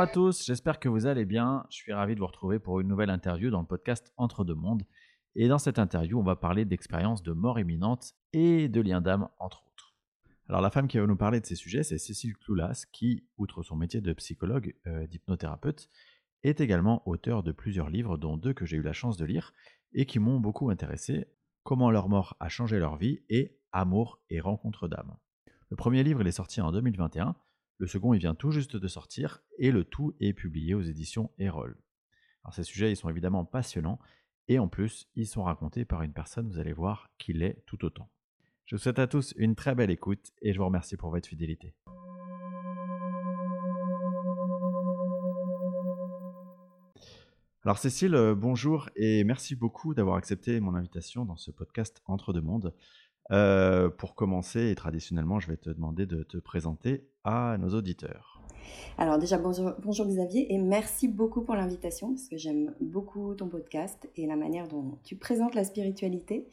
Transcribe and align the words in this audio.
Bonjour 0.00 0.10
à 0.12 0.14
tous, 0.14 0.46
j'espère 0.46 0.80
que 0.80 0.88
vous 0.88 1.04
allez 1.04 1.26
bien. 1.26 1.66
Je 1.68 1.76
suis 1.76 1.92
ravi 1.92 2.14
de 2.14 2.20
vous 2.20 2.26
retrouver 2.26 2.58
pour 2.58 2.80
une 2.80 2.88
nouvelle 2.88 3.10
interview 3.10 3.50
dans 3.50 3.60
le 3.60 3.66
podcast 3.66 4.14
Entre 4.16 4.44
deux 4.44 4.54
mondes. 4.54 4.82
Et 5.34 5.46
dans 5.46 5.58
cette 5.58 5.78
interview, 5.78 6.18
on 6.18 6.22
va 6.22 6.36
parler 6.36 6.64
d'expériences 6.64 7.22
de 7.22 7.32
mort 7.32 7.60
imminente 7.60 8.14
et 8.32 8.70
de 8.70 8.80
liens 8.80 9.02
d'âme, 9.02 9.28
entre 9.38 9.62
autres. 9.66 9.94
Alors 10.48 10.62
la 10.62 10.70
femme 10.70 10.88
qui 10.88 10.96
va 10.96 11.06
nous 11.06 11.16
parler 11.16 11.38
de 11.38 11.44
ces 11.44 11.54
sujets, 11.54 11.82
c'est 11.82 11.98
Cécile 11.98 12.34
Cloulas, 12.38 12.86
qui, 12.92 13.26
outre 13.36 13.62
son 13.62 13.76
métier 13.76 14.00
de 14.00 14.10
psychologue, 14.14 14.74
euh, 14.86 15.06
d'hypnothérapeute, 15.06 15.90
est 16.44 16.62
également 16.62 17.06
auteur 17.06 17.42
de 17.42 17.52
plusieurs 17.52 17.90
livres, 17.90 18.16
dont 18.16 18.38
deux 18.38 18.54
que 18.54 18.64
j'ai 18.64 18.78
eu 18.78 18.82
la 18.82 18.94
chance 18.94 19.18
de 19.18 19.26
lire 19.26 19.52
et 19.92 20.06
qui 20.06 20.18
m'ont 20.18 20.40
beaucoup 20.40 20.70
intéressé, 20.70 21.26
Comment 21.62 21.90
leur 21.90 22.08
mort 22.08 22.38
a 22.40 22.48
changé 22.48 22.78
leur 22.78 22.96
vie 22.96 23.20
et 23.28 23.58
Amour 23.70 24.18
et 24.30 24.40
rencontre 24.40 24.88
d'âme. 24.88 25.14
Le 25.68 25.76
premier 25.76 26.02
livre, 26.02 26.22
il 26.22 26.26
est 26.26 26.32
sorti 26.32 26.62
en 26.62 26.72
2021, 26.72 27.36
le 27.80 27.86
second, 27.86 28.12
il 28.12 28.20
vient 28.20 28.34
tout 28.34 28.50
juste 28.50 28.76
de 28.76 28.88
sortir, 28.88 29.42
et 29.58 29.70
le 29.70 29.84
tout 29.84 30.14
est 30.20 30.34
publié 30.34 30.74
aux 30.74 30.82
éditions 30.82 31.30
Erol. 31.38 31.78
Ces 32.52 32.62
sujets, 32.62 32.92
ils 32.92 32.96
sont 32.96 33.08
évidemment 33.08 33.46
passionnants, 33.46 33.98
et 34.48 34.58
en 34.58 34.68
plus, 34.68 35.08
ils 35.16 35.26
sont 35.26 35.44
racontés 35.44 35.86
par 35.86 36.02
une 36.02 36.12
personne, 36.12 36.46
vous 36.50 36.58
allez 36.58 36.74
voir, 36.74 37.08
qui 37.16 37.32
l'est 37.32 37.62
tout 37.64 37.82
autant. 37.86 38.10
Je 38.66 38.76
vous 38.76 38.82
souhaite 38.82 38.98
à 38.98 39.06
tous 39.06 39.32
une 39.38 39.54
très 39.54 39.74
belle 39.74 39.90
écoute, 39.90 40.30
et 40.42 40.52
je 40.52 40.58
vous 40.58 40.66
remercie 40.66 40.98
pour 40.98 41.10
votre 41.10 41.26
fidélité. 41.26 41.74
Alors 47.62 47.78
Cécile, 47.78 48.14
euh, 48.14 48.34
bonjour 48.34 48.90
et 48.96 49.24
merci 49.24 49.54
beaucoup 49.54 49.94
d'avoir 49.94 50.16
accepté 50.16 50.60
mon 50.60 50.74
invitation 50.74 51.24
dans 51.24 51.36
ce 51.36 51.50
podcast 51.50 52.02
Entre 52.06 52.32
deux 52.32 52.40
mondes. 52.40 52.74
Euh, 53.32 53.90
pour 53.90 54.14
commencer, 54.14 54.70
et 54.70 54.74
traditionnellement, 54.74 55.38
je 55.38 55.48
vais 55.48 55.56
te 55.56 55.70
demander 55.70 56.06
de 56.06 56.22
te 56.22 56.36
présenter 56.36 57.08
à 57.24 57.56
nos 57.58 57.70
auditeurs. 57.70 58.42
Alors 58.98 59.18
déjà, 59.18 59.38
bonjour, 59.38 59.72
bonjour 59.82 60.06
Xavier 60.06 60.52
et 60.52 60.58
merci 60.58 61.08
beaucoup 61.08 61.42
pour 61.42 61.54
l'invitation 61.54 62.10
parce 62.10 62.28
que 62.28 62.36
j'aime 62.36 62.74
beaucoup 62.80 63.34
ton 63.34 63.48
podcast 63.48 64.08
et 64.16 64.26
la 64.26 64.36
manière 64.36 64.68
dont 64.68 64.98
tu 65.04 65.16
présentes 65.16 65.54
la 65.54 65.64
spiritualité. 65.64 66.48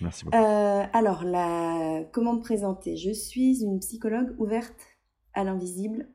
Merci 0.00 0.24
beaucoup. 0.24 0.36
Euh, 0.36 0.84
alors, 0.92 1.24
la... 1.24 2.02
comment 2.12 2.34
me 2.34 2.40
présenter? 2.40 2.96
Je 2.96 3.10
suis 3.10 3.62
une 3.62 3.78
psychologue 3.80 4.34
ouverte 4.38 4.80
à 5.34 5.44
l'invisible 5.44 6.08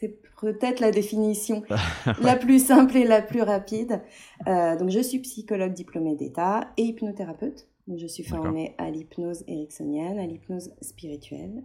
c'est 0.00 0.20
peut-être 0.40 0.78
la 0.78 0.92
définition 0.92 1.64
la 2.22 2.36
plus 2.36 2.64
simple 2.64 2.96
et 2.96 3.04
la 3.04 3.20
plus 3.20 3.42
rapide. 3.42 4.00
Euh, 4.46 4.76
donc, 4.76 4.90
je 4.90 5.00
suis 5.00 5.18
psychologue 5.18 5.72
diplômée 5.72 6.14
d'État 6.14 6.72
et 6.76 6.84
hypnothérapeute. 6.84 7.68
Je 7.96 8.06
suis 8.06 8.24
formée 8.24 8.74
à 8.78 8.90
l'hypnose 8.90 9.44
ericksonienne, 9.46 10.18
à 10.18 10.26
l'hypnose 10.26 10.70
spirituelle 10.82 11.64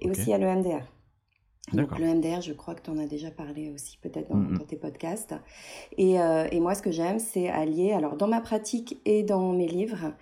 et 0.00 0.10
aussi 0.10 0.32
à 0.32 0.38
l'EMDR. 0.38 0.84
Donc 1.72 1.98
l'EMDR, 1.98 2.40
je 2.40 2.52
crois 2.52 2.74
que 2.74 2.82
tu 2.82 2.90
en 2.90 2.98
as 2.98 3.06
déjà 3.06 3.30
parlé 3.30 3.70
aussi 3.70 3.98
peut-être 3.98 4.28
dans, 4.30 4.64
tes 4.64 4.76
podcasts. 4.76 5.34
Et, 5.96 6.20
euh, 6.20 6.46
et 6.50 6.60
moi, 6.60 6.74
ce 6.74 6.82
que 6.82 6.90
j'aime, 6.90 7.18
c'est 7.18 7.48
allier, 7.48 7.92
alors 7.92 8.16
dans 8.16 8.28
ma 8.28 8.40
pratique 8.40 9.00
et 9.04 9.22
dans 9.22 9.52
mes 9.52 9.68
livres, 9.68 10.12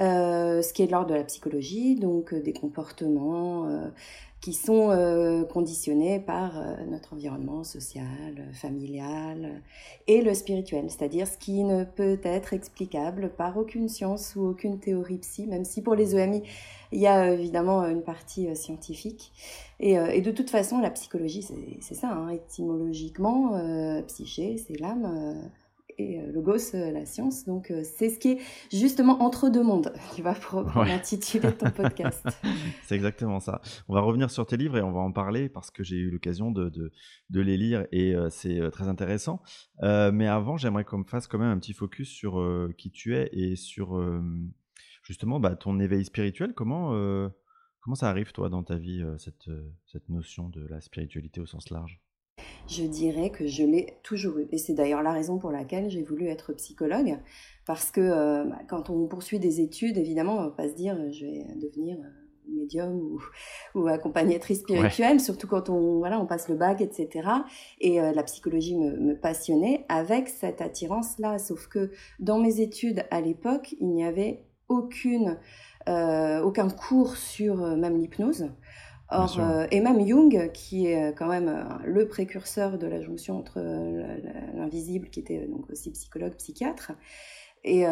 euh, 0.00 0.62
ce 0.62 0.72
qui 0.72 0.82
est 0.82 0.86
de 0.86 0.92
l'ordre 0.92 1.10
de 1.10 1.14
la 1.14 1.24
psychologie, 1.24 1.96
donc 1.96 2.32
euh, 2.32 2.40
des 2.40 2.52
comportements, 2.52 3.68
qui 4.44 4.52
sont 4.52 4.90
euh, 4.90 5.42
conditionnés 5.44 6.20
par 6.20 6.58
euh, 6.58 6.74
notre 6.90 7.14
environnement 7.14 7.64
social, 7.64 8.46
familial 8.52 9.62
et 10.06 10.20
le 10.20 10.34
spirituel, 10.34 10.84
c'est-à-dire 10.90 11.26
ce 11.26 11.38
qui 11.38 11.64
ne 11.64 11.84
peut 11.84 12.20
être 12.22 12.52
explicable 12.52 13.30
par 13.30 13.56
aucune 13.56 13.88
science 13.88 14.36
ou 14.36 14.42
aucune 14.42 14.78
théorie 14.78 15.16
psy, 15.16 15.46
même 15.46 15.64
si 15.64 15.80
pour 15.80 15.94
les 15.94 16.14
EMI, 16.14 16.42
il 16.92 17.00
y 17.00 17.06
a 17.06 17.32
évidemment 17.32 17.86
une 17.86 18.02
partie 18.02 18.54
scientifique. 18.54 19.32
Et, 19.80 19.92
et, 19.94 20.20
de 20.20 20.30
toute 20.30 20.50
façon, 20.50 20.78
la 20.78 20.90
psychologie, 20.90 21.48
c'est 21.80 21.94
ça, 21.94 22.10
hein, 22.10 22.28
étymologiquement, 22.28 23.58
psyché, 24.06 24.58
c'est 24.58 24.78
l'âme 24.78 25.50
et 25.98 26.20
euh, 26.20 26.32
Logos, 26.32 26.74
euh, 26.74 26.90
la 26.90 27.06
science. 27.06 27.44
Donc, 27.44 27.70
euh, 27.70 27.82
c'est 27.84 28.10
ce 28.10 28.18
qui 28.18 28.32
est 28.32 28.40
justement 28.70 29.22
entre 29.22 29.48
deux 29.48 29.62
mondes 29.62 29.92
qui 30.14 30.22
va 30.22 30.34
ouais. 30.52 30.90
intituler 30.90 31.52
ton 31.52 31.70
podcast. 31.70 32.26
c'est 32.84 32.94
exactement 32.94 33.40
ça. 33.40 33.60
On 33.88 33.94
va 33.94 34.00
revenir 34.00 34.30
sur 34.30 34.46
tes 34.46 34.56
livres 34.56 34.76
et 34.76 34.82
on 34.82 34.92
va 34.92 35.00
en 35.00 35.12
parler 35.12 35.48
parce 35.48 35.70
que 35.70 35.82
j'ai 35.82 35.96
eu 35.96 36.10
l'occasion 36.10 36.50
de, 36.50 36.68
de, 36.68 36.92
de, 37.30 37.40
les 37.40 37.56
lire 37.56 37.86
et 37.92 38.14
c'est 38.30 38.70
très 38.70 38.88
intéressant. 38.88 39.42
mais 39.82 40.26
avant, 40.26 40.56
j'aimerais 40.56 40.84
qu'on 40.84 41.04
fasse 41.04 41.26
quand 41.26 41.38
même 41.38 41.50
un 41.50 41.58
petit 41.58 41.72
focus 41.72 42.08
sur 42.08 42.42
qui 42.78 42.90
tu 42.90 43.16
es 43.16 43.28
et 43.32 43.56
sur 43.56 44.00
justement 45.02 45.40
bah, 45.40 45.56
ton 45.56 45.78
éveil 45.80 46.04
spirituel. 46.04 46.54
Comment, 46.54 46.90
comment 47.80 47.94
ça 47.94 48.08
arrive, 48.08 48.32
toi, 48.32 48.48
dans 48.48 48.62
ta 48.62 48.76
vie, 48.76 49.04
cette, 49.18 49.50
cette 49.86 50.08
notion 50.08 50.48
de 50.48 50.66
la 50.66 50.80
spiritualité 50.80 51.40
au 51.40 51.46
sens 51.46 51.70
large? 51.70 52.03
Je 52.66 52.84
dirais 52.84 53.30
que 53.30 53.46
je 53.46 53.62
l'ai 53.62 53.98
toujours 54.02 54.38
eu. 54.38 54.48
Et 54.52 54.58
c'est 54.58 54.74
d'ailleurs 54.74 55.02
la 55.02 55.12
raison 55.12 55.38
pour 55.38 55.50
laquelle 55.50 55.90
j'ai 55.90 56.02
voulu 56.02 56.28
être 56.28 56.52
psychologue. 56.54 57.18
Parce 57.66 57.90
que 57.90 58.00
euh, 58.00 58.44
bah, 58.44 58.58
quand 58.68 58.90
on 58.90 59.06
poursuit 59.06 59.38
des 59.38 59.60
études, 59.60 59.96
évidemment, 59.96 60.36
on 60.36 60.40
ne 60.42 60.48
va 60.48 60.52
pas 60.52 60.68
se 60.68 60.74
dire 60.74 60.96
euh, 60.96 61.10
je 61.12 61.24
vais 61.24 61.46
devenir 61.56 61.96
euh, 61.98 62.52
médium 62.54 62.94
ou, 62.94 63.20
ou 63.74 63.86
accompagnatrice 63.86 64.60
spirituelle, 64.60 65.20
surtout 65.20 65.46
quand 65.46 65.70
on, 65.70 65.98
voilà, 65.98 66.20
on 66.20 66.26
passe 66.26 66.48
le 66.48 66.56
bac, 66.56 66.80
etc. 66.80 67.28
Et 67.80 67.98
la 67.98 68.22
psychologie 68.22 68.76
me, 68.76 68.98
me, 68.98 69.18
passionnait 69.18 69.86
avec 69.88 70.28
cette 70.28 70.60
attirance-là. 70.60 71.38
Sauf 71.38 71.68
que 71.68 71.90
dans 72.18 72.38
mes 72.38 72.60
études 72.60 73.04
à 73.10 73.20
l'époque, 73.20 73.74
il 73.80 73.88
n'y 73.88 74.04
avait 74.04 74.44
aucune, 74.68 75.38
aucun 75.86 76.68
cours 76.68 77.16
sur 77.16 77.56
même 77.56 77.98
l'hypnose. 77.98 78.50
Or, 79.14 79.38
euh, 79.38 79.66
et 79.70 79.80
même 79.80 80.06
Jung, 80.06 80.50
qui 80.52 80.86
est 80.86 81.10
euh, 81.10 81.12
quand 81.12 81.28
même 81.28 81.48
euh, 81.48 81.62
le 81.84 82.08
précurseur 82.08 82.78
de 82.78 82.86
la 82.86 83.00
jonction 83.00 83.38
entre 83.38 83.60
l'invisible, 84.54 85.08
qui 85.08 85.20
était 85.20 85.46
donc 85.46 85.70
aussi 85.70 85.90
psychologue, 85.92 86.34
psychiatre, 86.34 86.92
et, 87.66 87.84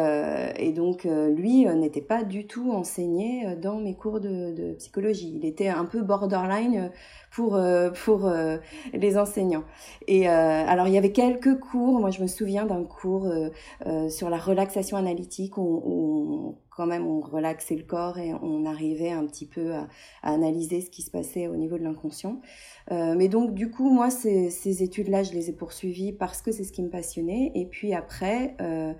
et 0.57 0.71
donc 0.71 1.05
lui 1.05 1.65
n'était 1.65 1.99
pas 1.99 2.23
du 2.23 2.45
tout 2.45 2.71
enseigné 2.71 3.55
dans 3.55 3.79
mes 3.79 3.95
cours 3.95 4.19
de, 4.19 4.51
de, 4.51 4.73
psychologie. 4.73 5.33
Il 5.35 5.47
était 5.47 5.67
un 5.67 5.85
peu 5.85 6.03
borderline 6.03 6.91
pour 7.31 7.59
pour 8.03 8.31
les 8.93 9.17
enseignants. 9.17 9.63
Et 10.07 10.27
alors 10.27 10.87
il 10.87 10.93
y 10.93 10.97
avait 10.99 11.11
quelques 11.11 11.59
cours. 11.59 11.99
Moi 11.99 12.11
je 12.11 12.21
me 12.21 12.27
souviens 12.27 12.67
d'un 12.67 12.83
cours 12.83 13.27
sur 14.09 14.29
la 14.29 14.37
relaxation 14.37 14.95
analytique 14.95 15.57
où, 15.57 15.81
où 15.83 16.57
quand 16.75 16.85
même 16.85 17.05
on 17.05 17.21
relaxait 17.21 17.75
le 17.75 17.83
corps 17.83 18.17
et 18.17 18.33
on 18.33 18.65
arrivait 18.65 19.11
un 19.11 19.25
petit 19.25 19.45
peu 19.45 19.73
à, 19.73 19.87
analyser 20.21 20.81
ce 20.81 20.89
qui 20.89 21.01
se 21.01 21.11
passait 21.11 21.47
au 21.47 21.55
niveau 21.55 21.77
de 21.77 21.83
l'inconscient. 21.83 22.41
Euh, 22.91 23.15
mais 23.15 23.27
donc 23.27 23.53
du 23.53 23.69
coup, 23.69 23.89
moi, 23.89 24.09
ces, 24.09 24.49
ces 24.49 24.83
études-là, 24.83 25.23
je 25.23 25.33
les 25.33 25.49
ai 25.49 25.53
poursuivies 25.53 26.11
parce 26.11 26.41
que 26.41 26.51
c'est 26.51 26.63
ce 26.63 26.71
qui 26.71 26.83
me 26.83 26.89
passionnait. 26.89 27.51
Et 27.55 27.65
puis 27.65 27.93
après, 27.93 28.55
euh, 28.61 28.93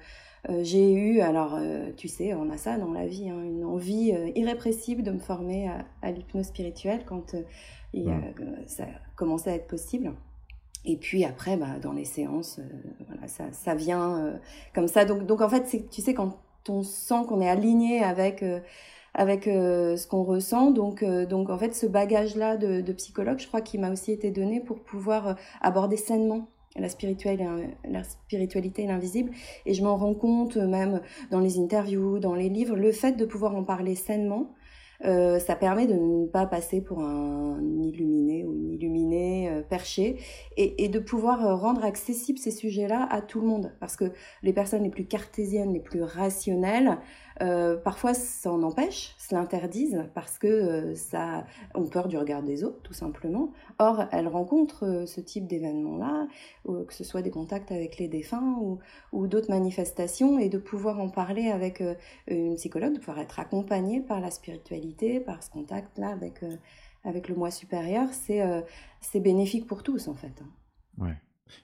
euh, 0.50 0.64
j'ai 0.64 0.92
eu, 0.94 1.22
alors 1.22 1.58
tu 1.98 2.08
sais, 2.08 2.34
on 2.34 2.50
a 2.50 2.58
ça 2.58 2.78
dans 2.78 2.92
la 2.92 3.08
vie, 3.08 3.30
hein, 3.30 3.42
une 3.44 3.64
envie 3.64 4.14
irrépressible 4.36 5.04
de 5.04 5.12
me 5.12 5.20
former 5.20 5.70
à, 6.02 6.12
l'hypnose 6.12 6.48
spirituelle 6.48 7.04
quand 7.06 7.36
il 7.94 8.12
ça 8.68 8.86
commençait 9.16 9.52
à 9.52 9.56
être 9.56 9.68
possible. 9.68 10.14
Et 10.86 10.98
puis 10.98 11.24
après, 11.24 11.56
bah, 11.56 11.80
dans 11.82 11.94
les 11.94 12.04
séances, 12.04 12.60
voilà, 13.08 13.28
ça, 13.30 13.46
ça 13.54 13.74
vient 13.74 14.38
comme 14.76 14.88
ça. 14.88 15.06
Donc, 15.06 15.26
donc 15.26 15.40
en 15.40 15.48
fait, 15.48 15.64
tu 15.90 16.02
sais, 16.02 16.14
quand 16.14 16.38
on 16.70 16.84
sent 16.84 17.26
qu'on 17.28 17.42
est 17.42 17.50
aligné 17.50 18.04
avec 18.04 18.44
euh, 18.44 18.60
avec 19.14 19.48
euh, 19.48 19.96
ce 19.96 20.08
qu'on 20.08 20.24
ressent. 20.24 20.72
Donc, 20.72 21.04
euh, 21.04 21.26
donc 21.26 21.50
en 21.50 21.58
fait, 21.58 21.76
ce 21.76 21.86
bagage-là 21.86 22.58
de, 22.58 22.82
de, 22.82 22.94
psychologue, 22.94 23.40
je 23.40 23.48
crois 23.48 23.62
qu'il 23.62 23.80
m'a 23.80 23.92
aussi 23.92 24.12
été 24.12 24.32
donné 24.32 24.60
pour 24.60 24.80
pouvoir 24.80 25.36
aborder 25.62 25.98
sainement 25.98 26.48
la 26.76 26.88
la 26.88 28.04
spiritualité 28.04 28.84
et 28.84 28.88
l'invisible. 28.88 29.32
Et 29.68 29.76
je 29.76 29.84
m'en 29.84 29.98
rends 29.98 30.16
compte 30.16 30.58
même 30.58 31.02
dans 31.30 31.40
les 31.40 31.60
interviews, 31.60 32.18
dans 32.18 32.34
les 32.34 32.50
livres, 32.50 32.76
le 32.76 32.92
fait 32.92 33.12
de 33.12 33.26
pouvoir 33.26 33.56
en 33.56 33.64
parler 33.64 33.94
sainement, 33.94 34.50
euh, 35.06 35.40
ça 35.40 35.56
permet 35.56 35.86
de 35.86 35.94
ne 35.94 36.26
pas 36.28 36.46
passer 36.46 36.80
pour 36.80 37.02
un 37.02 37.60
illuminé 37.82 38.46
ou 38.46 38.54
une 38.54 38.72
illuminée 38.72 39.50
euh, 39.50 39.62
perché 39.62 40.18
et, 40.56 40.88
de 40.88 41.00
pouvoir 41.00 41.46
euh, 41.46 41.56
rendre 41.56 41.84
accessibles 41.84 42.40
ces 42.40 42.52
sujets-là 42.52 43.08
à 43.10 43.22
tout 43.22 43.42
le 43.42 43.48
monde. 43.48 43.74
Parce 43.80 43.98
que 43.98 44.06
les 44.44 44.54
personnes 44.54 44.84
les 44.84 44.90
plus 44.90 45.06
cartésiennes, 45.06 45.74
les 45.74 45.82
plus 45.82 46.04
rationnelles, 46.04 47.00
euh, 47.42 47.78
parfois 47.78 48.14
s'en 48.14 48.62
empêchent, 48.64 49.16
se 49.18 49.34
l'interdisent 49.34 50.06
parce 50.14 50.38
que 50.38 50.48
euh, 50.48 50.96
ça 50.96 51.46
ont 51.74 51.88
peur 51.88 52.08
du 52.08 52.18
regard 52.18 52.44
des 52.44 52.64
autres, 52.64 52.82
tout 52.82 52.94
simplement. 52.94 53.52
Or, 53.80 54.06
elles 54.12 54.28
rencontrent 54.28 54.86
euh, 54.86 55.06
ce 55.06 55.22
type 55.22 55.48
d'événement-là, 55.48 56.28
que 56.66 56.94
ce 56.94 57.04
soit 57.04 57.22
des 57.22 57.32
contacts 57.32 57.72
avec 57.72 57.98
les 57.98 58.08
défunts 58.08 58.58
ou, 59.12 59.28
d'autres 59.28 59.50
manifestations, 59.50 60.40
et 60.40 60.50
de 60.50 60.58
pouvoir 60.58 61.00
en 61.00 61.10
parler 61.10 61.50
avec 61.50 61.84
une 62.28 62.56
psychologue, 62.56 62.94
de 62.94 63.00
pouvoir 63.00 63.20
être 63.20 63.40
accompagnée 63.40 64.02
par 64.02 64.20
la 64.20 64.32
spiritualité, 64.32 65.20
par 65.20 65.44
ce 65.44 65.50
contact-là 65.50 66.10
avec, 66.10 66.44
avec 67.04 67.30
le 67.30 67.36
moi 67.36 67.52
supérieur, 67.52 68.08
c'est 68.12 68.42
c'est 69.02 69.20
bénéfique 69.20 69.68
pour 69.68 69.84
tous, 69.84 70.08
en 70.08 70.16
fait. 70.16 70.44
Ouais. 70.98 71.18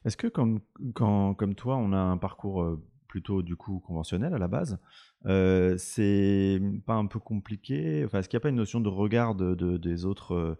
Est-ce 0.05 0.17
que 0.17 0.27
comme, 0.27 0.59
quand, 0.93 1.33
comme 1.33 1.55
toi, 1.55 1.77
on 1.77 1.93
a 1.93 1.97
un 1.97 2.17
parcours 2.17 2.77
plutôt 3.09 3.41
du 3.41 3.57
coup 3.57 3.79
conventionnel 3.79 4.33
à 4.33 4.37
la 4.37 4.47
base, 4.47 4.79
euh, 5.25 5.75
c'est 5.77 6.61
pas 6.85 6.93
un 6.93 7.07
peu 7.07 7.19
compliqué. 7.19 8.03
Enfin, 8.05 8.19
Est-ce 8.19 8.29
qu'il 8.29 8.37
n'y 8.37 8.41
a 8.41 8.43
pas 8.43 8.49
une 8.49 8.55
notion 8.55 8.79
de 8.79 8.87
regard 8.87 9.35
de, 9.35 9.77
des 9.77 10.05
autres 10.05 10.57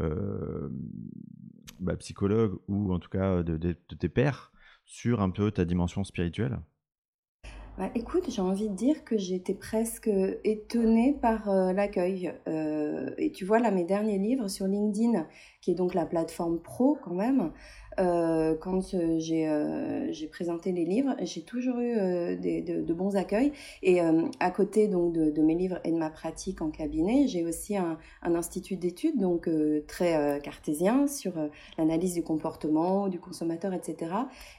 euh, 0.00 0.68
bah, 1.78 1.96
psychologues 1.96 2.58
ou 2.66 2.92
en 2.92 2.98
tout 2.98 3.10
cas 3.10 3.44
de, 3.44 3.72
tes 3.72 4.08
pairs 4.08 4.50
sur 4.84 5.20
un 5.20 5.30
peu 5.30 5.52
ta 5.52 5.64
dimension 5.64 6.02
spirituelle? 6.02 6.58
Bah, 7.78 7.90
écoute, 7.94 8.24
j'ai 8.28 8.42
envie 8.42 8.68
de 8.68 8.74
dire 8.74 9.04
que 9.04 9.16
j'étais 9.16 9.54
presque 9.54 10.10
étonnée 10.44 11.16
par 11.20 11.48
l'accueil. 11.72 12.32
et 13.18 13.30
tu 13.32 13.44
vois, 13.44 13.58
là, 13.58 13.70
mes 13.70 13.84
derniers 13.84 14.18
livres 14.18 14.48
sur 14.48 14.66
LinkedIn, 14.66 15.26
qui 15.60 15.70
est 15.70 15.76
donc 15.76 15.94
la 15.94 16.06
plateforme 16.06 16.60
pro 16.60 16.98
quand 17.02 17.14
même, 17.14 17.52
euh, 18.00 18.54
quand 18.58 18.94
euh, 18.94 19.18
euh, 19.30 20.06
j'ai 20.10 20.26
présenté 20.26 20.72
les 20.72 20.84
livres, 20.84 21.14
j'ai 21.20 21.42
toujours 21.42 21.78
eu 21.78 21.94
des, 22.36 22.62
de, 22.62 22.94
bons 22.94 23.16
accueils. 23.16 23.52
Et 23.82 24.00
à 24.00 24.50
côté 24.50 24.88
donc 24.88 25.12
de, 25.12 25.42
mes 25.42 25.54
livres 25.54 25.78
et 25.84 25.92
de 25.92 25.96
ma 25.96 26.10
pratique 26.10 26.62
en 26.62 26.70
cabinet, 26.70 27.28
j'ai 27.28 27.44
aussi 27.44 27.76
un, 27.76 27.98
un 28.22 28.34
institut 28.34 28.76
d'études 28.76 29.18
donc 29.18 29.48
très 29.86 30.40
cartésien 30.42 31.06
sur 31.06 31.32
l'analyse 31.78 32.14
du 32.14 32.22
comportement 32.22 33.08
du 33.08 33.18
consommateur, 33.18 33.72
etc. 33.72 34.12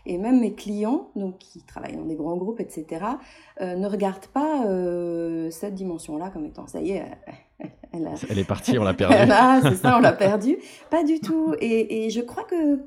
Et 0.06 0.18
même 0.18 0.40
mes 0.40 0.54
clients, 0.54 1.10
donc 1.16 1.38
qui 1.38 1.62
travaillent 1.62 1.98
dans 1.98 2.06
des 2.06 2.16
grands 2.16 2.38
groupes, 2.38 2.60
etc., 2.60 3.06
ne 3.60 3.88
regardent 3.88 4.28
pas 4.28 4.66
cette 5.52 5.76
dimension-là 5.76 6.30
comme 6.30 6.46
étant 6.46 6.68
ça 6.68 6.82
y 6.82 6.92
est. 6.92 7.06
Elle, 7.94 8.10
elle, 8.30 8.40
est 8.40 8.44
partie, 8.44 8.80
on 8.80 8.84
l'a 8.84 8.94
perdue. 8.94 9.16
c'est 9.64 9.76
ça, 9.76 9.98
on 9.98 10.00
l'a 10.00 10.14
perdue. 10.14 10.58
Pas 10.90 11.04
du 11.04 11.20
tout. 11.20 11.54
Et, 11.60 12.06
et 12.06 12.10
je 12.10 12.22
crois 12.22 12.44
que 12.44 12.80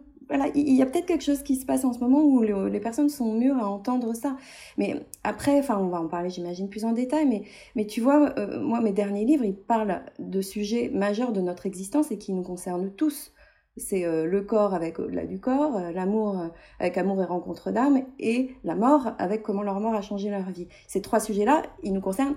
il 0.54 0.74
y 0.74 0.82
a 0.82 0.86
peut-être 0.86 1.06
quelque 1.06 1.24
chose 1.24 1.42
qui 1.42 1.56
se 1.56 1.66
passe 1.66 1.84
en 1.84 1.92
ce 1.92 1.98
moment 1.98 2.22
où 2.22 2.42
les 2.42 2.80
personnes 2.80 3.08
sont 3.08 3.32
mûres 3.32 3.58
à 3.58 3.68
entendre 3.68 4.14
ça. 4.14 4.36
Mais 4.78 5.04
après, 5.22 5.58
enfin, 5.58 5.78
on 5.78 5.88
va 5.88 6.00
en 6.00 6.08
parler, 6.08 6.30
j'imagine, 6.30 6.68
plus 6.68 6.84
en 6.84 6.92
détail. 6.92 7.26
Mais, 7.26 7.42
mais 7.74 7.86
tu 7.86 8.00
vois, 8.00 8.32
euh, 8.38 8.60
moi, 8.60 8.80
mes 8.80 8.92
derniers 8.92 9.24
livres, 9.24 9.44
ils 9.44 9.56
parlent 9.56 10.02
de 10.18 10.40
sujets 10.40 10.90
majeurs 10.92 11.32
de 11.32 11.40
notre 11.40 11.66
existence 11.66 12.10
et 12.10 12.18
qui 12.18 12.32
nous 12.32 12.42
concernent 12.42 12.90
tous. 12.90 13.32
C'est 13.76 14.04
euh, 14.04 14.24
le 14.26 14.42
corps 14.42 14.72
avec 14.72 15.00
au-delà 15.00 15.26
du 15.26 15.40
corps, 15.40 15.76
euh, 15.76 15.90
l'amour 15.90 16.40
avec 16.78 16.96
amour 16.96 17.20
et 17.20 17.24
rencontre 17.24 17.72
d'âme, 17.72 18.04
et 18.18 18.50
la 18.62 18.76
mort 18.76 19.12
avec 19.18 19.42
comment 19.42 19.62
leur 19.62 19.80
mort 19.80 19.94
a 19.94 20.02
changé 20.02 20.30
leur 20.30 20.48
vie. 20.50 20.68
Ces 20.86 21.02
trois 21.02 21.20
sujets-là, 21.20 21.62
ils 21.82 21.92
nous 21.92 22.00
concernent 22.00 22.36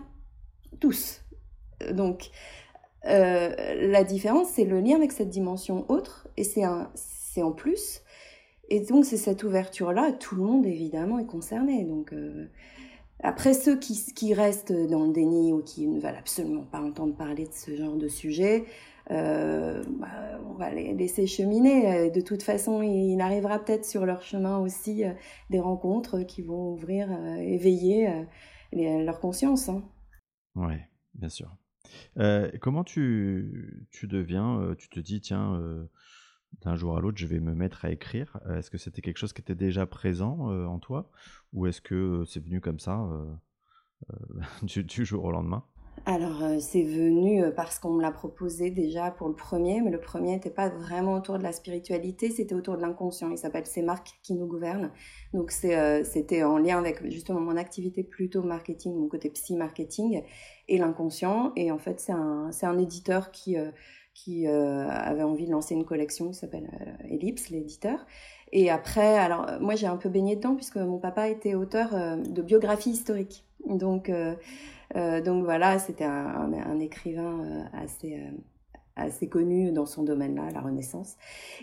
tous. 0.79 1.21
Donc, 1.91 2.31
la 3.03 4.03
différence, 4.03 4.49
c'est 4.49 4.65
le 4.65 4.81
lien 4.81 4.97
avec 4.97 5.13
cette 5.13 5.29
dimension 5.29 5.85
autre, 5.89 6.27
et 6.35 6.43
c'est 6.43 6.63
un 6.63 6.91
en 7.43 7.51
plus. 7.51 8.01
Et 8.69 8.81
donc, 8.81 9.05
c'est 9.05 9.17
cette 9.17 9.43
ouverture-là, 9.43 10.11
tout 10.11 10.35
le 10.35 10.43
monde, 10.43 10.65
évidemment, 10.65 11.19
est 11.19 11.25
concerné. 11.25 11.85
Donc, 11.85 12.11
euh, 12.11 12.47
après, 13.23 13.53
ceux 13.53 13.79
qui, 13.79 14.33
restent 14.33 14.73
dans 14.73 15.05
le 15.05 15.13
déni 15.13 15.53
ou 15.53 15.61
qui 15.61 15.87
ne 15.87 15.99
veulent 15.99 16.17
absolument 16.17 16.63
pas 16.63 16.81
entendre 16.81 17.15
parler 17.15 17.45
de 17.45 17.53
ce 17.53 17.75
genre 17.75 17.95
de 17.95 18.09
sujet, 18.09 18.65
euh, 19.09 19.81
bah, 19.99 20.41
on 20.49 20.53
va 20.53 20.69
les 20.71 20.93
laisser 20.93 21.27
cheminer. 21.27 22.11
De 22.11 22.19
toute 22.19 22.43
façon, 22.43 22.81
il 22.81 23.21
arrivera 23.21 23.57
peut-être 23.59 23.85
sur 23.85 24.05
leur 24.05 24.21
chemin 24.21 24.57
aussi 24.57 25.05
euh, 25.05 25.13
des 25.49 25.61
rencontres 25.61 26.23
qui 26.23 26.41
vont 26.41 26.73
ouvrir, 26.73 27.09
éveiller 27.39 28.25
leur 28.73 29.21
conscience. 29.21 29.69
Hein. 29.69 29.81
Oui, 30.55 30.73
bien 31.13 31.29
sûr. 31.29 31.55
comment 32.59 32.83
tu, 32.83 33.87
tu 33.91 34.07
deviens, 34.07 34.75
tu 34.77 34.89
te 34.89 34.99
dis, 34.99 35.21
tiens, 35.21 35.57
d'un 36.61 36.75
jour 36.75 36.97
à 36.97 37.01
l'autre, 37.01 37.17
je 37.17 37.27
vais 37.27 37.39
me 37.39 37.53
mettre 37.53 37.85
à 37.85 37.91
écrire. 37.91 38.39
Euh, 38.47 38.59
est-ce 38.59 38.71
que 38.71 38.77
c'était 38.77 39.01
quelque 39.01 39.17
chose 39.17 39.33
qui 39.33 39.41
était 39.41 39.55
déjà 39.55 39.85
présent 39.85 40.51
euh, 40.51 40.65
en 40.65 40.79
toi? 40.79 41.09
Ou 41.53 41.67
est-ce 41.67 41.81
que 41.81 41.95
euh, 41.95 42.25
c'est 42.25 42.43
venu 42.43 42.61
comme 42.61 42.79
ça 42.79 43.07
du, 44.63 45.05
jour 45.05 45.23
au 45.23 45.31
lendemain? 45.31 45.63
Alors, 46.05 46.43
c'est 46.61 46.83
venu 46.83 47.43
parce 47.55 47.79
qu'on 47.79 47.93
me 47.93 48.01
l'a 48.01 48.11
proposé 48.11 48.69
déjà 48.69 49.09
pour 49.09 49.27
le 49.27 49.33
premier, 49.33 49.81
mais 49.81 49.89
le 49.89 49.99
premier 49.99 50.33
n'était 50.33 50.51
pas 50.51 50.69
vraiment 50.69 51.15
autour 51.15 51.39
de 51.39 51.43
la 51.43 51.51
spiritualité, 51.51 52.29
c'était 52.29 52.53
autour 52.53 52.77
de 52.77 52.81
l'inconscient. 52.81 53.31
Il 53.31 53.37
s'appelle 53.37 53.65
C'est 53.65 53.81
marques 53.81 54.11
qui 54.21 54.35
nous 54.35 54.45
gouvernent. 54.45 54.91
Donc, 55.33 55.51
c'était 55.51 56.43
en 56.43 56.59
lien 56.59 56.77
avec 56.77 57.03
justement 57.09 57.41
mon 57.41 57.57
activité 57.57 58.03
plutôt 58.03 58.43
marketing, 58.43 58.95
mon 58.95 59.07
côté 59.07 59.31
psy-marketing 59.31 60.21
et 60.67 60.77
l'inconscient. 60.77 61.51
Et 61.55 61.71
en 61.71 61.79
fait, 61.79 61.99
c'est 61.99 62.13
un, 62.13 62.77
éditeur 62.77 63.31
qui 63.31 63.57
qui 64.23 64.47
euh, 64.47 64.87
avait 64.89 65.21
envie 65.21 65.45
de 65.45 65.51
lancer 65.51 65.75
une 65.75 65.85
collection 65.85 66.29
qui 66.29 66.33
s'appelle 66.33 66.69
euh, 66.81 67.07
Ellipse, 67.13 67.49
l'éditeur. 67.49 67.99
Et 68.51 68.71
après, 68.71 69.15
alors 69.17 69.45
moi 69.59 69.75
j'ai 69.75 69.85
un 69.85 69.97
peu 69.97 70.09
baigné 70.09 70.35
dedans 70.35 70.55
puisque 70.55 70.77
mon 70.77 70.97
papa 70.97 71.29
était 71.29 71.53
auteur 71.53 71.93
euh, 71.93 72.15
de 72.15 72.41
biographie 72.41 72.89
historique. 72.89 73.43
Donc, 73.67 74.09
donc 74.95 75.43
voilà, 75.43 75.77
c'était 75.77 76.05
un, 76.05 76.53
un, 76.53 76.79
écrivain 76.79 77.67
assez 77.73 78.17
assez 78.95 79.27
connu 79.27 79.73
dans 79.73 79.85
son 79.85 80.03
domaine-là, 80.03 80.51
la 80.53 80.61
Renaissance. 80.61 81.17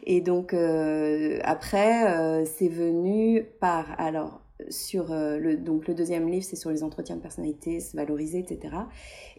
Et 0.05 0.21
donc 0.21 0.53
après, 0.53 2.45
c'est 2.45 2.69
venu 2.69 3.47
par 3.61 3.99
alors 3.99 4.44
sur 4.69 5.13
euh, 5.13 5.39
le, 5.39 5.57
donc 5.57 5.89
le 5.89 5.95
deuxième 5.95 6.29
livre, 6.29 6.45
c'est 6.45 6.57
sur 6.57 6.71
les 6.71 6.83
entretiens 6.83 7.17
de 7.17 7.21
personnalité, 7.21 7.81
se 7.81 7.97
valoriser, 7.97 8.39
etc. 8.39 8.77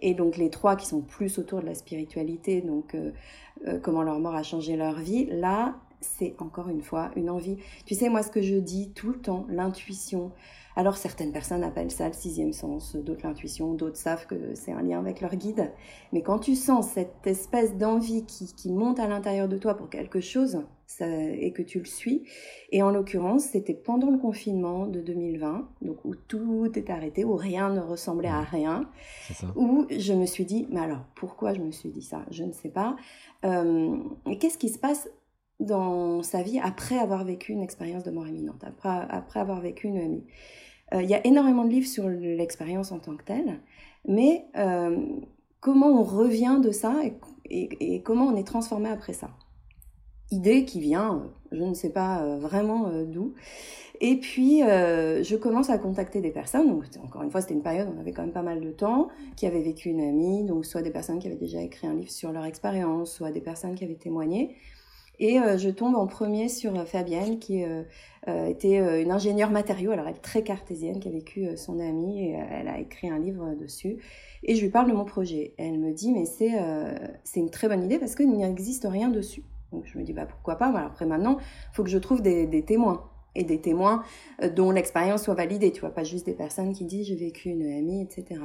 Et 0.01 0.13
donc 0.13 0.37
les 0.37 0.49
trois 0.49 0.75
qui 0.75 0.85
sont 0.85 1.01
plus 1.01 1.39
autour 1.39 1.61
de 1.61 1.65
la 1.65 1.75
spiritualité, 1.75 2.61
donc 2.61 2.95
euh, 2.95 3.11
euh, 3.67 3.79
comment 3.79 4.03
leur 4.03 4.19
mort 4.19 4.35
a 4.35 4.43
changé 4.43 4.75
leur 4.75 4.99
vie, 4.99 5.25
là, 5.31 5.75
c'est 6.01 6.35
encore 6.39 6.69
une 6.69 6.81
fois 6.81 7.11
une 7.15 7.29
envie. 7.29 7.57
Tu 7.85 7.95
sais, 7.95 8.09
moi, 8.09 8.21
ce 8.23 8.29
que 8.29 8.41
je 8.41 8.55
dis 8.55 8.91
tout 8.91 9.09
le 9.09 9.19
temps, 9.19 9.45
l'intuition, 9.49 10.31
alors 10.75 10.97
certaines 10.97 11.31
personnes 11.31 11.63
appellent 11.63 11.91
ça 11.91 12.07
le 12.07 12.13
sixième 12.13 12.51
sens, 12.51 12.95
d'autres 12.95 13.25
l'intuition, 13.25 13.73
d'autres 13.73 13.97
savent 13.97 14.27
que 14.27 14.53
c'est 14.55 14.73
un 14.73 14.81
lien 14.81 14.99
avec 14.99 15.21
leur 15.21 15.35
guide. 15.35 15.71
Mais 16.11 16.21
quand 16.21 16.39
tu 16.39 16.55
sens 16.55 16.89
cette 16.89 17.25
espèce 17.25 17.77
d'envie 17.77 18.25
qui, 18.25 18.71
monte 18.71 18.99
à 18.99 19.07
l'intérieur 19.07 19.47
de 19.47 19.57
toi 19.57 19.75
pour 19.75 19.89
quelque 19.89 20.19
chose 20.19 20.63
et 21.01 21.51
que 21.51 21.61
tu 21.61 21.79
le 21.79 21.85
suis, 21.85 22.23
et 22.71 22.83
en 22.83 22.91
l'occurrence 22.91 23.45
c'était 23.45 23.73
pendant 23.73 24.11
le 24.11 24.17
confinement 24.17 24.87
de 24.87 25.01
2020, 25.01 25.67
donc 25.81 26.05
où 26.05 26.15
tout 26.15 26.71
est 26.75 26.89
arrêté, 26.89 27.25
où 27.25 27.35
rien 27.35 27.69
ne 27.69 27.81
ressemblait 27.81 28.29
à 28.29 28.41
rien, 28.41 28.89
où 29.55 29.85
je 29.89 30.13
me 30.13 30.25
suis 30.25 30.45
dit, 30.45 30.67
mais 30.69 30.79
alors 30.79 31.05
pourquoi 31.15 31.53
je 31.53 31.61
me 31.61 31.71
suis 31.71 31.89
dit 31.89 32.03
ça? 32.03 32.25
Je 32.31 32.43
ne 32.43 32.51
sais 32.51 32.69
pas. 32.69 32.95
Euh, 33.43 33.97
qu'est-ce 34.39 34.57
qui 34.57 34.69
se 34.69 34.79
passe 34.79 35.09
dans 35.59 36.21
sa 36.21 36.43
vie 36.43 36.59
après 36.59 36.97
avoir 36.97 37.23
vécu 37.23 37.53
une 37.53 37.63
expérience 37.63 38.03
de 38.03 38.11
mort 38.11 38.27
imminente, 38.27 38.63
après, 38.63 38.89
après 39.09 39.39
avoir 39.39 39.61
vécu 39.61 39.87
une 39.87 39.97
amie 39.97 40.23
euh, 40.93 41.01
il 41.01 41.09
y 41.09 41.15
a 41.15 41.25
énormément 41.25 41.65
de 41.65 41.69
livres 41.69 41.87
sur 41.87 42.07
l'expérience 42.07 42.91
en 42.91 42.99
tant 42.99 43.15
que 43.15 43.23
telle, 43.23 43.59
mais 44.07 44.45
euh, 44.55 45.03
comment 45.59 45.87
on 45.87 46.03
revient 46.03 46.59
de 46.63 46.71
ça 46.71 47.01
et, 47.49 48.01
comment 48.03 48.27
on 48.27 48.35
est 48.35 48.45
transformé 48.45 48.89
après 48.89 49.13
ça? 49.13 49.29
Idée 50.31 50.65
qui 50.65 50.79
vient, 50.79 51.29
je 51.51 51.61
ne 51.61 51.73
sais 51.73 51.91
pas 51.91 52.23
euh, 52.23 52.37
vraiment 52.37 52.89
d'où. 53.05 53.33
Et 54.01 54.17
puis, 54.19 54.59
je 54.59 55.35
commence 55.37 55.69
à 55.69 55.77
contacter 55.77 56.19
des 56.19 56.31
personnes. 56.31 56.67
Donc, 56.67 56.83
encore 57.01 57.23
une 57.23 57.31
fois, 57.31 57.39
c'était 57.39 57.53
une 57.53 57.63
période 57.63 57.87
on 57.95 57.99
avait 57.99 58.11
quand 58.11 58.23
même 58.23 58.33
pas 58.33 58.41
mal 58.41 58.59
de 58.59 58.71
temps, 58.71 59.07
qui 59.37 59.45
avaient 59.45 59.61
vécu 59.61 59.89
une 59.89 60.01
amie, 60.01 60.43
donc 60.43 60.65
soit 60.65 60.81
des 60.81 60.91
personnes 60.91 61.19
qui 61.19 61.27
avaient 61.27 61.37
déjà 61.37 61.61
écrit 61.61 61.87
un 61.87 61.93
livre 61.93 62.11
sur 62.11 62.33
leur 62.33 62.43
expérience, 62.43 63.13
soit 63.13 63.31
des 63.31 63.39
personnes 63.39 63.73
qui 63.73 63.85
avaient 63.85 63.95
témoigné. 63.95 64.57
Et 65.19 65.39
euh, 65.39 65.57
je 65.57 65.69
tombe 65.69 65.95
en 65.95 66.07
premier 66.07 66.49
sur 66.49 66.77
euh, 66.77 66.85
Fabienne, 66.85 67.39
qui 67.39 67.63
euh, 67.63 67.83
était 68.47 69.01
une 69.01 69.11
ingénieure 69.11 69.51
matériaux, 69.51 69.91
alors 69.91 70.07
elle 70.07 70.15
est 70.15 70.19
très 70.19 70.43
cartésienne, 70.43 70.99
qui 70.99 71.07
a 71.07 71.11
vécu 71.11 71.55
son 71.57 71.79
amie, 71.79 72.21
et 72.21 72.39
elle 72.51 72.67
a 72.67 72.79
écrit 72.79 73.09
un 73.09 73.19
livre 73.19 73.53
dessus. 73.55 73.97
Et 74.43 74.55
je 74.55 74.61
lui 74.61 74.69
parle 74.69 74.89
de 74.89 74.95
mon 74.95 75.05
projet. 75.05 75.53
Elle 75.57 75.79
me 75.79 75.91
dit, 75.91 76.11
mais 76.11 76.25
c'est 76.25 76.53
c'est 77.23 77.39
une 77.39 77.51
très 77.51 77.67
bonne 77.67 77.83
idée 77.83 77.99
parce 77.99 78.15
qu'il 78.15 78.31
n'existe 78.31 78.87
rien 78.89 79.09
dessus. 79.09 79.43
Donc 79.75 79.85
je 79.85 79.97
me 79.97 80.03
dis, 80.03 80.13
bah 80.13 80.25
pourquoi 80.25 80.55
pas 80.55 80.67
Après 80.67 81.05
maintenant, 81.05 81.37
il 81.39 81.75
faut 81.75 81.83
que 81.83 81.89
je 81.89 81.97
trouve 81.97 82.21
des, 82.21 82.47
des 82.47 82.63
témoins 82.63 83.03
et 83.35 83.43
des 83.43 83.59
témoins 83.59 84.01
dont 84.55 84.71
l'expérience 84.71 85.23
soit 85.23 85.33
validée, 85.33 85.71
tu 85.73 85.81
vois, 85.81 85.89
pas 85.89 86.05
juste 86.05 86.25
des 86.25 86.33
personnes 86.33 86.73
qui 86.73 86.85
disent 86.85 87.07
j'ai 87.07 87.15
vécu 87.15 87.49
une 87.49 87.63
amie, 87.63 88.01
etc. 88.01 88.39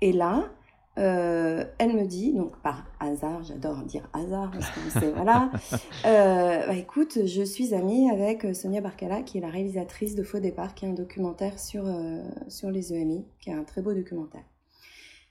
Et 0.00 0.12
là, 0.12 0.50
euh, 0.96 1.64
elle 1.78 1.94
me 1.94 2.06
dit, 2.06 2.32
donc 2.32 2.56
par 2.62 2.86
hasard, 3.00 3.42
j'adore 3.42 3.82
dire 3.82 4.08
hasard, 4.12 4.50
parce 4.52 4.70
que 4.70 4.80
c'est, 4.90 5.10
voilà, 5.14 5.50
euh, 6.06 6.66
bah, 6.66 6.74
écoute, 6.76 7.24
je 7.24 7.42
suis 7.42 7.74
amie 7.74 8.10
avec 8.10 8.44
euh, 8.44 8.54
Sonia 8.54 8.80
Barcala, 8.80 9.22
qui 9.22 9.38
est 9.38 9.40
la 9.40 9.48
réalisatrice 9.48 10.14
de 10.14 10.22
Faux 10.22 10.38
Départ, 10.38 10.74
qui 10.74 10.84
est 10.84 10.88
un 10.88 10.92
documentaire 10.92 11.58
sur, 11.58 11.84
sur 12.48 12.70
les 12.70 12.92
EMI, 12.92 13.24
qui 13.40 13.50
est 13.50 13.54
un 13.54 13.64
très 13.64 13.82
beau 13.82 13.92
documentaire. 13.92 14.44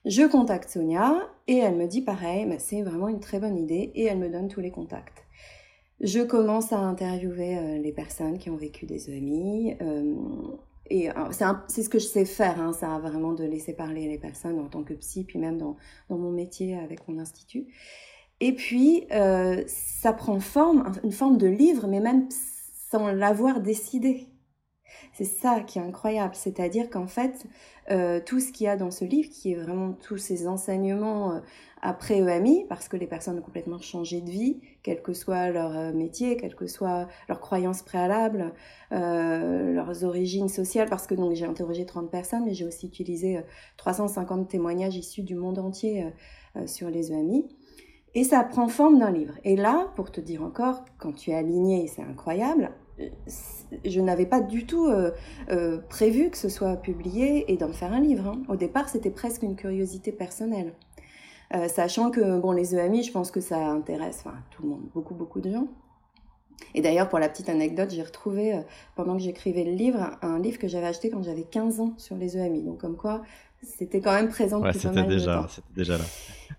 Je 0.06 0.24
contacte 0.24 0.70
Sonia, 0.70 1.14
et 1.48 1.58
elle 1.58 1.76
me 1.76 1.88
dit 1.88 2.02
pareil, 2.02 2.46
bah, 2.46 2.60
c'est 2.60 2.82
vraiment 2.82 3.08
une 3.08 3.22
très 3.22 3.40
bonne 3.40 3.58
idée, 3.58 3.92
et 3.96 4.04
elle 4.06 4.20
me 4.20 4.30
donne 4.30 4.50
tous 4.50 4.60
les 4.60 4.72
contacts. 4.72 5.23
Je 6.04 6.20
commence 6.20 6.72
à 6.72 6.80
interviewer 6.80 7.80
les 7.80 7.92
personnes 7.92 8.38
qui 8.38 8.50
ont 8.50 8.58
vécu 8.58 8.86
des 8.86 9.10
EMI, 9.10 9.78
et 10.90 11.10
euh, 11.10 11.14
c'est 11.68 11.84
ce 11.84 11.90
que 11.90 12.00
je 12.00 12.06
sais 12.06 12.26
faire, 12.26 12.60
hein, 12.60 12.74
ça, 12.74 13.00
vraiment 13.00 13.34
de 13.34 13.44
laisser 13.44 13.74
parler 13.74 14.08
les 14.08 14.18
personnes 14.18 14.60
en 14.60 14.68
tant 14.68 14.84
que 14.84 14.94
psy, 14.94 15.24
puis 15.24 15.40
même 15.40 15.58
dans, 15.58 15.78
dans 16.10 16.18
mon 16.18 16.32
métier 16.32 16.78
avec 16.78 17.08
mon 17.08 17.20
institut. 17.20 17.68
Et 18.40 18.54
puis, 18.54 19.06
euh, 19.12 19.64
ça 19.68 20.12
prend 20.12 20.40
forme, 20.40 20.92
une 21.04 21.12
forme 21.12 21.38
de 21.38 21.48
livre, 21.48 21.88
mais 21.88 22.00
même 22.00 22.28
sans 22.30 23.08
l'avoir 23.08 23.62
décidé. 23.62 24.28
C'est 25.14 25.26
ça 25.26 25.60
qui 25.62 25.80
est 25.80 25.82
incroyable, 25.82 26.36
c'est-à-dire 26.36 26.90
qu'en 26.90 27.08
fait, 27.08 27.46
euh, 27.92 28.20
tout 28.26 28.40
ce 28.40 28.52
qu'il 28.52 28.66
y 28.66 28.70
a 28.70 28.78
dans 28.78 28.92
ce 28.92 29.06
livre, 29.06 29.30
qui 29.30 29.52
est 29.52 29.56
vraiment 29.56 29.94
tous 29.94 30.18
ces 30.18 30.48
enseignements 30.48 31.34
euh, 31.34 31.40
après 31.82 32.20
EMI, 32.20 32.66
parce 32.70 32.88
que 32.88 32.98
les 32.98 33.08
personnes 33.08 33.38
ont 33.40 33.42
complètement 33.42 33.80
changé 33.80 34.22
de 34.22 34.30
vie, 34.30 34.62
quel 34.82 35.02
que 35.02 35.14
soit 35.14 35.50
leur 35.50 35.78
euh, 35.78 35.92
métier, 35.92 36.38
quelle 36.38 36.56
que 36.56 36.66
soit 36.66 37.08
leurs 37.28 37.42
croyances 37.42 37.82
préalables, 37.82 38.54
leurs 38.92 40.04
origines 40.04 40.50
sociales, 40.50 40.90
parce 40.90 41.08
que 41.08 41.16
j'ai 41.34 41.46
interrogé 41.46 41.86
30 41.86 42.10
personnes, 42.10 42.46
mais 42.46 42.54
j'ai 42.54 42.66
aussi 42.66 42.88
utilisé 42.88 43.42
350 43.78 44.48
témoignages 44.48 44.96
issus 44.96 45.24
du 45.24 45.36
monde 45.36 45.58
entier 45.58 46.06
sur 46.68 46.92
les 46.92 47.12
EMI. 47.12 47.48
Et 48.16 48.24
ça 48.24 48.44
prend 48.44 48.68
forme 48.68 49.00
d'un 49.00 49.12
livre. 49.12 49.34
Et 49.44 49.56
là, 49.56 49.92
pour 49.96 50.12
te 50.12 50.22
dire 50.22 50.44
encore, 50.44 50.86
quand 51.00 51.14
tu 51.14 51.32
es 51.32 51.36
aligné, 51.36 51.88
c'est 51.88 52.04
incroyable, 52.04 52.72
je 53.86 54.02
n'avais 54.02 54.26
pas 54.26 54.42
du 54.42 54.66
tout 54.66 54.88
euh, 54.88 55.12
euh, 55.50 55.80
prévu 55.90 56.30
que 56.30 56.38
ce 56.38 56.50
soit 56.50 56.76
publié 56.78 57.52
et 57.52 57.58
d'en 57.58 57.72
faire 57.72 57.94
un 57.94 58.00
livre. 58.00 58.28
Hein. 58.28 58.42
Au 58.48 58.56
départ, 58.56 58.90
c'était 58.90 59.10
presque 59.10 59.44
une 59.44 59.56
curiosité 59.56 60.12
personnelle. 60.12 60.74
Euh, 61.54 61.68
sachant 61.68 62.12
que 62.12 62.40
bon, 62.40 62.52
les 62.52 62.76
EMI, 62.76 63.04
je 63.04 63.12
pense 63.12 63.32
que 63.32 63.42
ça 63.42 63.58
intéresse 63.58 64.24
tout 64.52 64.64
le 64.64 64.70
monde, 64.70 64.82
beaucoup, 64.94 65.14
beaucoup 65.14 65.42
de 65.42 65.52
gens. 65.52 65.68
Et 66.76 66.82
d'ailleurs, 66.82 67.10
pour 67.10 67.20
la 67.20 67.30
petite 67.30 67.50
anecdote, 67.50 67.90
j'ai 67.92 68.04
retrouvé, 68.04 68.60
pendant 68.96 69.18
que 69.18 69.22
j'écrivais 69.22 69.64
le 69.64 69.74
livre, 69.74 70.12
un 70.22 70.40
livre 70.40 70.58
que 70.58 70.68
j'avais 70.68 70.88
acheté 70.88 71.10
quand 71.10 71.22
j'avais 71.22 71.44
15 71.44 71.80
ans 71.80 71.94
sur 71.98 72.16
les 72.16 72.38
EMI. 72.38 72.64
Donc, 72.64 72.80
comme 72.80 72.96
quoi, 72.96 73.22
c'était 73.62 74.02
quand 74.02 74.14
même 74.14 74.30
présent 74.30 74.60
depuis 74.60 74.80
déjà, 75.08 75.48
C'était 75.50 75.68
déjà 75.76 75.98
là. 75.98 76.04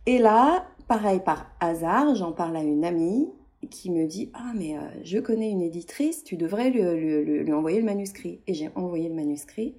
Et 0.07 0.19
là, 0.19 0.67
pareil, 0.89 1.21
par 1.25 1.47
hasard, 1.59 2.15
j'en 2.15 2.33
parle 2.33 2.57
à 2.57 2.63
une 2.63 2.85
amie 2.85 3.29
qui 3.71 3.91
me 3.91 4.07
dit 4.07 4.31
Ah, 4.35 4.53
mais 4.55 4.77
euh, 4.77 4.81
je 5.03 5.19
connais 5.19 5.51
une 5.51 5.63
éditrice, 5.63 6.25
tu 6.25 6.37
devrais 6.37 6.71
lui, 6.71 7.53
envoyer 7.53 7.79
le 7.79 7.85
manuscrit. 7.85 8.41
Et 8.47 8.55
j'ai 8.55 8.71
envoyé 8.75 9.09
le 9.09 9.15
manuscrit. 9.15 9.75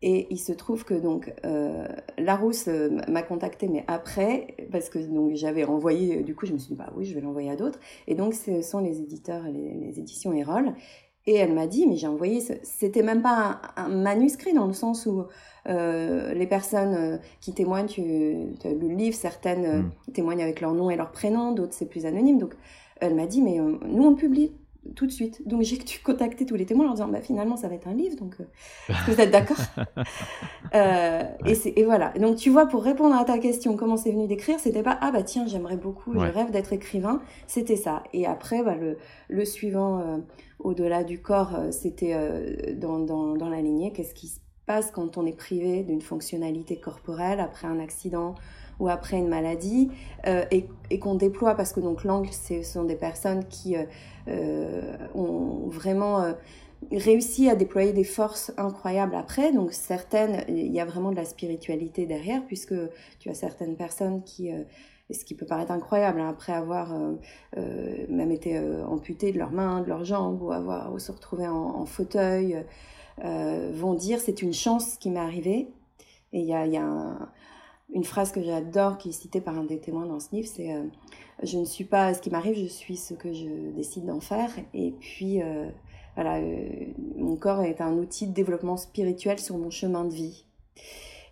Et 0.00 0.28
il 0.30 0.38
se 0.38 0.52
trouve 0.52 0.84
que 0.84 0.94
donc 0.94 1.32
euh, 1.44 1.88
Larousse 2.18 2.68
euh, 2.68 3.00
m'a 3.08 3.22
contacté, 3.22 3.66
mais 3.68 3.84
après, 3.88 4.54
parce 4.70 4.90
que 4.90 4.98
donc 5.00 5.34
j'avais 5.34 5.64
envoyé, 5.64 6.22
du 6.22 6.36
coup 6.36 6.46
je 6.46 6.52
me 6.52 6.58
suis 6.58 6.74
dit 6.74 6.78
bah 6.78 6.92
oui, 6.96 7.04
je 7.04 7.14
vais 7.14 7.20
l'envoyer 7.20 7.50
à 7.50 7.56
d'autres. 7.56 7.80
Et 8.06 8.14
donc 8.14 8.34
ce 8.34 8.62
sont 8.62 8.78
les 8.78 9.00
éditeurs, 9.00 9.42
les, 9.44 9.74
les 9.74 9.98
éditions 9.98 10.32
Erol. 10.32 10.74
Et 11.26 11.34
elle 11.34 11.52
m'a 11.52 11.66
dit, 11.66 11.86
mais 11.86 11.96
j'ai 11.96 12.06
envoyé, 12.06 12.40
c'était 12.62 13.02
même 13.02 13.20
pas 13.20 13.60
un, 13.76 13.88
manuscrit 13.90 14.54
dans 14.54 14.66
le 14.66 14.72
sens 14.72 15.04
où 15.04 15.26
euh, 15.68 16.32
les 16.32 16.46
personnes 16.46 17.20
qui 17.42 17.52
témoignent, 17.52 17.86
tu, 17.86 18.00
le 18.02 18.88
livre, 18.88 19.14
certaines 19.14 19.82
mm. 19.82 20.12
témoignent 20.14 20.42
avec 20.42 20.62
leur 20.62 20.72
nom 20.72 20.88
et 20.88 20.96
leur 20.96 21.12
prénom, 21.12 21.52
d'autres 21.52 21.74
c'est 21.74 21.84
plus 21.84 22.06
anonyme. 22.06 22.38
Donc 22.38 22.54
elle 23.00 23.14
m'a 23.14 23.26
dit, 23.26 23.42
mais 23.42 23.60
euh, 23.60 23.78
nous, 23.86 24.04
on 24.04 24.14
publie 24.14 24.52
tout 24.94 25.06
de 25.06 25.12
suite. 25.12 25.46
Donc 25.46 25.62
j'ai 25.62 25.78
contacté 26.02 26.46
tous 26.46 26.54
les 26.54 26.64
témoins 26.64 26.84
en 26.84 26.88
leur 26.88 26.94
disant, 26.94 27.08
bah, 27.08 27.20
finalement, 27.20 27.56
ça 27.56 27.68
va 27.68 27.74
être 27.74 27.88
un 27.88 27.94
livre, 27.94 28.16
donc 28.16 28.36
euh, 28.40 28.94
vous 29.06 29.20
êtes 29.20 29.30
d'accord 29.30 29.58
euh, 30.74 31.22
et, 31.44 31.84
voilà. 31.84 32.12
Donc 32.18 32.36
tu 32.36 32.48
vois, 32.48 32.66
pour 32.66 32.82
répondre 32.82 33.14
à 33.14 33.24
ta 33.24 33.38
question, 33.38 33.76
comment 33.76 33.96
c'est 33.96 34.12
venu 34.12 34.26
d'écrire, 34.26 34.58
c'était 34.58 34.82
pas, 34.82 34.96
ah 35.02 35.10
bah 35.10 35.22
tiens, 35.22 35.46
j'aimerais 35.46 35.76
beaucoup, 35.76 36.14
je 36.14 36.20
rêve 36.20 36.50
d'être 36.52 36.72
écrivain, 36.72 37.20
c'était 37.46 37.76
ça. 37.76 38.02
Et 38.14 38.24
après, 38.26 38.62
bah, 38.62 38.76
le, 39.28 39.44
suivant, 39.44 40.22
au-delà 40.58 41.04
du 41.04 41.20
corps, 41.20 41.52
c'était 41.70 42.16
dans, 42.76 43.00
dans 43.00 43.48
la 43.50 43.60
lignée, 43.60 43.92
qu'est-ce 43.92 44.14
qui 44.14 44.28
se 44.28 44.38
passe 44.64 44.90
quand 44.90 45.18
on 45.18 45.26
est 45.26 45.36
privé 45.36 45.82
d'une 45.82 46.02
fonctionnalité 46.02 46.78
corporelle 46.78 47.40
après 47.40 47.66
un 47.66 47.80
accident 47.80 48.34
ou 48.78 48.88
après 48.88 49.18
une 49.18 49.28
maladie 49.28 49.90
euh, 50.26 50.44
et, 50.50 50.98
qu'on 50.98 51.14
déploie 51.14 51.54
parce 51.54 51.72
que 51.72 51.80
donc 51.80 52.04
l'angle 52.04 52.32
ce 52.32 52.62
sont 52.62 52.84
des 52.84 52.96
personnes 52.96 53.44
qui 53.46 53.76
euh, 53.76 53.84
euh, 54.28 54.96
ont 55.14 55.68
vraiment 55.68 56.34
réussi 56.92 57.50
à 57.50 57.56
déployer 57.56 57.92
des 57.92 58.04
forces 58.04 58.52
incroyables 58.56 59.14
après 59.14 59.52
donc 59.52 59.72
certaines 59.72 60.44
il 60.48 60.72
y 60.72 60.80
a 60.80 60.84
vraiment 60.84 61.10
de 61.10 61.16
la 61.16 61.24
spiritualité 61.24 62.06
derrière 62.06 62.42
puisque 62.46 62.74
tu 63.18 63.28
as 63.28 63.34
certaines 63.34 63.76
personnes 63.76 64.22
qui 64.22 64.50
ce 65.10 65.24
qui 65.24 65.34
peut 65.34 65.46
paraître 65.46 65.72
incroyable 65.72 66.20
hein, 66.20 66.28
après 66.28 66.52
avoir 66.52 66.94
même 67.56 68.30
été 68.30 68.58
amputées 68.86 69.32
de 69.32 69.38
leurs 69.38 69.52
mains, 69.52 69.80
de 69.80 69.88
leurs 69.88 70.04
jambes 70.04 70.42
ou 70.42 70.52
avoir 70.52 70.92
ou 70.92 70.98
se 70.98 71.10
retrouver 71.10 71.48
en, 71.48 71.84
fauteuil, 71.86 72.62
vont 73.22 73.94
dire 73.94 74.20
c'est 74.20 74.42
une 74.42 74.52
chance 74.52 74.96
qui 74.98 75.10
m'est 75.10 75.18
arrivée. 75.18 75.68
Et 76.34 76.40
il 76.40 76.46
y 76.46 76.52
a, 76.52 76.66
y 76.66 76.76
a 76.76 76.84
un, 76.84 77.30
une 77.92 78.04
phrase 78.04 78.32
que 78.32 78.42
j'adore, 78.42 78.98
qui 78.98 79.10
est 79.10 79.12
citée 79.12 79.40
par 79.40 79.58
un 79.58 79.64
des 79.64 79.80
témoins 79.80 80.06
dans 80.06 80.20
ce 80.20 80.34
livre, 80.34 80.48
c'est 80.48 80.72
euh, 80.72 80.84
Je 81.42 81.58
ne 81.58 81.64
suis 81.64 81.84
pas 81.84 82.14
ce 82.14 82.20
qui 82.20 82.30
m'arrive, 82.30 82.56
je 82.56 82.66
suis 82.66 82.96
ce 82.96 83.14
que 83.14 83.32
je 83.32 83.70
décide 83.74 84.06
d'en 84.06 84.20
faire. 84.20 84.50
Et 84.74 84.92
puis, 84.92 85.42
euh, 85.42 85.68
voilà, 86.14 86.38
euh, 86.38 86.68
mon 87.16 87.36
corps 87.36 87.62
est 87.62 87.80
un 87.80 87.94
outil 87.94 88.26
de 88.26 88.32
développement 88.32 88.76
spirituel 88.76 89.38
sur 89.38 89.56
mon 89.56 89.70
chemin 89.70 90.04
de 90.04 90.12
vie. 90.12 90.44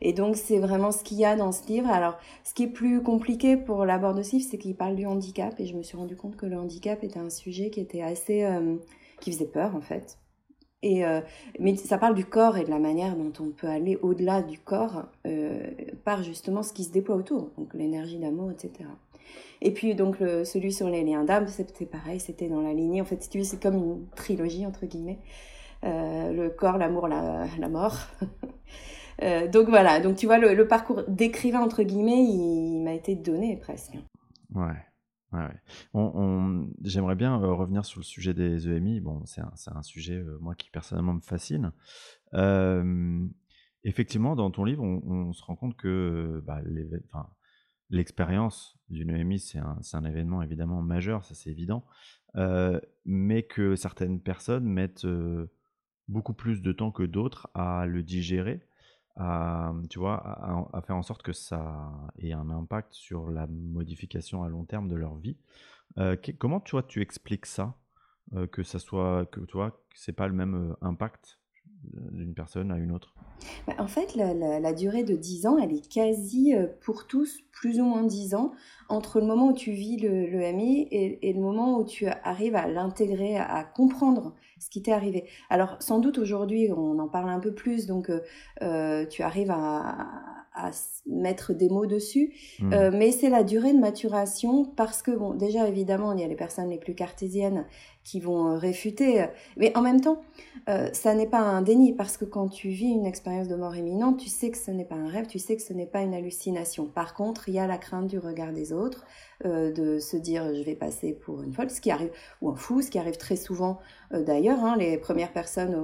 Et 0.01 0.13
donc, 0.13 0.37
c'est 0.37 0.59
vraiment 0.59 0.93
ce 0.93 1.03
qu'il 1.03 1.19
y 1.19 1.25
a 1.25 1.37
dans 1.37 1.53
ce 1.53 1.67
livre. 1.67 1.89
Alors, 1.89 2.19
ce 2.45 2.55
qui 2.55 2.65
est 2.65 2.69
plus 2.69 3.03
compliqué 3.03 3.57
pour 3.57 3.85
l'aborder 3.85 4.23
ce 4.23 4.37
livre, 4.37 4.49
c'est 4.51 4.59
qu'il 4.59 4.77
parle 4.77 4.97
du 4.97 5.07
handicap. 5.07 5.59
Et 5.61 5.67
je 5.67 5.77
me 5.77 5.83
suis 5.83 5.97
rendu 5.97 6.17
compte 6.17 6.37
que 6.37 6.47
le 6.47 6.59
handicap 6.59 7.03
était 7.03 7.19
un 7.19 7.31
sujet 7.31 7.71
qui 7.71 7.81
était 7.81 8.03
assez. 8.03 8.47
qui 9.21 9.33
faisait 9.33 9.47
peur, 9.47 9.75
en 9.75 9.81
fait. 9.81 10.19
Et, 10.83 11.04
euh, 11.04 11.21
mais 11.59 11.75
ça 11.76 11.99
parle 11.99 12.14
du 12.14 12.25
corps 12.25 12.59
et 12.59 12.64
de 12.64 12.71
la 12.71 12.78
manière 12.78 13.16
dont 13.16 13.33
on 13.40 13.50
peut 13.50 13.66
aller 13.66 13.97
au-delà 14.02 14.42
du 14.42 14.59
corps 14.59 15.06
euh, 15.26 15.66
par 16.04 16.23
justement 16.23 16.62
ce 16.62 16.73
qui 16.73 16.85
se 16.85 16.92
déploie 16.92 17.16
autour, 17.16 17.50
donc 17.56 17.73
l'énergie 17.75 18.18
d'amour, 18.18 18.50
etc. 18.50 18.88
Et 19.62 19.73
puis 19.73 19.95
donc 19.95 20.18
celui 20.18 20.71
sur 20.71 20.88
les 20.90 21.02
liens 21.02 21.25
d'âme, 21.25 21.49
c'était 21.49 21.87
pareil, 21.87 22.21
c'était 22.21 22.49
dans 22.49 22.61
la 22.61 22.75
lignée. 22.75 23.00
En 23.00 23.06
fait, 23.06 23.23
si 23.23 23.30
tu 23.30 23.38
veux, 23.38 23.45
c'est 23.45 23.61
comme 23.61 23.76
une 23.76 24.06
trilogie 24.14 24.66
entre 24.66 24.85
guillemets. 24.85 25.18
Euh, 25.85 26.33
le 26.33 26.50
corps, 26.50 26.78
l'amour, 26.78 27.09
la, 27.09 27.68
mort. 27.68 27.99
donc 29.52 29.68
voilà, 29.68 30.00
donc 30.00 30.16
tu 30.16 30.26
vois, 30.26 30.38
le, 30.38 30.54
le 30.54 30.68
parcours 30.68 31.02
d'écrivain 31.09 31.61
entre 31.61 31.83
guillemets, 31.83 32.23
il 32.23 32.83
m'a 32.83 32.92
été 32.92 33.14
donné 33.14 33.56
presque. 33.56 33.95
Ouais. 34.54 34.76
On, 35.92 36.68
J'aimerais 36.83 37.14
bien 37.14 37.40
euh, 37.40 37.52
revenir 37.52 37.85
sur 37.85 38.00
le 38.00 38.04
sujet 38.04 38.35
des 38.35 38.68
EMI. 38.68 39.00
Bon, 39.00 39.25
c'est 39.26 39.40
un, 39.40 39.83
sujet, 39.83 40.14
euh, 40.14 40.38
moi, 40.40 40.54
qui 40.54 40.71
personnellement 40.71 41.14
me 41.14 41.21
fascine. 41.21 41.73
effectivement, 43.85 44.37
dans 44.37 44.50
ton 44.50 44.64
livre, 44.64 44.83
on, 44.83 45.33
se 45.33 45.42
rend 45.45 45.56
compte 45.56 45.76
que 45.76 46.42
bah, 46.47 46.61
l'expérience 47.90 48.78
d'une 48.88 49.11
EMI, 49.11 49.38
c'est 49.38 49.59
un, 49.59 49.78
un, 49.92 50.04
événement 50.04 50.42
évidemment 50.42 50.83
majeur, 50.83 51.25
ça 51.25 51.35
c'est 51.35 51.50
évident, 51.50 51.85
mais 53.04 53.42
que 53.45 53.76
certaines 53.76 54.21
personnes 54.21 54.64
mettent 54.64 55.06
beaucoup 56.09 56.35
plus 56.35 56.62
de 56.62 56.73
temps 56.73 56.92
que 56.92 57.02
d'autres 57.02 57.49
à 57.54 57.87
le 57.87 58.02
digérer 58.02 58.61
à, 59.16 59.73
tu 59.88 59.99
vois, 59.99 60.16
à, 60.73 60.80
faire 60.82 60.96
en 60.96 61.02
sorte 61.02 61.23
que 61.23 61.32
ça 61.32 61.90
ait 62.18 62.32
un 62.32 62.50
impact 62.50 62.92
sur 62.92 63.30
la 63.30 63.46
modification 63.46 64.42
à 64.42 64.49
long 64.49 64.64
terme 64.64 64.88
de 64.88 64.96
leur 64.96 65.16
vie. 65.16 65.37
Euh, 65.99 66.16
comment 66.38 66.61
tu 66.61 66.73
vois, 66.73 66.82
tu 66.82 67.00
expliques 67.00 67.46
ça 67.46 67.75
euh, 68.35 68.46
Que 68.46 68.62
ça 68.62 68.78
soit, 68.78 69.26
que 69.26 69.40
tu 69.40 69.56
vois, 69.56 69.82
c'est 69.94 70.12
pas 70.12 70.28
le 70.28 70.35
même 70.35 70.54
euh, 70.54 70.76
impact 70.82 71.40
d'une 72.12 72.35
personne 72.35 72.71
à 72.71 72.76
une 72.76 72.93
autre 72.93 73.14
bah, 73.66 73.75
En 73.78 73.87
fait, 73.87 74.14
la, 74.14 74.73
durée 74.73 75.05
de 75.05 75.16
10 75.16 75.47
ans, 75.47 75.59
elle 75.59 75.73
est 75.73 75.88
quasi 75.88 76.55
pour 76.81 77.07
tous 77.07 77.40
plus 77.52 77.81
ou 77.81 77.85
moins 77.85 78.02
10 78.02 78.35
ans 78.35 78.52
entre 78.88 79.21
le 79.21 79.26
moment 79.26 79.49
où 79.49 79.52
tu 79.52 79.73
vis 79.73 79.97
le, 79.99 80.26
le 80.26 80.52
MI 80.52 80.88
et, 80.90 81.28
et, 81.28 81.33
le 81.33 81.40
moment 81.40 81.78
où 81.78 81.85
tu 81.85 82.07
arrives 82.07 82.57
à 82.57 82.69
l'intégrer, 82.69 83.37
à 83.37 83.64
comprendre 83.64 84.35
ce 84.59 84.71
qui 84.71 84.83
t'est 84.83 84.93
arrivé. 84.93 85.25
Alors 85.50 85.76
sans 85.81 85.99
doute 85.99 86.19
aujourd'hui 86.19 86.71
on 86.73 86.99
en 86.99 87.09
parle 87.09 87.31
un 87.31 87.40
peu 87.40 87.52
plus, 87.55 87.87
donc 87.87 88.11
euh, 88.11 88.21
euh, 88.62 89.07
tu 89.07 89.23
arrives 89.23 89.50
à, 89.50 90.09
à, 90.55 90.71
mettre 91.07 91.52
des 91.52 91.69
mots 91.69 91.87
dessus, 91.87 92.33
mmh. 92.61 92.73
euh, 92.73 92.90
mais 92.93 93.12
c'est 93.12 93.28
la 93.28 93.45
durée 93.45 93.73
de 93.73 93.78
maturation 93.78 94.64
parce 94.64 95.02
que 95.02 95.11
bon 95.11 95.35
déjà 95.35 95.69
évidemment 95.69 96.12
il 96.12 96.21
y 96.21 96.25
a 96.25 96.28
les 96.28 96.37
personnes 96.37 96.71
les 96.71 96.78
plus 96.78 96.95
cartésiennes 96.95 97.66
qui 98.07 98.21
vont 98.21 98.57
réfuter, 98.57 99.27
mais 99.57 99.77
en 99.77 99.83
même 99.83 100.01
temps 100.01 100.23
ça 100.93 101.15
n'est 101.15 101.27
pas 101.27 101.41
un 101.41 101.63
déni 101.63 101.93
parce 101.93 102.17
que 102.17 102.25
quand 102.25 102.49
tu 102.49 102.69
vis 102.69 102.91
une 102.91 103.07
expérience 103.07 103.49
de 103.49 103.55
mort 103.55 103.77
imminente, 103.77 104.19
tu 104.19 104.29
sais 104.29 104.51
que 104.51 104.59
ce 104.59 104.71
n'est 104.71 104.85
pas 104.85 104.97
un 104.97 105.09
rêve, 105.09 105.27
tu 105.27 105.39
sais 105.39 105.57
que 105.57 105.63
ce 105.63 105.73
n'est 105.73 105.87
pas 105.87 106.03
une 106.03 106.15
hallucination. 106.15 106.87
Par 106.87 107.15
contre 107.15 107.49
il 107.49 107.55
y 107.55 107.59
a 107.59 107.67
la 107.67 107.79
crainte 107.79 108.07
du 108.07 108.19
regard 108.19 108.53
des 108.53 108.73
autres, 108.73 109.05
de 109.45 109.99
se 109.99 110.17
dire 110.17 110.55
je 110.55 110.63
vais 110.63 110.75
passer 110.75 111.13
pour 111.13 111.43
une 111.43 111.53
folle, 111.53 111.71
ce 111.71 111.81
qui 111.81 111.91
arrive, 111.91 112.11
ou 112.41 112.51
un 112.51 112.57
fou, 112.57 112.83
ce 112.83 112.91
qui 112.91 112.99
arrive 112.99 113.17
très 113.17 113.37
souvent 113.37 113.79
euh, 114.13 114.23
d'ailleurs, 114.23 114.63
hein, 114.65 114.77
les 114.77 114.99
premières 114.99 115.33
personnes 115.33 115.75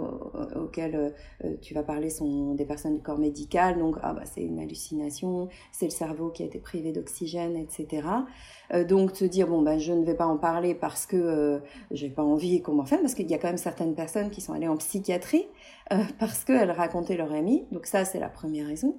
auxquelles 0.54 0.94
euh, 0.94 1.10
euh, 1.44 1.56
tu 1.60 1.74
vas 1.74 1.82
parler 1.82 2.10
sont 2.10 2.54
des 2.54 2.64
personnes 2.64 2.94
du 2.94 3.02
corps 3.02 3.18
médical, 3.18 3.78
donc 3.78 3.96
ah 4.02 4.12
bah, 4.12 4.22
c'est 4.24 4.42
une 4.42 4.60
hallucination, 4.60 5.48
c'est 5.72 5.86
le 5.86 5.90
cerveau 5.90 6.30
qui 6.30 6.42
a 6.42 6.46
été 6.46 6.58
privé 6.58 6.92
d'oxygène, 6.92 7.56
etc. 7.56 8.06
donc 8.88 9.12
te 9.12 9.24
dire 9.24 9.48
bon 9.48 9.60
bah 9.60 9.76
je 9.78 9.92
ne 9.92 10.04
vais 10.04 10.14
pas 10.14 10.26
en 10.26 10.38
parler 10.38 10.74
parce 10.74 11.04
que 11.06 11.60
j'ai 11.90 12.08
pas 12.12 12.22
envie 12.22 12.62
qu'on 12.62 12.74
m'en 12.74 12.84
fasse, 12.84 13.00
parce 13.00 13.14
qu'il 13.14 13.30
y 13.30 13.34
a 13.34 13.38
quand 13.38 13.48
même 13.48 13.56
certaines 13.56 13.94
personnes 13.94 14.30
qui 14.30 14.40
sont 14.40 14.52
allées 14.52 14.68
en 14.68 14.76
psychiatrie 14.76 15.46
parce 16.18 16.44
qu'elles 16.44 16.70
racontaient 16.70 17.16
leur 17.16 17.32
ami, 17.32 17.64
donc 17.70 17.86
ça 17.86 18.04
c'est 18.04 18.20
la 18.20 18.28
première 18.28 18.66
raison. 18.66 18.98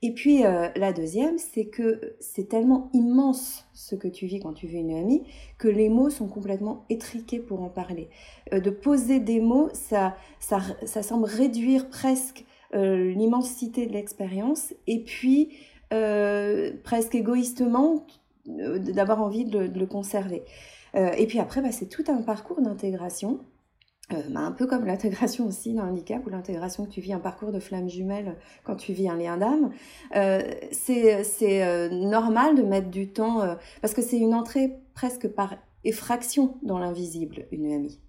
Et 0.00 0.12
puis 0.12 0.42
la 0.42 0.92
deuxième, 0.92 1.38
c'est 1.38 1.64
que 1.64 2.14
c'est 2.20 2.48
tellement 2.48 2.88
immense 2.92 3.66
ce 3.72 3.96
que 3.96 4.06
tu 4.06 4.26
vis 4.26 4.38
quand 4.38 4.52
tu 4.52 4.68
vis 4.68 4.78
une 4.78 4.94
amie 4.94 5.24
que 5.58 5.66
les 5.66 5.88
mots 5.88 6.08
sont 6.08 6.28
complètement 6.28 6.84
étriqués 6.88 7.40
pour 7.40 7.62
en 7.62 7.68
parler. 7.68 8.08
de 8.52 8.70
poser 8.70 9.18
des 9.18 9.40
mots, 9.40 9.70
ça, 9.72 10.16
ça, 10.38 10.60
ça 10.84 11.02
semble 11.02 11.24
réduire 11.24 11.88
presque 11.88 12.44
l'immensité 12.72 13.86
de 13.86 13.92
l'expérience 13.92 14.72
et 14.86 15.02
puis 15.02 15.50
presque 15.90 17.16
égoïstement 17.16 18.06
d'avoir 18.48 19.22
envie 19.22 19.44
de, 19.44 19.58
le 19.58 19.86
conserver. 19.86 20.42
Et 20.94 21.26
puis 21.26 21.38
après, 21.38 21.60
bah, 21.60 21.72
c'est 21.72 21.88
tout 21.88 22.04
un 22.08 22.22
parcours 22.22 22.60
d'intégration 22.60 23.40
euh, 24.12 24.22
bah, 24.30 24.40
un 24.40 24.52
peu 24.52 24.66
comme 24.66 24.86
l'intégration 24.86 25.46
aussi 25.46 25.74
d'un 25.74 25.88
handicap 25.88 26.24
ou 26.26 26.30
l'intégration 26.30 26.86
que 26.86 26.90
tu 26.90 27.00
vis 27.00 27.12
un 27.12 27.18
parcours 27.18 27.52
de 27.52 27.60
flamme 27.60 27.90
jumelle 27.90 28.36
quand 28.64 28.76
tu 28.76 28.92
vis 28.92 29.08
un 29.08 29.16
lien 29.16 29.36
d'âme. 29.36 29.70
Euh, 30.16 30.40
c'est 30.72 31.62
euh, 31.62 31.90
normal 31.90 32.54
de 32.54 32.62
mettre 32.62 32.88
du 32.88 33.08
temps 33.08 33.56
parce 33.82 33.92
que 33.94 34.02
c'est 34.02 34.18
une 34.18 34.34
entrée 34.34 34.78
presque 34.94 35.28
par 35.28 35.56
effraction 35.84 36.56
dans 36.62 36.78
l'invisible, 36.78 37.46
une 37.52 37.70
amie. 37.72 38.00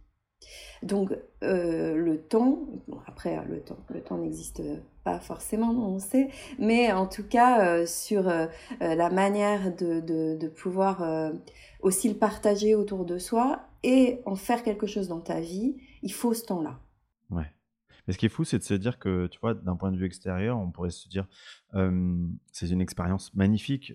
Donc 0.84 1.12
le 1.42 2.16
temps, 2.18 2.60
après 3.06 3.38
le 3.48 3.60
temps, 3.62 3.80
le 3.90 4.02
temps 4.02 4.18
n'existe 4.18 4.62
pas 5.04 5.20
forcément, 5.20 5.72
on 5.72 6.00
sait, 6.00 6.30
mais 6.58 6.92
en 6.92 7.08
tout 7.08 7.28
cas 7.28 7.86
sur 7.86 8.24
la 8.80 9.10
manière 9.10 9.76
de, 9.76 10.48
pouvoir 10.48 11.32
aussi 11.82 12.10
le 12.10 12.16
partager 12.16 12.76
autour 12.76 13.06
de 13.06 13.18
soi 13.18 13.62
et 13.84 14.20
en 14.26 14.36
faire 14.36 14.64
quelque 14.64 14.88
chose 14.88 15.08
dans 15.08 15.22
ta 15.22 15.40
vie, 15.40 15.78
il 16.02 16.14
faut 16.14 16.34
ce 16.34 16.46
temps-là. 16.46 16.80
Ouais. 17.30 17.52
Mais 18.08 18.14
ce 18.14 18.18
qui 18.18 18.26
est 18.26 18.30
fou, 18.30 18.44
c'est 18.44 18.58
de 18.58 18.64
se 18.64 18.74
dire 18.74 19.00
que, 19.00 19.28
tu 19.28 19.40
vois, 19.40 19.54
d'un 19.54 19.76
point 19.76 19.92
de 19.92 19.98
vue 19.98 20.06
extérieur, 20.06 20.58
on 20.58 20.72
pourrait 20.72 20.90
se 20.90 21.08
dire, 21.10 21.28
c'est 22.52 22.70
une 22.70 22.82
expérience 22.82 23.34
magnifique 23.34 23.94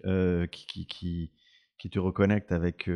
qui, 0.50 0.86
qui, 0.86 1.30
qui, 1.78 1.90
te 1.90 1.98
reconnecte 1.98 2.52
avec 2.52 2.88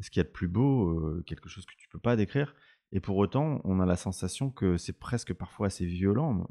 ce 0.00 0.10
qu'il 0.10 0.20
y 0.20 0.24
a 0.24 0.24
de 0.24 0.32
plus 0.32 0.48
beau, 0.48 1.22
quelque 1.26 1.48
chose 1.48 1.66
que 1.66 1.74
tu 1.76 1.88
peux 1.88 1.98
pas 1.98 2.16
décrire. 2.16 2.54
Et 2.92 3.00
pour 3.00 3.16
autant, 3.16 3.60
on 3.64 3.80
a 3.80 3.86
la 3.86 3.96
sensation 3.96 4.50
que 4.50 4.76
c'est 4.76 4.98
presque 4.98 5.34
parfois 5.34 5.66
assez 5.66 5.84
violent, 5.84 6.46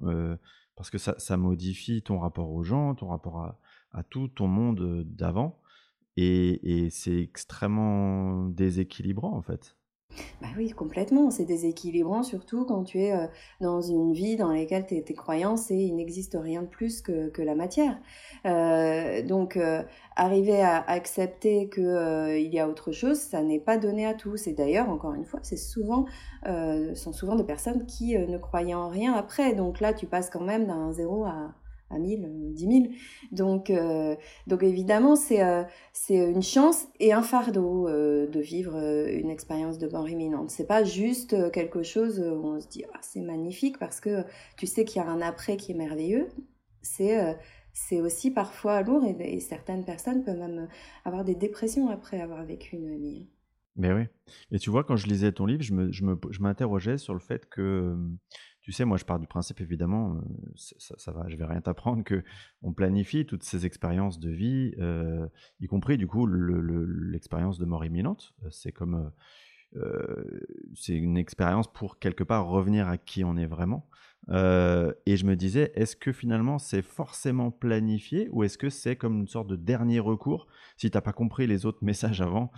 parce 0.76 0.90
que 0.90 0.98
ça, 0.98 1.38
modifie 1.38 2.02
ton 2.04 2.20
rapport 2.20 2.52
aux 2.52 2.64
gens, 2.64 2.94
ton 2.96 3.08
rapport 3.08 3.58
à, 3.92 4.04
tout 4.04 4.28
ton 4.28 4.48
monde 4.48 5.04
d'avant. 5.06 5.60
Et 6.16 6.90
c'est 6.92 7.20
extrêmement 7.20 8.46
déséquilibrant, 8.46 9.36
en 9.36 9.42
fait. 9.42 9.76
Bah 10.42 10.50
oui, 10.56 10.70
complètement. 10.70 11.32
C'est 11.32 11.46
déséquilibrant, 11.46 12.22
surtout 12.22 12.64
quand 12.64 12.84
tu 12.84 13.00
es 13.02 13.12
euh, 13.12 13.26
dans 13.60 13.82
une 13.82 14.14
vie 14.14 14.36
dans 14.36 14.52
laquelle 14.54 14.86
tes, 14.86 15.02
croyances 15.16 15.72
et 15.72 15.76
il 15.76 15.96
n'existe 15.96 16.38
rien 16.40 16.62
de 16.62 16.68
plus 16.68 17.02
que, 17.02 17.30
que 17.30 17.42
la 17.42 17.56
matière. 17.56 17.98
Euh, 18.46 19.24
donc, 19.24 19.58
euh, 19.58 19.82
arriver 20.16 20.62
à 20.62 20.78
accepter 20.88 21.70
qu'il 21.70 21.84
il 22.38 22.54
y 22.54 22.60
a 22.60 22.70
autre 22.70 22.92
chose, 22.92 23.18
ça 23.18 23.42
n'est 23.42 23.60
pas 23.60 23.78
donné 23.78 24.06
à 24.06 24.14
tous. 24.14 24.46
Et 24.46 24.54
d'ailleurs, 24.54 24.90
encore 24.90 25.16
une 25.16 25.26
fois, 25.26 25.40
c'est 25.42 25.58
souvent, 25.58 26.06
sont 26.46 27.14
souvent 27.14 27.36
des 27.36 27.44
personnes 27.44 27.86
qui 27.88 28.16
ne 28.18 28.38
croyaient 28.38 28.76
en 28.76 28.90
rien 28.90 29.14
après. 29.14 29.54
Donc 29.54 29.80
là, 29.80 29.94
tu 29.94 30.06
passes 30.06 30.30
quand 30.30 30.44
même 30.44 30.68
d'un 30.68 30.92
zéro 30.94 31.26
à, 31.26 31.54
à 31.90 32.00
1000, 32.00 32.54
10 32.54 32.68
000. 32.68 32.86
Donc, 33.32 33.70
euh, 33.70 34.16
donc 34.46 34.64
évidemment, 34.64 35.16
c'est 35.16 35.44
euh, 35.44 35.64
une 36.10 36.42
chance 36.42 36.88
et 37.00 37.14
un 37.14 37.22
fardeau 37.22 37.88
euh, 37.88 38.28
de 38.28 38.40
vivre 38.40 38.76
une 39.10 39.30
expérience 39.30 39.78
de 39.78 39.88
mort 39.88 40.10
imminente. 40.10 40.50
C'est 40.50 40.68
pas 40.68 40.84
juste 40.84 41.52
quelque 41.52 41.84
chose 41.84 42.20
où 42.20 42.46
on 42.46 42.60
se 42.60 42.68
dit 42.68 42.84
ah, 42.94 43.00
c'est 43.02 43.22
magnifique 43.22 43.78
parce 43.80 44.00
que 44.00 44.24
tu 44.58 44.68
sais 44.68 44.86
qu'il 44.86 45.02
y 45.02 45.06
a 45.06 45.08
un 45.08 45.22
après 45.22 45.58
qui 45.58 45.72
est 45.72 45.76
merveilleux. 45.76 46.28
C'est 46.82 47.38
c'est 47.74 48.02
aussi 48.02 48.32
parfois 48.32 48.82
lourd 48.82 49.04
et, 49.06 49.40
certaines 49.40 49.86
personnes 49.86 50.24
peuvent 50.24 50.40
même 50.40 50.68
avoir 51.06 51.24
des 51.24 51.36
dépressions 51.36 51.90
après 51.90 52.20
avoir 52.20 52.44
vécu 52.44 52.76
une 52.76 52.88
amie. 52.88 53.28
Mais 53.76 53.94
oui. 53.94 54.04
Et 54.52 54.58
tu 54.58 54.72
vois, 54.72 54.84
quand 54.84 54.96
je 54.96 55.06
lisais 55.06 55.32
ton 55.32 55.46
livre, 55.46 55.62
je 55.62 55.74
m'interrogeais 55.74 56.92
je 56.92 56.94
me, 56.94 56.98
je 56.98 57.04
sur 57.04 57.14
le 57.14 57.20
fait 57.20 57.48
que 57.48 57.96
tu 58.68 58.74
sais, 58.74 58.84
moi, 58.84 58.98
je 58.98 59.06
pars 59.06 59.18
du 59.18 59.28
principe, 59.28 59.62
évidemment, 59.62 60.16
euh, 60.16 60.20
ça, 60.58 60.96
ça, 60.98 61.12
va, 61.14 61.30
je 61.30 61.38
vais 61.38 61.46
rien 61.46 61.62
t'apprendre, 61.62 62.04
que 62.04 62.22
on 62.62 62.74
planifie 62.74 63.26
toutes 63.26 63.44
ces 63.44 63.66
expériences 63.66 64.20
de 64.20 64.30
vie, 64.30 64.74
euh, 64.78 65.26
y 65.62 65.68
compris, 65.68 65.98
du 65.98 66.06
coup, 66.06 66.28
l'expérience 66.28 67.60
de 67.60 67.66
mort 67.66 67.86
imminente. 67.86 68.34
Euh, 68.44 68.50
c'est 68.52 68.74
comme, 68.74 69.14
c'est 70.76 70.98
une 70.98 71.18
expérience 71.18 71.72
pour, 71.72 71.98
quelque 71.98 72.26
part, 72.26 72.50
revenir 72.50 72.90
à 72.90 72.98
qui 72.98 73.24
on 73.24 73.38
est 73.38 73.46
vraiment. 73.46 73.88
et 74.30 75.16
je 75.16 75.26
me 75.26 75.36
disais, 75.36 75.72
est-ce 75.76 75.96
que 75.96 76.12
finalement, 76.12 76.60
c'est 76.60 76.82
forcément 76.82 77.52
planifié 77.52 78.28
ou 78.34 78.44
est-ce 78.44 78.58
que 78.58 78.70
c'est 78.70 78.98
comme 78.98 79.22
une 79.22 79.28
sorte 79.30 79.48
de 79.48 79.56
dernier 79.56 80.02
recours, 80.02 80.48
si 80.76 80.92
tu 80.92 80.98
n'as 80.98 81.02
pas 81.02 81.14
compris 81.14 81.48
les 81.48 81.66
autres 81.66 81.86
messages 81.86 82.20
avant, 82.20 82.52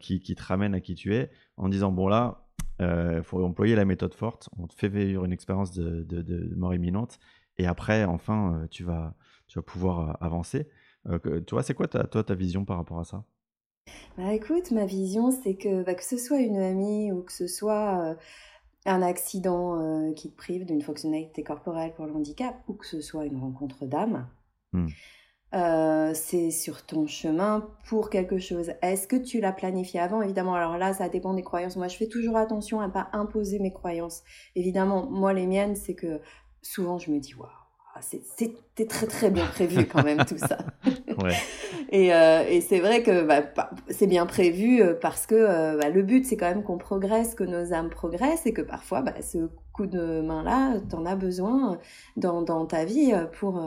qui, 0.00 0.20
qui 0.20 0.34
te 0.34 0.42
ramènent 0.42 0.74
à 0.74 0.80
qui 0.80 0.96
tu 0.96 1.14
es, 1.14 1.30
en 1.56 1.68
disant, 1.68 1.92
bon 1.92 2.08
là, 2.08 2.41
il 2.82 2.88
euh, 2.88 3.22
faut 3.22 3.42
employer 3.44 3.74
la 3.74 3.84
méthode 3.84 4.14
forte. 4.14 4.48
On 4.58 4.66
te 4.66 4.74
fait 4.74 4.88
vivre 4.88 5.24
une 5.24 5.32
expérience 5.32 5.72
de, 5.72 6.54
mort 6.56 6.74
imminente. 6.74 7.18
Et 7.58 7.66
après, 7.66 8.04
enfin, 8.04 8.54
euh, 8.54 8.66
tu, 8.68 8.84
vas, 8.84 9.14
tu 9.46 9.58
vas 9.58 9.62
pouvoir 9.62 10.10
euh, 10.10 10.12
avancer. 10.20 10.68
tu 11.22 11.54
vois, 11.54 11.62
c'est 11.62 11.74
quoi 11.74 11.88
ta, 11.88 12.04
toi, 12.04 12.24
ta 12.24 12.34
vision 12.34 12.64
par 12.64 12.76
rapport 12.76 12.98
à 12.98 13.04
ça? 13.04 13.24
Bah, 14.16 14.32
écoute, 14.32 14.70
ma 14.70 14.86
vision, 14.86 15.30
c'est 15.30 15.54
que 15.54 15.84
bah, 15.84 15.94
que 15.94 16.04
ce 16.04 16.16
soit 16.16 16.40
une 16.40 16.58
amie 16.58 17.12
ou 17.12 17.22
que 17.22 17.32
ce 17.32 17.46
soit 17.46 18.16
un 18.84 19.02
accident 19.02 20.12
qui 20.14 20.30
te 20.30 20.36
prive 20.36 20.66
d'une 20.66 20.82
fonctionnalité 20.82 21.42
corporelle 21.42 21.92
pour 21.94 22.06
le 22.06 22.12
handicap 22.12 22.56
ou 22.68 22.74
que 22.74 22.86
ce 22.86 23.00
soit 23.00 23.26
une 23.26 23.38
rencontre 23.38 23.86
d'âme, 23.86 24.28
mmh. 24.72 24.86
Euh, 25.54 26.12
c'est 26.14 26.50
sur 26.50 26.86
ton 26.86 27.06
chemin 27.06 27.68
pour 27.86 28.08
quelque 28.08 28.38
chose. 28.38 28.72
Est-ce 28.80 29.06
que 29.06 29.16
tu 29.16 29.40
l'as 29.40 29.52
planifié 29.52 30.00
avant? 30.00 30.22
Évidemment, 30.22 30.54
alors 30.54 30.78
là, 30.78 30.94
ça 30.94 31.10
dépend 31.10 31.34
des 31.34 31.42
croyances. 31.42 31.76
Moi, 31.76 31.88
je 31.88 31.96
fais 31.96 32.06
toujours 32.06 32.36
attention 32.36 32.80
à 32.80 32.86
ne 32.86 32.92
pas 32.92 33.08
imposer 33.12 33.58
mes 33.58 33.72
croyances. 33.72 34.22
Évidemment, 34.56 35.06
moi, 35.10 35.34
les 35.34 35.46
miennes, 35.46 35.76
c'est 35.76 35.94
que 35.94 36.20
souvent, 36.62 36.98
je 36.98 37.10
me 37.10 37.18
dis, 37.18 37.34
waouh, 37.34 37.48
c'était 38.00 38.86
très 38.86 39.06
très 39.06 39.30
bien 39.30 39.44
prévu 39.44 39.84
quand 39.86 40.02
même 40.02 40.24
tout 40.24 40.38
ça. 40.38 40.56
ouais. 41.22 41.36
et, 41.90 42.14
euh, 42.14 42.44
et 42.48 42.62
c'est 42.62 42.80
vrai 42.80 43.02
que 43.02 43.22
bah, 43.22 43.42
c'est 43.90 44.06
bien 44.06 44.24
prévu 44.24 44.80
euh, 44.80 44.94
parce 44.98 45.26
que 45.26 45.76
bah, 45.78 45.90
le 45.90 46.02
but 46.02 46.24
c'est 46.24 46.38
quand 46.38 46.48
même 46.48 46.62
qu'on 46.62 46.78
progresse, 46.78 47.34
que 47.34 47.44
nos 47.44 47.74
âmes 47.74 47.90
progressent 47.90 48.46
et 48.46 48.54
que 48.54 48.62
parfois 48.62 49.02
bah, 49.02 49.20
ce 49.20 49.50
coup 49.74 49.86
de 49.86 50.22
main 50.22 50.42
là, 50.42 50.80
tu 50.88 50.96
en 50.96 51.04
as 51.04 51.16
besoin 51.16 51.78
dans, 52.16 52.40
dans 52.40 52.64
ta 52.64 52.86
vie 52.86 53.12
pour 53.38 53.60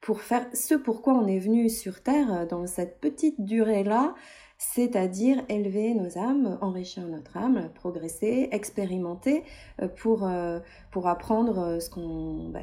pour 0.00 0.20
faire 0.20 0.46
ce 0.52 0.74
pourquoi 0.74 1.14
on 1.14 1.26
est 1.26 1.38
venu 1.38 1.68
sur 1.68 2.02
Terre 2.02 2.32
euh, 2.32 2.46
dans 2.46 2.66
cette 2.66 3.00
petite 3.00 3.40
durée-là, 3.40 4.14
c'est-à-dire 4.58 5.42
élever 5.48 5.94
nos 5.94 6.16
âmes, 6.16 6.58
enrichir 6.60 7.06
notre 7.06 7.36
âme, 7.36 7.70
progresser, 7.74 8.48
expérimenter 8.52 9.44
euh, 9.82 9.88
pour, 9.88 10.26
euh, 10.26 10.60
pour 10.90 11.08
apprendre 11.08 11.80
ce 11.80 11.90
qu'on, 11.90 12.50
bah, 12.50 12.60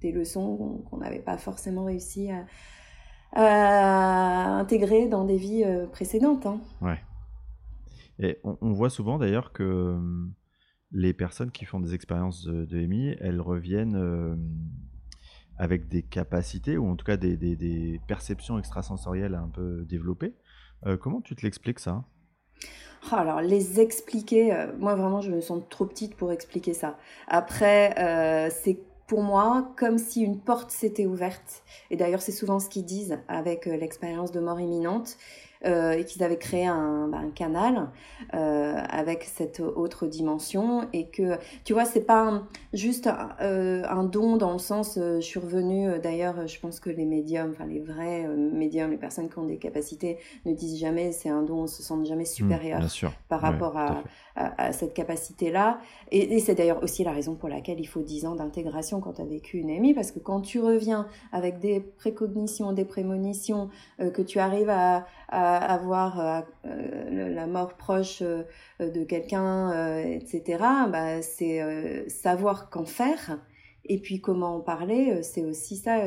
des 0.00 0.12
leçons 0.12 0.84
qu'on 0.90 0.98
n'avait 0.98 1.20
pas 1.20 1.38
forcément 1.38 1.84
réussi 1.84 2.30
à, 2.30 2.44
intégrer 4.58 5.08
dans 5.08 5.24
des 5.24 5.38
vies 5.38 5.64
précédentes. 5.90 6.44
Hein. 6.44 6.60
Ouais. 6.82 7.00
Et 8.18 8.38
on, 8.44 8.72
voit 8.72 8.90
souvent 8.90 9.18
d'ailleurs 9.18 9.52
que 9.52 9.98
les 10.90 11.14
personnes 11.14 11.50
qui 11.50 11.64
font 11.64 11.80
des 11.80 11.94
expériences 11.94 12.44
de, 12.44 12.66
de 12.66 13.16
elles 13.22 13.40
reviennent 13.40 13.96
avec 15.58 15.88
des 15.88 16.02
capacités 16.02 16.76
ou 16.76 16.88
en 16.88 16.96
tout 16.96 17.04
cas 17.04 17.16
des, 17.16 18.00
perceptions 18.06 18.58
extrasensorielles 18.58 19.34
un 19.34 19.48
peu 19.48 19.84
développées. 19.84 20.34
Euh, 20.86 20.96
comment 20.96 21.20
tu 21.20 21.36
te 21.36 21.42
l'expliques 21.42 21.78
ça? 21.78 22.04
Oh, 23.10 23.16
alors, 23.16 23.40
les 23.40 23.80
expliquer, 23.80 24.54
euh, 24.54 24.66
moi 24.78 24.94
vraiment, 24.94 25.20
je 25.20 25.30
me 25.30 25.40
sens 25.40 25.62
trop 25.68 25.86
petite 25.86 26.16
pour 26.16 26.32
expliquer 26.32 26.72
ça. 26.72 26.96
Après, 27.26 27.98
euh, 27.98 28.48
c'est 28.50 28.78
pour 29.06 29.22
moi 29.22 29.72
comme 29.76 29.98
si 29.98 30.22
une 30.22 30.40
porte 30.40 30.70
s'était 30.70 31.06
ouverte. 31.06 31.62
Et 31.90 31.96
d'ailleurs, 31.96 32.22
c'est 32.22 32.32
souvent 32.32 32.60
ce 32.60 32.68
qu'ils 32.68 32.84
disent 32.84 33.18
avec 33.28 33.66
l'expérience 33.66 34.32
de 34.32 34.40
mort 34.40 34.60
imminente. 34.60 35.16
Euh, 35.64 35.92
et 35.92 36.04
qu'ils 36.04 36.24
avaient 36.24 36.38
créé 36.38 36.66
un, 36.66 37.06
bah, 37.06 37.18
un 37.18 37.30
canal 37.30 37.88
euh, 38.34 38.74
avec 38.90 39.22
cette 39.22 39.60
autre 39.60 40.08
dimension 40.08 40.88
et 40.92 41.06
que 41.06 41.38
tu 41.62 41.72
vois 41.72 41.84
c'est 41.84 42.04
pas 42.04 42.42
juste 42.72 43.08
euh, 43.40 43.84
un 43.88 44.02
don 44.02 44.36
dans 44.38 44.52
le 44.52 44.58
sens 44.58 44.98
je 44.98 45.20
suis 45.20 45.38
revenue 45.38 46.00
d'ailleurs 46.02 46.48
je 46.48 46.58
pense 46.58 46.80
que 46.80 46.90
les 46.90 47.04
médiums 47.04 47.52
enfin 47.52 47.66
les 47.66 47.78
vrais 47.78 48.26
médiums 48.26 48.90
les 48.90 48.96
personnes 48.96 49.28
qui 49.28 49.38
ont 49.38 49.46
des 49.46 49.58
capacités 49.58 50.18
ne 50.46 50.52
disent 50.52 50.80
jamais 50.80 51.12
c'est 51.12 51.28
un 51.28 51.42
don 51.42 51.62
on 51.62 51.66
se 51.68 51.80
sent 51.80 51.94
jamais 52.06 52.24
mmh, 52.24 52.26
supérieur 52.26 52.80
par 53.28 53.40
rapport 53.40 53.76
à, 53.76 54.02
à, 54.34 54.72
cette 54.72 54.94
capacité-là. 54.94 55.78
Et, 56.10 56.38
c'est 56.40 56.54
d'ailleurs 56.54 56.82
aussi 56.82 57.04
la 57.04 57.12
raison 57.12 57.34
pour 57.34 57.48
laquelle 57.48 57.80
il 57.80 57.86
faut 57.86 58.00
10 58.00 58.26
ans 58.26 58.34
d'intégration 58.34 59.00
quand 59.00 59.14
tu 59.14 59.22
as 59.22 59.26
vécu 59.26 59.58
une 59.58 59.70
amie, 59.70 59.94
parce 59.94 60.10
que 60.10 60.18
quand 60.18 60.40
tu 60.40 60.58
reviens 60.58 61.06
avec 61.32 61.58
des 61.58 61.80
précognitions, 61.80 62.72
des 62.72 62.84
prémonitions, 62.84 63.68
que 63.98 64.22
tu 64.22 64.38
arrives 64.38 64.70
à, 64.70 65.04
avoir 65.56 66.20
euh, 66.20 66.40
euh, 66.66 67.28
la 67.28 67.46
mort 67.46 67.76
proche 67.76 68.22
de 68.22 69.04
quelqu'un, 69.04 69.98
etc., 70.04 70.42
bah, 70.90 71.22
c'est 71.22 72.08
savoir 72.08 72.70
qu'en 72.70 72.84
faire 72.84 73.38
Et 73.84 73.98
puis 73.98 74.20
comment 74.20 74.56
en 74.56 74.60
parler, 74.60 75.22
c'est 75.22 75.44
aussi 75.44 75.76
ça 75.76 76.00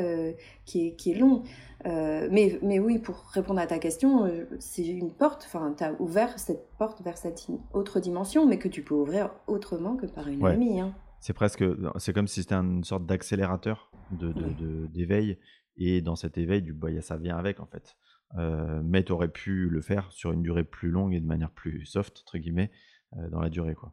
qui, 0.64 0.88
est, 0.88 0.96
qui 0.96 1.12
est 1.12 1.14
long. 1.14 1.42
mais, 1.84 2.58
mais 2.62 2.78
oui, 2.78 2.98
pour 2.98 3.16
répondre 3.32 3.60
à 3.60 3.66
ta 3.66 3.78
question, 3.78 4.30
c'est 4.58 4.86
une 4.86 5.12
porte, 5.12 5.44
enfin, 5.46 5.74
tu 5.76 5.84
as 5.84 5.94
ouvert 6.00 6.38
cette 6.38 6.68
porte 6.78 7.02
vers 7.02 7.18
cette 7.18 7.46
autre 7.72 8.00
dimension, 8.00 8.46
mais 8.46 8.58
que 8.58 8.68
tu 8.68 8.82
peux 8.82 8.94
ouvrir 8.94 9.30
autrement 9.46 9.96
que 9.96 10.06
par 10.06 10.28
une 10.28 10.44
amie. 10.44 10.80
Hein. 10.80 10.94
C'est 11.20 11.32
presque, 11.32 11.64
c'est 11.98 12.12
comme 12.12 12.28
si 12.28 12.40
c'était 12.40 12.54
une 12.54 12.84
sorte 12.84 13.06
d'accélérateur 13.06 13.90
d'éveil. 14.10 15.34
De, 15.34 15.38
et 15.78 16.00
dans 16.00 16.16
cet 16.16 16.38
éveil, 16.38 16.62
du, 16.62 16.72
bah, 16.72 16.88
ça 17.00 17.16
vient 17.16 17.36
avec 17.36 17.60
en 17.60 17.66
fait. 17.66 17.96
Euh, 18.38 18.80
mais 18.84 19.04
tu 19.04 19.12
aurais 19.12 19.28
pu 19.28 19.68
le 19.68 19.80
faire 19.80 20.10
sur 20.12 20.32
une 20.32 20.42
durée 20.42 20.64
plus 20.64 20.90
longue 20.90 21.14
et 21.14 21.20
de 21.20 21.26
manière 21.26 21.50
plus 21.50 21.86
soft, 21.86 22.22
entre 22.26 22.38
guillemets, 22.38 22.70
euh, 23.16 23.28
dans 23.30 23.40
la 23.40 23.48
durée. 23.48 23.74
quoi. 23.74 23.92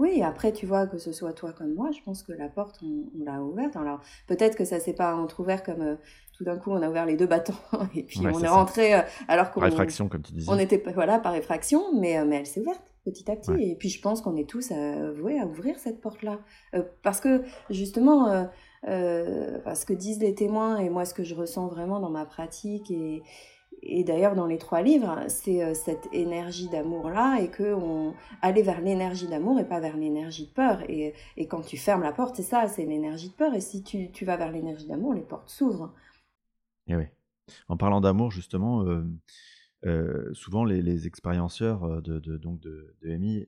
Oui, 0.00 0.22
après, 0.22 0.52
tu 0.52 0.66
vois, 0.66 0.86
que 0.86 0.98
ce 0.98 1.12
soit 1.12 1.32
toi 1.32 1.52
comme 1.52 1.74
moi, 1.74 1.90
je 1.92 2.02
pense 2.02 2.22
que 2.22 2.32
la 2.32 2.48
porte, 2.48 2.82
on, 2.82 3.04
l'a 3.22 3.42
ouverte. 3.42 3.76
Alors, 3.76 4.00
peut-être 4.26 4.56
que 4.56 4.64
ça 4.64 4.80
s'est 4.80 4.94
pas 4.94 5.14
entrouvert 5.14 5.62
comme 5.62 5.82
euh, 5.82 5.96
tout 6.36 6.42
d'un 6.42 6.56
coup, 6.56 6.70
on 6.70 6.82
a 6.82 6.88
ouvert 6.88 7.06
les 7.06 7.16
deux 7.16 7.26
bâtons 7.26 7.54
et 7.94 8.02
puis 8.02 8.20
on 8.26 8.42
est, 8.42 8.48
rentré 8.48 8.94
alors 9.28 9.52
qu'on. 9.52 9.60
Par 9.60 9.68
effraction, 9.68 10.08
comme 10.08 10.22
tu 10.22 10.32
disais. 10.32 10.50
On 10.50 10.58
était, 10.58 10.82
voilà, 10.94 11.18
par 11.18 11.34
effraction, 11.34 12.00
mais, 12.00 12.24
mais 12.24 12.36
elle 12.36 12.46
s'est 12.46 12.60
ouverte 12.60 12.82
petit 13.04 13.30
à 13.30 13.36
petit. 13.36 13.52
Et 13.62 13.76
puis, 13.76 13.88
je 13.88 14.00
pense 14.00 14.20
qu'on 14.20 14.36
est 14.36 14.48
tous 14.48 14.72
voués 14.72 15.38
à 15.38 15.46
ouvrir 15.46 15.78
cette 15.78 16.00
porte-là. 16.00 16.38
parce 17.02 17.20
que, 17.20 17.42
justement, 17.70 18.48
euh, 18.88 19.74
ce 19.74 19.84
que 19.84 19.92
disent 19.92 20.20
les 20.20 20.34
témoins 20.34 20.78
et 20.78 20.88
moi 20.88 21.04
ce 21.04 21.14
que 21.14 21.22
je 21.22 21.34
ressens 21.34 21.68
vraiment 21.68 22.00
dans 22.00 22.10
ma 22.10 22.24
pratique 22.24 22.90
et, 22.90 23.22
et 23.82 24.04
d'ailleurs 24.04 24.34
dans 24.34 24.46
les 24.46 24.58
trois 24.58 24.82
livres, 24.82 25.24
c'est 25.28 25.62
euh, 25.62 25.74
cette 25.74 26.08
énergie 26.12 26.68
d'amour-là 26.68 27.40
et 27.40 27.48
que 27.48 27.72
on 27.74 28.14
aller 28.42 28.62
vers 28.62 28.80
l'énergie 28.80 29.28
d'amour 29.28 29.58
et 29.58 29.66
pas 29.66 29.80
vers 29.80 29.96
l'énergie 29.96 30.46
de 30.46 30.52
peur. 30.52 30.82
Et, 30.88 31.14
et, 31.36 31.46
quand 31.46 31.62
tu 31.62 31.76
fermes 31.76 32.02
la 32.02 32.12
porte, 32.12 32.36
c'est 32.36 32.42
ça, 32.42 32.68
c'est 32.68 32.84
l'énergie 32.84 33.30
de 33.30 33.34
peur. 33.34 33.54
Et 33.54 33.60
si 33.60 33.82
tu, 33.82 34.10
tu 34.10 34.24
vas 34.24 34.36
vers 34.36 34.52
l'énergie 34.52 34.86
d'amour, 34.86 35.14
les 35.14 35.22
portes 35.22 35.48
s'ouvrent. 35.48 35.94
Et 36.86 36.96
oui. 36.96 37.04
En 37.68 37.76
parlant 37.76 38.00
d'amour, 38.00 38.30
justement, 38.30 38.84
euh, 38.84 39.04
euh, 39.86 40.32
souvent 40.34 40.64
les, 40.64 40.82
les 40.82 41.06
expérienceurs 41.06 42.02
de, 42.02 42.18
de, 42.18 42.36
donc 42.36 42.60
de, 42.60 42.96
de 43.02 43.16
MI, 43.16 43.46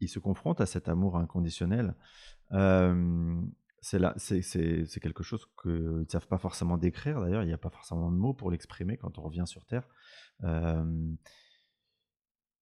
ils 0.00 0.08
se 0.08 0.18
confrontent 0.18 0.60
à 0.60 0.66
cet 0.66 0.88
amour 0.88 1.16
inconditionnel. 1.16 1.94
C'est 3.82 3.98
là, 3.98 4.14
c'est, 4.16 4.40
quelque 5.00 5.24
chose 5.24 5.44
qu'ils 5.60 5.72
ne 5.72 6.04
savent 6.08 6.28
pas 6.28 6.38
forcément 6.38 6.78
décrire. 6.78 7.20
D'ailleurs, 7.20 7.42
il 7.42 7.48
n'y 7.48 7.52
a 7.52 7.58
pas 7.58 7.68
forcément 7.68 8.12
de 8.12 8.16
mots 8.16 8.32
pour 8.32 8.50
l'exprimer 8.52 8.96
quand 8.96 9.18
on 9.18 9.22
revient 9.22 9.42
sur 9.44 9.66
Terre. 9.66 9.88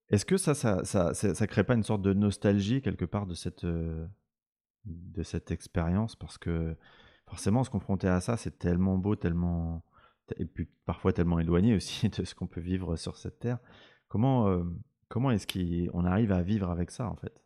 est-ce 0.09 0.25
que 0.25 0.39
ça 0.39 0.55
ça, 0.55 0.83
ça, 0.83 1.47
crée 1.47 1.63
pas 1.63 1.75
une 1.75 1.83
sorte 1.83 2.01
de 2.01 2.15
nostalgie 2.15 2.81
quelque 2.81 3.05
part 3.05 3.27
de 3.27 3.35
cette, 3.35 3.67
de 3.67 5.23
cette 5.23 5.51
expérience? 5.51 6.17
Parce 6.17 6.39
que 6.39 6.75
forcément, 7.27 7.65
se 7.65 7.71
confronter 7.71 8.09
à 8.09 8.23
ça, 8.23 8.39
c'est 8.39 8.59
tellement 8.59 8.97
beau, 8.97 9.15
tellement. 9.15 9.85
et 10.39 10.47
puis 10.47 10.69
parfois 10.87 11.13
tellement 11.13 11.39
éloigné 11.39 11.75
aussi 11.75 12.09
de 12.19 12.25
ce 12.25 12.35
qu'on 12.35 12.47
peut 12.47 12.63
vivre 12.63 12.97
sur 12.97 13.19
cette 13.19 13.41
Terre. 13.41 13.59
Comment, 14.09 14.65
comment 15.09 15.31
est-ce 15.33 15.47
qu'on 15.47 16.05
arrive 16.07 16.33
à 16.33 16.41
vivre 16.41 16.71
avec 16.71 16.91
ça, 16.91 17.11
en 17.11 17.17
fait? 17.17 17.43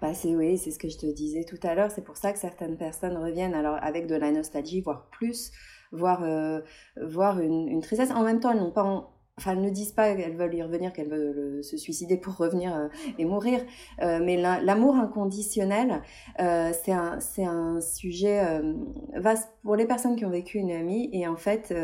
Bah 0.00 0.14
c'est 0.14 0.34
oui, 0.34 0.58
c'est 0.58 0.70
ce 0.70 0.78
que 0.78 0.88
je 0.88 0.98
te 0.98 1.06
disais 1.06 1.44
tout 1.44 1.60
à 1.62 1.74
l'heure. 1.74 1.90
C'est 1.90 2.04
pour 2.04 2.16
ça 2.16 2.32
que 2.32 2.38
certaines 2.38 2.76
personnes 2.76 3.16
reviennent 3.16 3.54
alors 3.54 3.78
avec 3.82 4.06
de 4.06 4.14
la 4.14 4.30
nostalgie, 4.30 4.80
voire 4.80 5.08
plus, 5.10 5.50
voire, 5.92 6.22
euh, 6.22 6.60
une, 7.40 7.68
une, 7.68 7.80
tristesse. 7.80 8.10
En 8.10 8.22
même 8.22 8.40
temps, 8.40 8.52
elles 8.52 8.58
n'ont 8.58 8.70
pas, 8.70 9.10
enfin, 9.38 9.52
elles 9.52 9.60
ne 9.60 9.70
disent 9.70 9.92
pas 9.92 10.14
qu'elles 10.14 10.36
veulent 10.36 10.54
y 10.54 10.62
revenir, 10.62 10.92
qu'elles 10.92 11.08
veulent 11.08 11.58
euh, 11.58 11.62
se 11.62 11.76
suicider 11.76 12.16
pour 12.16 12.36
revenir 12.36 12.74
euh, 12.74 12.88
et 13.18 13.24
mourir. 13.24 13.60
mais 14.00 14.36
l'amour 14.36 14.96
inconditionnel, 14.96 16.02
c'est 16.38 16.92
un, 16.92 17.18
un 17.38 17.80
sujet 17.80 18.62
vaste 19.14 19.48
pour 19.62 19.76
les 19.76 19.86
personnes 19.86 20.16
qui 20.16 20.24
ont 20.24 20.30
vécu 20.30 20.58
une 20.58 20.72
amie. 20.72 21.08
Et 21.12 21.26
en 21.26 21.36
fait, 21.36 21.74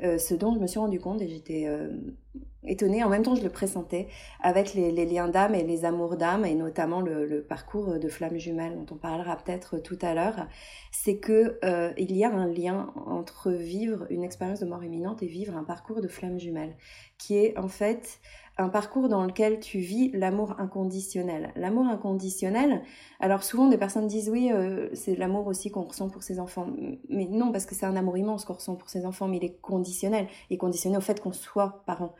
ce 0.00 0.34
dont 0.34 0.54
je 0.54 0.58
me 0.58 0.66
suis 0.66 0.78
rendu 0.78 1.00
compte, 1.00 1.20
et 1.22 1.28
j'étais 1.28 1.68
étonnée, 2.66 3.02
en 3.02 3.08
même 3.08 3.22
temps 3.22 3.34
je 3.34 3.42
le 3.42 3.48
pressentais, 3.48 4.08
avec 4.40 4.74
les, 4.74 4.92
liens 5.06 5.28
d'âme 5.28 5.54
et 5.54 5.62
les 5.62 5.84
amours 5.84 6.16
d'âme, 6.16 6.44
et 6.44 6.54
notamment 6.54 7.00
le, 7.00 7.42
parcours 7.42 7.98
de 7.98 8.08
flamme 8.08 8.38
jumelle 8.38 8.76
dont 8.76 8.94
on 8.94 8.98
parlera 8.98 9.36
peut-être 9.36 9.78
tout 9.78 9.98
à 10.02 10.14
l'heure, 10.14 10.46
c'est 10.90 11.16
que 11.16 11.58
euh, 11.64 11.92
il 11.96 12.14
y 12.16 12.24
a 12.24 12.30
un 12.30 12.46
lien 12.46 12.92
entre 13.06 13.50
vivre 13.50 14.06
une 14.10 14.22
expérience 14.22 14.60
de 14.60 14.66
mort 14.66 14.84
imminente 14.84 15.22
et 15.22 15.26
vivre 15.26 15.56
un 15.56 15.64
parcours 15.64 16.00
de 16.00 16.08
flamme 16.08 16.38
jumelle, 16.38 16.76
qui 17.18 17.38
est 17.38 17.58
en 17.58 17.68
fait 17.68 18.20
un 18.60 18.68
parcours 18.68 19.08
dans 19.08 19.24
lequel 19.24 19.58
tu 19.58 19.78
vis 19.78 20.10
l'amour 20.12 20.54
inconditionnel. 20.58 21.52
L'amour 21.56 21.86
inconditionnel, 21.86 22.82
alors 23.18 23.42
souvent 23.42 23.68
des 23.68 23.78
personnes 23.78 24.06
disent 24.06 24.28
oui, 24.28 24.50
euh, 24.52 24.88
c'est 24.92 25.16
l'amour 25.16 25.46
aussi 25.46 25.70
qu'on 25.70 25.82
ressent 25.82 26.08
pour 26.08 26.22
ses 26.22 26.38
enfants. 26.38 26.68
Mais 27.08 27.26
non, 27.26 27.52
parce 27.52 27.66
que 27.66 27.74
c'est 27.74 27.86
un 27.86 27.96
amour 27.96 28.18
immense 28.18 28.44
qu'on 28.44 28.54
ressent 28.54 28.76
pour 28.76 28.88
ses 28.88 29.06
enfants, 29.06 29.28
mais 29.28 29.38
il 29.38 29.44
est 29.44 29.60
conditionnel. 29.60 30.28
Il 30.50 30.54
est 30.54 30.58
conditionné 30.58 30.96
au 30.96 31.00
fait 31.00 31.20
qu'on 31.20 31.32
soit 31.32 31.82
parent. 31.86 32.14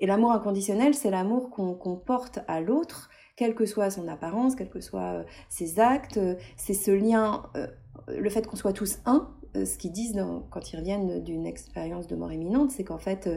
Et 0.00 0.06
l'amour 0.06 0.32
inconditionnel, 0.32 0.94
c'est 0.94 1.10
l'amour 1.10 1.50
qu'on 1.50 1.96
porte 1.96 2.40
à 2.46 2.60
l'autre, 2.60 3.08
quelle 3.34 3.54
que 3.54 3.66
soit 3.66 3.90
son 3.90 4.06
apparence, 4.08 4.54
quels 4.54 4.70
que 4.70 4.80
soient 4.80 5.20
euh, 5.20 5.24
ses 5.48 5.80
actes. 5.80 6.20
C'est 6.56 6.74
ce 6.74 6.90
lien, 6.90 7.44
euh, 7.56 7.66
le 8.08 8.28
fait 8.28 8.46
qu'on 8.46 8.56
soit 8.56 8.72
tous 8.72 8.98
un, 9.06 9.30
ce 9.54 9.78
qu'ils 9.78 9.92
disent 9.92 10.22
quand 10.50 10.70
ils 10.70 10.76
reviennent 10.76 11.22
d'une 11.22 11.46
expérience 11.46 12.06
de 12.06 12.16
mort 12.16 12.30
imminente, 12.30 12.70
c'est 12.70 12.84
qu'en 12.84 12.98
fait, 12.98 13.28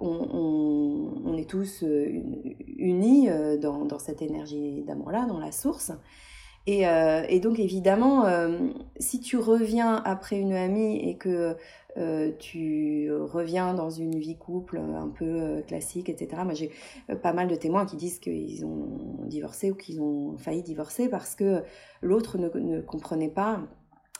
on, 0.00 1.25
est 1.38 1.48
tous 1.48 1.82
euh, 1.82 2.06
unis 2.76 3.28
dans, 3.60 3.98
cette 3.98 4.22
énergie 4.22 4.82
d'amour-là, 4.82 5.26
dans 5.26 5.38
la 5.38 5.52
source. 5.52 5.92
Et, 6.68 6.84
donc, 7.40 7.60
évidemment, 7.60 8.24
si 8.98 9.20
tu 9.20 9.36
reviens 9.36 10.02
après 10.04 10.36
une 10.36 10.52
amie 10.52 10.96
et 10.96 11.16
que 11.16 11.56
tu 12.40 13.08
reviens 13.12 13.72
dans 13.72 13.88
une 13.88 14.18
vie 14.18 14.36
couple 14.36 14.78
un 14.78 15.08
peu 15.08 15.62
classique, 15.68 16.08
etc., 16.08 16.42
moi 16.44 16.54
j'ai 16.54 16.72
pas 17.22 17.32
mal 17.32 17.46
de 17.46 17.54
témoins 17.54 17.86
qui 17.86 17.94
disent 17.94 18.18
qu'ils 18.18 18.66
ont 18.66 19.26
divorcé 19.26 19.70
ou 19.70 19.76
qu'ils 19.76 20.00
ont 20.00 20.36
failli 20.38 20.64
divorcer 20.64 21.08
parce 21.08 21.36
que 21.36 21.62
l'autre 22.02 22.36
ne 22.36 22.80
comprenait 22.80 23.30
pas 23.30 23.60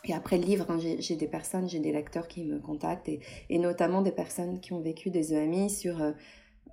et 0.09 0.15
après 0.15 0.39
le 0.39 0.45
livre, 0.45 0.71
hein, 0.71 0.79
j'ai 0.79 1.17
des 1.17 1.27
personnes, 1.27 1.69
j'ai 1.69 1.81
des 1.81 1.93
lecteurs 1.93 2.29
qui 2.29 2.45
me 2.45 2.59
contactent 2.59 3.09
et, 3.09 3.59
notamment 3.59 4.03
des 4.03 4.13
personnes 4.13 4.61
qui 4.61 4.73
ont 4.73 4.81
vécu 4.81 5.11
des 5.11 5.35
EMI 5.35 5.69
sur 5.69 6.01
euh, 6.01 6.13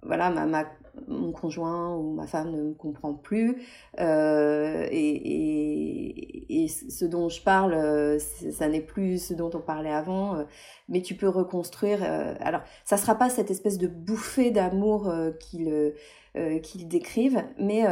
voilà, 0.06 0.30
ma, 0.30 0.66
mon 1.08 1.32
conjoint 1.32 1.96
ou 1.96 2.14
ma 2.14 2.28
femme 2.28 2.52
ne 2.52 2.62
me 2.62 2.74
comprend 2.74 3.14
plus. 3.14 3.62
Euh, 4.00 4.88
et, 4.92 6.64
et, 6.64 6.68
ce 6.68 7.06
dont 7.06 7.30
je 7.30 7.42
parle, 7.42 7.74
euh, 7.74 8.20
ça 8.20 8.68
n'est 8.68 8.82
plus 8.82 9.18
ce 9.24 9.34
dont 9.34 9.50
on 9.54 9.60
parlait 9.60 9.94
avant. 9.94 10.46
mais 10.90 11.02
tu 11.02 11.16
peux 11.16 11.30
reconstruire. 11.30 12.04
alors, 12.42 12.62
ça 12.86 12.98
sera 12.98 13.16
pas 13.16 13.30
cette 13.30 13.52
espèce 13.52 13.78
de 13.78 13.88
bouffée 13.88 14.52
d'amour 14.52 15.12
qu'ils 15.40 15.94
qu'ils 16.64 16.88
décrivent. 16.88 17.44
Mais, 17.60 17.86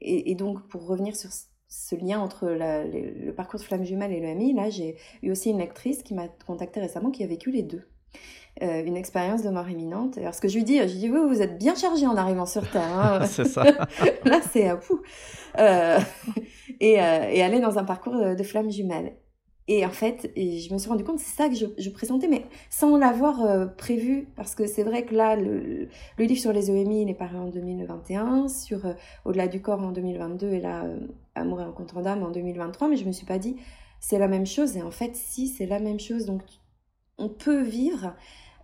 et, 0.00 0.34
donc, 0.34 0.66
pour 0.68 0.86
revenir 0.86 1.16
sur 1.16 1.30
ce 1.70 1.94
lien 1.94 2.20
entre 2.20 2.48
le, 2.48 3.30
parcours 3.32 3.60
de 3.60 3.64
flamme 3.64 3.84
jumelle 3.84 4.12
et 4.12 4.20
le 4.20 4.34
MI, 4.34 4.52
là, 4.54 4.70
j'ai 4.70 4.96
eu 5.22 5.30
aussi 5.30 5.50
une 5.50 5.58
lectrice 5.58 6.02
qui 6.02 6.14
m'a 6.14 6.28
contacté 6.28 6.80
récemment 6.80 7.10
qui 7.10 7.22
a 7.22 7.26
vécu 7.26 7.50
les 7.50 7.62
deux. 7.62 7.88
Euh, 8.62 8.84
une 8.84 8.96
expérience 8.96 9.42
de 9.42 9.48
mort 9.48 9.70
imminente. 9.70 10.18
Alors, 10.18 10.34
ce 10.34 10.40
que 10.40 10.48
je 10.48 10.56
lui 10.56 10.64
dis, 10.64 10.76
je 10.78 10.92
lui 10.92 10.98
dis, 10.98 11.10
oui, 11.10 11.20
vous 11.26 11.40
êtes 11.40 11.56
bien 11.56 11.74
chargé 11.74 12.06
en 12.06 12.16
arrivant 12.16 12.46
sur 12.46 12.68
Terre. 12.68 12.82
Hein. 12.82 13.24
c'est 13.26 13.46
ça. 13.46 13.62
là, 14.24 14.40
c'est 14.52 14.68
un 14.68 14.78
fou. 14.78 15.00
Euh, 15.58 15.98
et, 16.80 17.00
euh, 17.00 17.30
et 17.30 17.42
aller 17.42 17.60
dans 17.60 17.78
un 17.78 17.84
parcours 17.84 18.14
de 18.14 18.42
flamme 18.42 18.70
jumelle. 18.70 19.14
Et 19.72 19.86
en 19.86 19.90
fait, 19.90 20.32
je 20.36 20.72
me 20.72 20.78
suis 20.78 20.88
rendu 20.88 21.04
compte, 21.04 21.20
c'est 21.20 21.36
ça 21.36 21.48
que 21.48 21.54
je, 21.54 21.90
présentais, 21.90 22.26
mais 22.26 22.44
sans 22.70 22.96
l'avoir 22.96 23.40
euh, 23.44 23.66
prévu, 23.66 24.26
parce 24.34 24.56
que 24.56 24.66
c'est 24.66 24.82
vrai 24.82 25.04
que 25.04 25.14
là, 25.14 25.36
le, 25.36 25.88
livre 26.18 26.40
sur 26.40 26.52
les 26.52 26.72
EMI, 26.72 27.02
il 27.02 27.08
est 27.08 27.14
paru 27.14 27.36
en 27.36 27.46
2021, 27.46 28.48
sur 28.48 28.84
euh, 28.84 28.94
Au-delà 29.24 29.46
du 29.46 29.62
corps 29.62 29.80
en 29.80 29.92
2022, 29.92 30.48
et 30.48 30.60
là, 30.60 30.86
euh, 30.86 30.98
Amour 31.36 31.60
et 31.60 31.64
rencontre 31.64 32.02
d'âme 32.02 32.24
en 32.24 32.32
2023, 32.32 32.88
mais 32.88 32.96
je 32.96 33.04
me 33.04 33.12
suis 33.12 33.26
pas 33.26 33.38
dit, 33.38 33.54
c'est 34.00 34.18
la 34.18 34.26
même 34.26 34.44
chose, 34.44 34.76
et 34.76 34.82
en 34.82 34.90
fait, 34.90 35.14
si, 35.14 35.46
c'est 35.46 35.66
la 35.66 35.78
même 35.78 36.00
chose, 36.00 36.26
donc 36.26 36.42
on 37.20 37.28
peut 37.28 37.62
vivre 37.62 38.14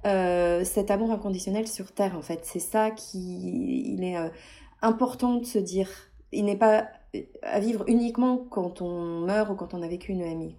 cet 0.05 0.93
amour 0.93 1.11
inconditionnel 1.11 1.67
sur 1.67 1.91
Terre, 1.91 2.17
en 2.17 2.23
fait. 2.23 2.45
C'est 2.45 2.61
ça 2.61 2.93
qui, 2.93 3.93
il 3.93 4.05
est 4.05 4.17
important 4.81 5.35
de 5.35 5.45
se 5.45 5.59
dire, 5.59 5.89
il 6.31 6.45
n'est 6.45 6.57
pas 6.57 6.89
à 7.43 7.61
vivre 7.61 7.85
uniquement 7.89 8.39
quand 8.39 8.83
on 8.83 9.21
meurt 9.21 9.51
ou 9.51 9.55
quand 9.55 9.75
on 9.75 9.83
a 9.83 9.89
vécu 9.89 10.13
une 10.13 10.21
EMI. 10.21 10.57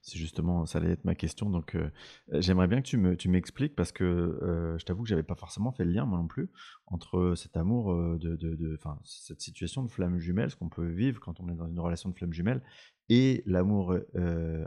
C'est 0.00 0.18
justement, 0.18 0.64
ça 0.66 0.78
allait 0.78 0.92
être 0.92 1.04
ma 1.04 1.14
question. 1.14 1.50
Donc, 1.50 1.74
euh, 1.74 1.90
j'aimerais 2.32 2.68
bien 2.68 2.80
que 2.80 2.86
tu 2.86 2.96
me, 2.96 3.16
tu 3.16 3.28
m'expliques 3.28 3.76
parce 3.76 3.92
que 3.92 4.04
euh, 4.04 4.78
je 4.78 4.84
t'avoue 4.84 5.02
que 5.02 5.08
j'avais 5.08 5.22
pas 5.22 5.34
forcément 5.34 5.72
fait 5.72 5.84
le 5.84 5.92
lien 5.92 6.06
moi 6.06 6.18
non 6.18 6.26
plus 6.26 6.48
entre 6.86 7.34
cet 7.36 7.56
amour 7.56 7.92
euh, 7.92 8.18
de, 8.18 8.36
de, 8.36 8.78
cette 9.04 9.40
situation 9.40 9.82
de 9.82 9.90
flamme 9.90 10.18
jumelle, 10.18 10.50
ce 10.50 10.56
qu'on 10.56 10.70
peut 10.70 10.86
vivre 10.86 11.20
quand 11.20 11.40
on 11.40 11.48
est 11.48 11.54
dans 11.54 11.68
une 11.68 11.80
relation 11.80 12.08
de 12.08 12.14
flamme 12.14 12.32
jumelle, 12.32 12.62
et 13.10 13.42
l'amour 13.44 13.94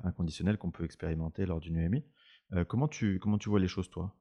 inconditionnel 0.04 0.60
qu'on 0.60 0.70
peut 0.70 0.84
expérimenter 0.84 1.48
lors 1.48 1.60
d'une 1.60 1.78
Comment 2.68 2.88
tu, 2.88 3.20
comment 3.20 3.38
tu 3.38 3.50
vois 3.50 3.60
les 3.60 3.68
choses 3.68 3.90
toi? 3.90 4.14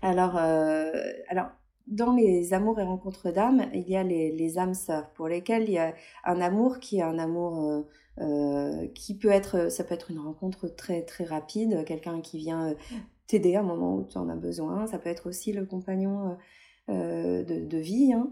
Alors, 0.00 0.36
alors 0.36 1.50
dans 1.86 2.14
les 2.14 2.54
amours 2.54 2.78
et 2.78 2.84
rencontres 2.84 3.32
d'âmes, 3.32 3.66
il 3.74 3.88
y 3.88 3.96
a 3.96 4.04
les, 4.04 4.58
âmes 4.58 4.74
sœurs, 4.74 5.10
pour 5.10 5.28
lesquelles 5.28 5.64
il 5.64 5.72
y 5.72 5.78
a 5.78 5.94
un 6.24 6.40
amour 6.40 6.78
qui 6.78 6.98
est 6.98 7.02
un 7.02 7.18
amour 7.18 7.86
qui 8.94 9.18
peut 9.18 9.30
être, 9.30 9.70
ça 9.70 9.84
peut 9.84 9.94
être 9.94 10.10
une 10.10 10.20
rencontre 10.20 10.68
très 10.68 11.02
très 11.02 11.24
rapide, 11.24 11.84
quelqu'un 11.84 12.20
qui 12.20 12.38
vient 12.38 12.74
t'aider 13.26 13.56
à 13.56 13.60
un 13.60 13.64
moment 13.64 13.96
où 13.96 14.04
tu 14.04 14.18
en 14.18 14.28
as 14.28 14.36
besoin, 14.36 14.86
ça 14.86 14.98
peut 14.98 15.08
être 15.08 15.28
aussi 15.28 15.52
le 15.52 15.64
compagnon 15.66 16.36
de, 16.88 17.78
vie, 17.78 18.12
hein, 18.12 18.30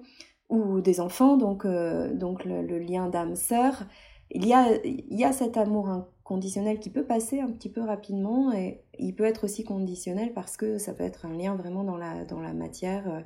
ou 0.49 0.81
des 0.81 1.01
enfants, 1.01 1.37
donc, 1.37 1.67
donc 1.67 2.45
le, 2.45 2.79
lien 2.79 3.09
d'âme-sœur. 3.09 3.85
Il 4.33 4.47
y, 4.47 4.53
a, 4.53 4.77
il 4.85 5.19
y 5.19 5.25
a 5.25 5.33
cet 5.33 5.57
amour 5.57 6.07
conditionnel 6.31 6.79
qui 6.79 6.91
peut 6.91 7.03
passer 7.03 7.41
un 7.41 7.51
petit 7.51 7.69
peu 7.69 7.81
rapidement 7.81 8.53
et 8.53 8.85
il 9.01 9.17
peut 9.17 9.25
être 9.25 9.43
aussi 9.43 9.65
conditionnel 9.65 10.33
parce 10.33 10.57
que 10.57 10.79
ça 10.79 10.95
peut 10.95 11.03
être 11.03 11.27
un 11.27 11.37
lien 11.37 11.57
vraiment 11.57 11.83
dans 11.83 11.97
la, 11.97 12.25
dans 12.25 12.41
la 12.41 12.53
matière, 12.53 13.09
euh, 13.11 13.21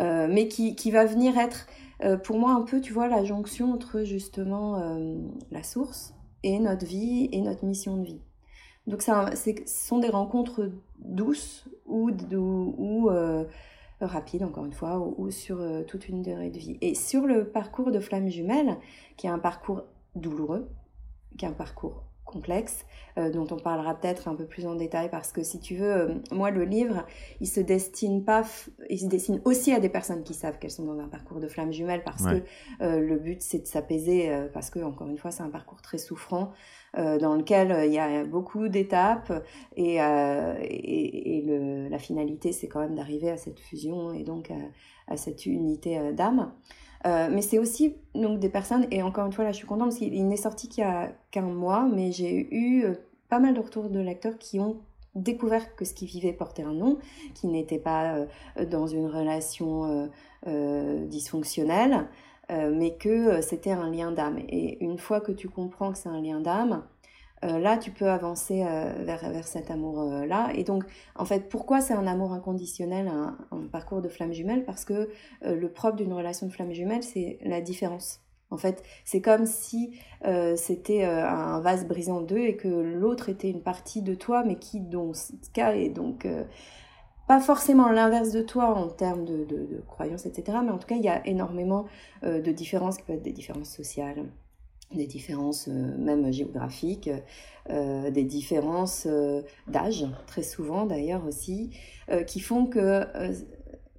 euh, 0.00 0.28
mais 0.30 0.46
qui, 0.46 0.76
qui, 0.76 0.90
va 0.90 1.06
venir 1.06 1.38
être 1.38 1.66
euh, 2.04 2.18
pour 2.18 2.38
moi 2.38 2.52
un 2.52 2.60
peu, 2.60 2.82
tu 2.82 2.92
vois, 2.92 3.08
la 3.08 3.24
jonction 3.24 3.72
entre 3.72 4.02
justement 4.02 5.00
la 5.50 5.62
source 5.62 6.12
et 6.42 6.58
notre 6.58 6.84
vie 6.84 7.30
et 7.32 7.40
notre 7.40 7.64
mission 7.64 7.96
de 7.96 8.04
vie. 8.04 8.20
Donc 8.86 9.00
ça, 9.00 9.34
ce 9.34 9.50
sont 9.64 9.98
des 9.98 10.10
rencontres 10.10 10.70
douces 10.98 11.66
ou, 11.86 12.10
ou, 12.30 13.08
rapides, 14.02 14.42
encore 14.42 14.66
une 14.66 14.74
fois, 14.74 14.98
ou, 14.98 15.14
ou 15.16 15.30
sur 15.30 15.64
toute 15.86 16.10
une 16.10 16.20
durée 16.20 16.50
de 16.50 16.58
vie. 16.58 16.76
Et 16.82 16.94
sur 16.94 17.26
le 17.26 17.48
parcours 17.48 17.90
de 17.90 18.00
Flamme 18.00 18.28
Jumelle, 18.28 18.76
qui 19.16 19.26
est 19.26 19.30
un 19.30 19.38
parcours 19.38 19.84
douloureux, 20.14 20.68
qui 21.38 21.46
est 21.46 21.48
un 21.48 21.52
parcours 21.52 22.07
complexe, 22.28 22.84
euh, 23.16 23.30
dont 23.30 23.46
on 23.50 23.56
parlera 23.56 23.94
peut-être 23.94 24.28
un 24.28 24.34
peu 24.34 24.44
plus 24.44 24.66
en 24.66 24.74
détail 24.74 25.10
parce 25.10 25.32
que 25.32 25.42
si 25.42 25.58
tu 25.58 25.74
veux, 25.74 25.90
euh, 25.90 26.14
moi 26.30 26.50
le 26.50 26.64
livre, 26.64 27.06
il 27.40 27.48
se 27.48 27.60
destine 27.60 28.24
pas, 28.24 28.44
il 28.90 29.00
se 29.00 29.06
destine 29.06 29.40
aussi 29.44 29.72
à 29.72 29.80
des 29.80 29.88
personnes 29.88 30.22
qui 30.22 30.34
savent 30.34 30.58
qu'elles 30.58 30.70
sont 30.70 30.84
dans 30.84 30.98
un 31.00 31.08
parcours 31.08 31.40
de 31.40 31.48
flamme 31.48 31.72
jumelle 31.72 32.02
parce 32.04 32.24
que 32.24 32.42
euh, 32.82 33.00
le 33.00 33.18
but 33.18 33.40
c'est 33.42 33.60
de 33.60 33.66
s'apaiser 33.66 34.30
parce 34.52 34.70
que 34.70 34.80
encore 34.80 35.08
une 35.08 35.18
fois 35.18 35.30
c'est 35.30 35.42
un 35.42 35.50
parcours 35.50 35.80
très 35.80 35.98
souffrant 35.98 36.52
dans 36.96 37.34
lequel 37.34 37.86
il 37.86 37.92
y 37.92 37.98
a 37.98 38.24
beaucoup 38.24 38.68
d'étapes 38.68 39.32
et, 39.76 39.96
et, 39.96 41.42
le, 41.46 41.88
la 41.88 41.98
finalité 41.98 42.52
c'est 42.52 42.68
quand 42.68 42.80
même 42.80 42.94
d'arriver 42.94 43.30
à 43.30 43.36
cette 43.36 43.60
fusion 43.60 44.12
et 44.12 44.24
donc 44.24 44.50
à 45.06 45.16
cette 45.16 45.46
unité 45.46 46.12
d'âme. 46.12 46.52
Euh, 47.06 47.28
mais 47.30 47.42
c'est 47.42 47.58
aussi 47.58 47.96
donc 48.14 48.40
des 48.40 48.48
personnes, 48.48 48.86
et 48.90 49.02
encore 49.02 49.26
une 49.26 49.32
fois 49.32 49.44
là 49.44 49.52
je 49.52 49.58
suis 49.58 49.66
contente 49.66 49.90
parce 49.90 49.98
qu'il 49.98 50.26
n'est 50.26 50.36
sorti 50.36 50.68
qu'il 50.68 50.82
y 50.82 50.86
a 50.86 51.12
qu'un 51.30 51.42
mois, 51.42 51.88
mais 51.92 52.10
j'ai 52.10 52.52
eu 52.54 52.84
euh, 52.84 52.94
pas 53.28 53.38
mal 53.38 53.54
de 53.54 53.60
retours 53.60 53.88
de 53.88 54.00
lecteurs 54.00 54.36
qui 54.38 54.58
ont 54.58 54.80
découvert 55.14 55.74
que 55.76 55.84
ce 55.84 55.94
qu'ils 55.94 56.08
vivaient 56.08 56.32
portait 56.32 56.62
un 56.62 56.74
nom, 56.74 56.98
qui 57.34 57.46
n'était 57.46 57.78
pas 57.78 58.16
euh, 58.16 58.64
dans 58.66 58.86
une 58.86 59.06
relation 59.06 60.10
dysfonctionnelle, 60.46 62.08
mais 62.50 62.96
que 62.96 63.40
c'était 63.40 63.72
un 63.72 63.90
lien 63.90 64.10
d'âme. 64.10 64.38
Et 64.48 64.82
une 64.82 64.98
fois 64.98 65.20
que 65.20 65.32
tu 65.32 65.48
comprends 65.48 65.92
que 65.92 65.98
c'est 65.98 66.08
un 66.08 66.20
lien 66.20 66.40
d'âme, 66.40 66.82
euh, 67.44 67.58
là, 67.58 67.76
tu 67.76 67.90
peux 67.90 68.08
avancer 68.08 68.64
euh, 68.64 68.92
vers, 69.04 69.30
vers 69.30 69.46
cet 69.46 69.70
amour-là. 69.70 70.50
et 70.54 70.64
donc, 70.64 70.84
en 71.14 71.24
fait, 71.24 71.48
pourquoi 71.48 71.80
c'est 71.80 71.94
un 71.94 72.06
amour 72.06 72.32
inconditionnel, 72.32 73.08
un, 73.08 73.36
parcours 73.70 74.02
de 74.02 74.08
flamme 74.08 74.32
jumelle? 74.32 74.64
Parce 74.64 74.84
que 74.84 75.08
euh, 75.44 75.54
le 75.54 75.70
propre 75.70 75.96
d'une 75.96 76.12
relation 76.12 76.46
de 76.46 76.52
flamme 76.52 76.72
jumelle, 76.72 77.02
c'est 77.02 77.38
la 77.42 77.60
différence. 77.60 78.20
En 78.50 78.56
fait, 78.56 78.82
c'est 79.04 79.20
comme 79.20 79.44
si 79.44 80.00
c'était 80.56 81.04
un 81.04 81.60
vase 81.60 81.86
brisé 81.86 82.10
en 82.10 82.22
deux 82.22 82.38
et 82.38 82.56
que 82.56 82.66
l'autre 82.66 83.28
était 83.28 83.50
une 83.50 83.60
partie 83.60 84.00
de 84.00 84.14
toi, 84.14 84.42
mais 84.42 84.54
qui, 84.56 84.82
cas, 85.52 85.74
est 85.74 85.90
donc 85.90 86.26
pas 87.28 87.40
forcément 87.40 87.90
l'inverse 87.90 88.32
de 88.32 88.42
toi 88.42 88.74
en 88.74 88.88
termes 88.88 89.24
de, 89.24 89.44
de, 89.44 89.66
de, 89.66 89.82
croyances, 89.86 90.26
etc. 90.26 90.58
Mais 90.64 90.70
en 90.70 90.78
tout 90.78 90.88
cas, 90.88 90.96
il 90.96 91.04
y 91.04 91.08
a 91.08 91.24
énormément 91.26 91.84
de 92.22 92.50
différences 92.50 92.96
qui 92.96 93.04
peuvent 93.04 93.16
être 93.16 93.22
des 93.22 93.32
différences 93.32 93.70
sociales, 93.70 94.24
des 94.94 95.06
différences 95.06 95.68
euh, 95.68 95.96
même 95.98 96.32
géographiques, 96.32 97.10
euh, 97.70 98.10
des 98.10 98.24
différences 98.24 99.06
euh, 99.06 99.42
d'âge, 99.66 100.06
très 100.26 100.42
souvent 100.42 100.86
d'ailleurs 100.86 101.24
aussi, 101.26 101.70
qui 102.26 102.40
font 102.40 102.64
que... 102.64 103.04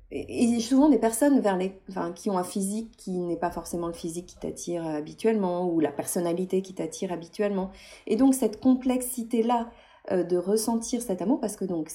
et 0.10 0.60
souvent 0.60 0.90
des 0.90 0.98
personnes 0.98 1.40
vers 1.42 1.58
les, 1.58 1.80
enfin, 1.90 2.12
qui 2.12 2.32
ont 2.32 2.40
un 2.40 2.44
physique 2.44 2.90
qui 2.98 3.20
n'est 3.20 3.38
pas 3.38 3.52
forcément 3.52 3.86
le 3.86 3.94
physique 3.94 4.26
qui 4.26 4.38
t'attire 4.38 4.84
habituellement, 4.84 5.70
ou 5.70 5.80
la 5.80 5.92
personnalité 5.92 6.64
qui 6.64 6.74
t'attire 6.74 7.12
habituellement. 7.12 7.70
Et 8.08 8.16
donc 8.16 8.34
cette 8.34 8.60
complexité-là 8.60 9.70
de 10.12 10.38
ressentir 10.38 11.04
cet 11.04 11.22
amour, 11.22 11.40
parce 11.40 11.56
que 11.56 11.66
donc 11.66 11.92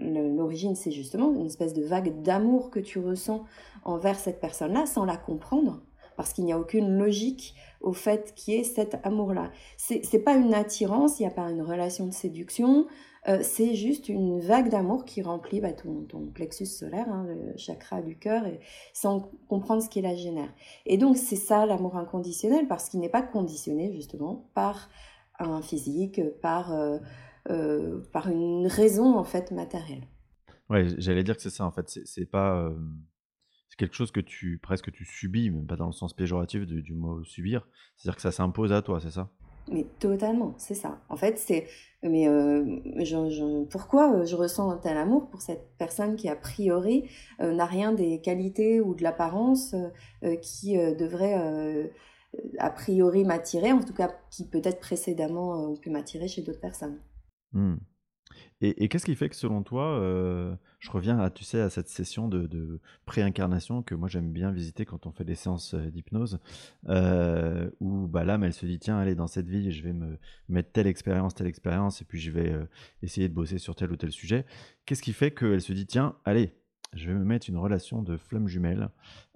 l'origine 0.00 0.74
c'est 0.74 0.90
justement 0.90 1.32
une 1.32 1.46
espèce 1.46 1.74
de 1.74 1.82
vague 1.82 2.22
d'amour 2.22 2.70
que 2.70 2.80
tu 2.80 2.98
ressens 2.98 3.44
envers 3.84 4.18
cette 4.18 4.40
personne-là 4.40 4.86
sans 4.86 5.04
la 5.04 5.16
comprendre 5.16 5.82
parce 6.16 6.32
qu'il 6.32 6.44
n'y 6.44 6.52
a 6.52 6.58
aucune 6.58 6.96
logique 6.96 7.54
au 7.80 7.92
fait 7.92 8.34
qu'il 8.34 8.54
y 8.54 8.56
ait 8.58 8.64
cet 8.64 8.98
amour-là. 9.04 9.50
C'est, 9.76 10.02
n'est 10.12 10.20
pas 10.20 10.34
une 10.34 10.54
attirance, 10.54 11.18
il 11.18 11.24
n'y 11.24 11.28
a 11.28 11.32
pas 11.32 11.50
une 11.50 11.62
relation 11.62 12.06
de 12.06 12.12
séduction, 12.12 12.86
euh, 13.26 13.40
c'est 13.42 13.74
juste 13.74 14.08
une 14.08 14.38
vague 14.38 14.68
d'amour 14.68 15.04
qui 15.04 15.22
remplit 15.22 15.60
bah, 15.60 15.72
ton, 15.72 16.06
plexus 16.32 16.66
solaire, 16.66 17.08
hein, 17.08 17.26
le 17.26 17.56
chakra 17.56 18.02
du 18.02 18.16
cœur, 18.16 18.44
sans 18.92 19.30
comprendre 19.48 19.82
ce 19.82 19.88
qui 19.88 20.02
la 20.02 20.14
génère. 20.14 20.52
Et 20.86 20.98
donc 20.98 21.16
c'est 21.16 21.36
ça 21.36 21.66
l'amour 21.66 21.96
inconditionnel, 21.96 22.68
parce 22.68 22.88
qu'il 22.88 23.00
n'est 23.00 23.08
pas 23.08 23.22
conditionné 23.22 23.92
justement 23.92 24.44
par 24.54 24.90
un 25.38 25.62
physique, 25.62 26.20
par, 26.40 26.72
euh, 26.72 26.98
par 28.12 28.28
une 28.28 28.66
raison 28.66 29.18
en 29.18 29.24
fait 29.24 29.50
matérielle. 29.50 30.06
Ouais, 30.70 30.86
j'allais 30.98 31.24
dire 31.24 31.36
que 31.36 31.42
c'est 31.42 31.50
ça 31.50 31.64
en 31.64 31.70
fait. 31.70 31.88
C'est 32.04 32.26
pas 32.26 32.72
c'est 33.74 33.78
quelque 33.78 33.96
chose 33.96 34.12
que 34.12 34.20
tu 34.20 34.58
presque 34.58 34.92
tu 34.92 35.04
subis, 35.04 35.50
même 35.50 35.66
pas 35.66 35.74
dans 35.74 35.86
le 35.86 35.92
sens 35.92 36.14
péjoratif 36.14 36.64
du, 36.64 36.94
mot 36.94 37.24
subir. 37.24 37.66
C'est-à-dire 37.96 38.14
que 38.14 38.22
ça 38.22 38.30
s'impose 38.30 38.72
à 38.72 38.82
toi, 38.82 39.00
c'est 39.00 39.10
ça? 39.10 39.30
Mais 39.68 39.84
totalement, 39.98 40.54
c'est 40.58 40.74
ça. 40.74 41.00
En 41.08 41.16
fait, 41.16 41.38
c'est 41.38 41.66
mais 42.04 42.28
euh, 42.28 42.80
je, 42.98 43.64
pourquoi 43.64 44.14
euh, 44.14 44.24
je 44.26 44.36
ressens 44.36 44.70
un 44.70 44.76
tel 44.76 44.96
amour 44.96 45.28
pour 45.28 45.42
cette 45.42 45.70
personne 45.76 46.14
qui 46.14 46.28
a 46.28 46.36
priori 46.36 47.08
euh, 47.40 47.52
n'a 47.52 47.66
rien 47.66 47.92
des 47.92 48.20
qualités 48.20 48.80
ou 48.80 48.94
de 48.94 49.02
l'apparence 49.02 49.74
qui 50.40 50.76
devrait 50.76 51.90
a 52.58 52.70
priori 52.70 53.24
m'attirer, 53.24 53.72
en 53.72 53.80
tout 53.80 53.92
cas 53.92 54.14
qui 54.30 54.48
peut-être 54.48 54.78
précédemment 54.78 55.70
ont 55.70 55.76
pu 55.76 55.90
m'attirer 55.90 56.28
chez 56.28 56.42
d'autres 56.42 56.60
personnes? 56.60 57.00
Mmh. 57.54 57.76
Et, 58.60 58.88
qu'est-ce 58.88 59.04
qui 59.04 59.14
fait 59.14 59.28
que 59.28 59.36
selon 59.36 59.62
toi, 59.62 59.98
euh, 60.00 60.54
je 60.80 60.90
reviens 60.90 61.18
à, 61.18 61.30
tu 61.30 61.44
sais, 61.44 61.60
à 61.60 61.70
cette 61.70 61.88
session 61.88 62.28
de, 62.28 62.46
de 62.46 62.80
pré-incarnation 63.04 63.82
que 63.82 63.94
moi 63.94 64.08
j'aime 64.08 64.32
bien 64.32 64.50
visiter 64.52 64.84
quand 64.84 65.06
on 65.06 65.12
fait 65.12 65.24
des 65.24 65.34
séances 65.34 65.74
euh, 65.74 65.90
d'hypnose, 65.90 66.38
euh, 66.88 67.70
où 67.80 68.06
bah, 68.06 68.24
l'âme 68.24 68.44
elle 68.44 68.52
se 68.54 68.64
dit 68.66 68.78
tiens, 68.78 68.98
allez, 68.98 69.14
dans 69.14 69.26
cette 69.26 69.48
vie, 69.48 69.70
je 69.70 69.82
vais 69.82 69.92
me 69.92 70.18
mettre 70.48 70.72
telle 70.72 70.86
expérience, 70.86 71.34
telle 71.34 71.46
expérience, 71.46 72.00
et 72.00 72.04
puis 72.04 72.20
je 72.20 72.30
vais 72.30 72.54
essayer 73.02 73.28
de 73.28 73.34
bosser 73.34 73.58
sur 73.58 73.74
tel 73.74 73.92
ou 73.92 73.96
tel 73.96 74.12
sujet. 74.12 74.46
Qu'est-ce 74.86 75.02
qui 75.02 75.12
fait 75.12 75.32
qu'elle 75.32 75.60
se 75.60 75.72
dit 75.72 75.86
tiens, 75.86 76.16
allez, 76.24 76.54
je 76.94 77.08
vais 77.08 77.14
me 77.14 77.24
mettre 77.24 77.48
une 77.50 77.58
relation 77.58 78.02
de 78.02 78.16
flamme 78.16 78.48
jumelle 78.48 78.90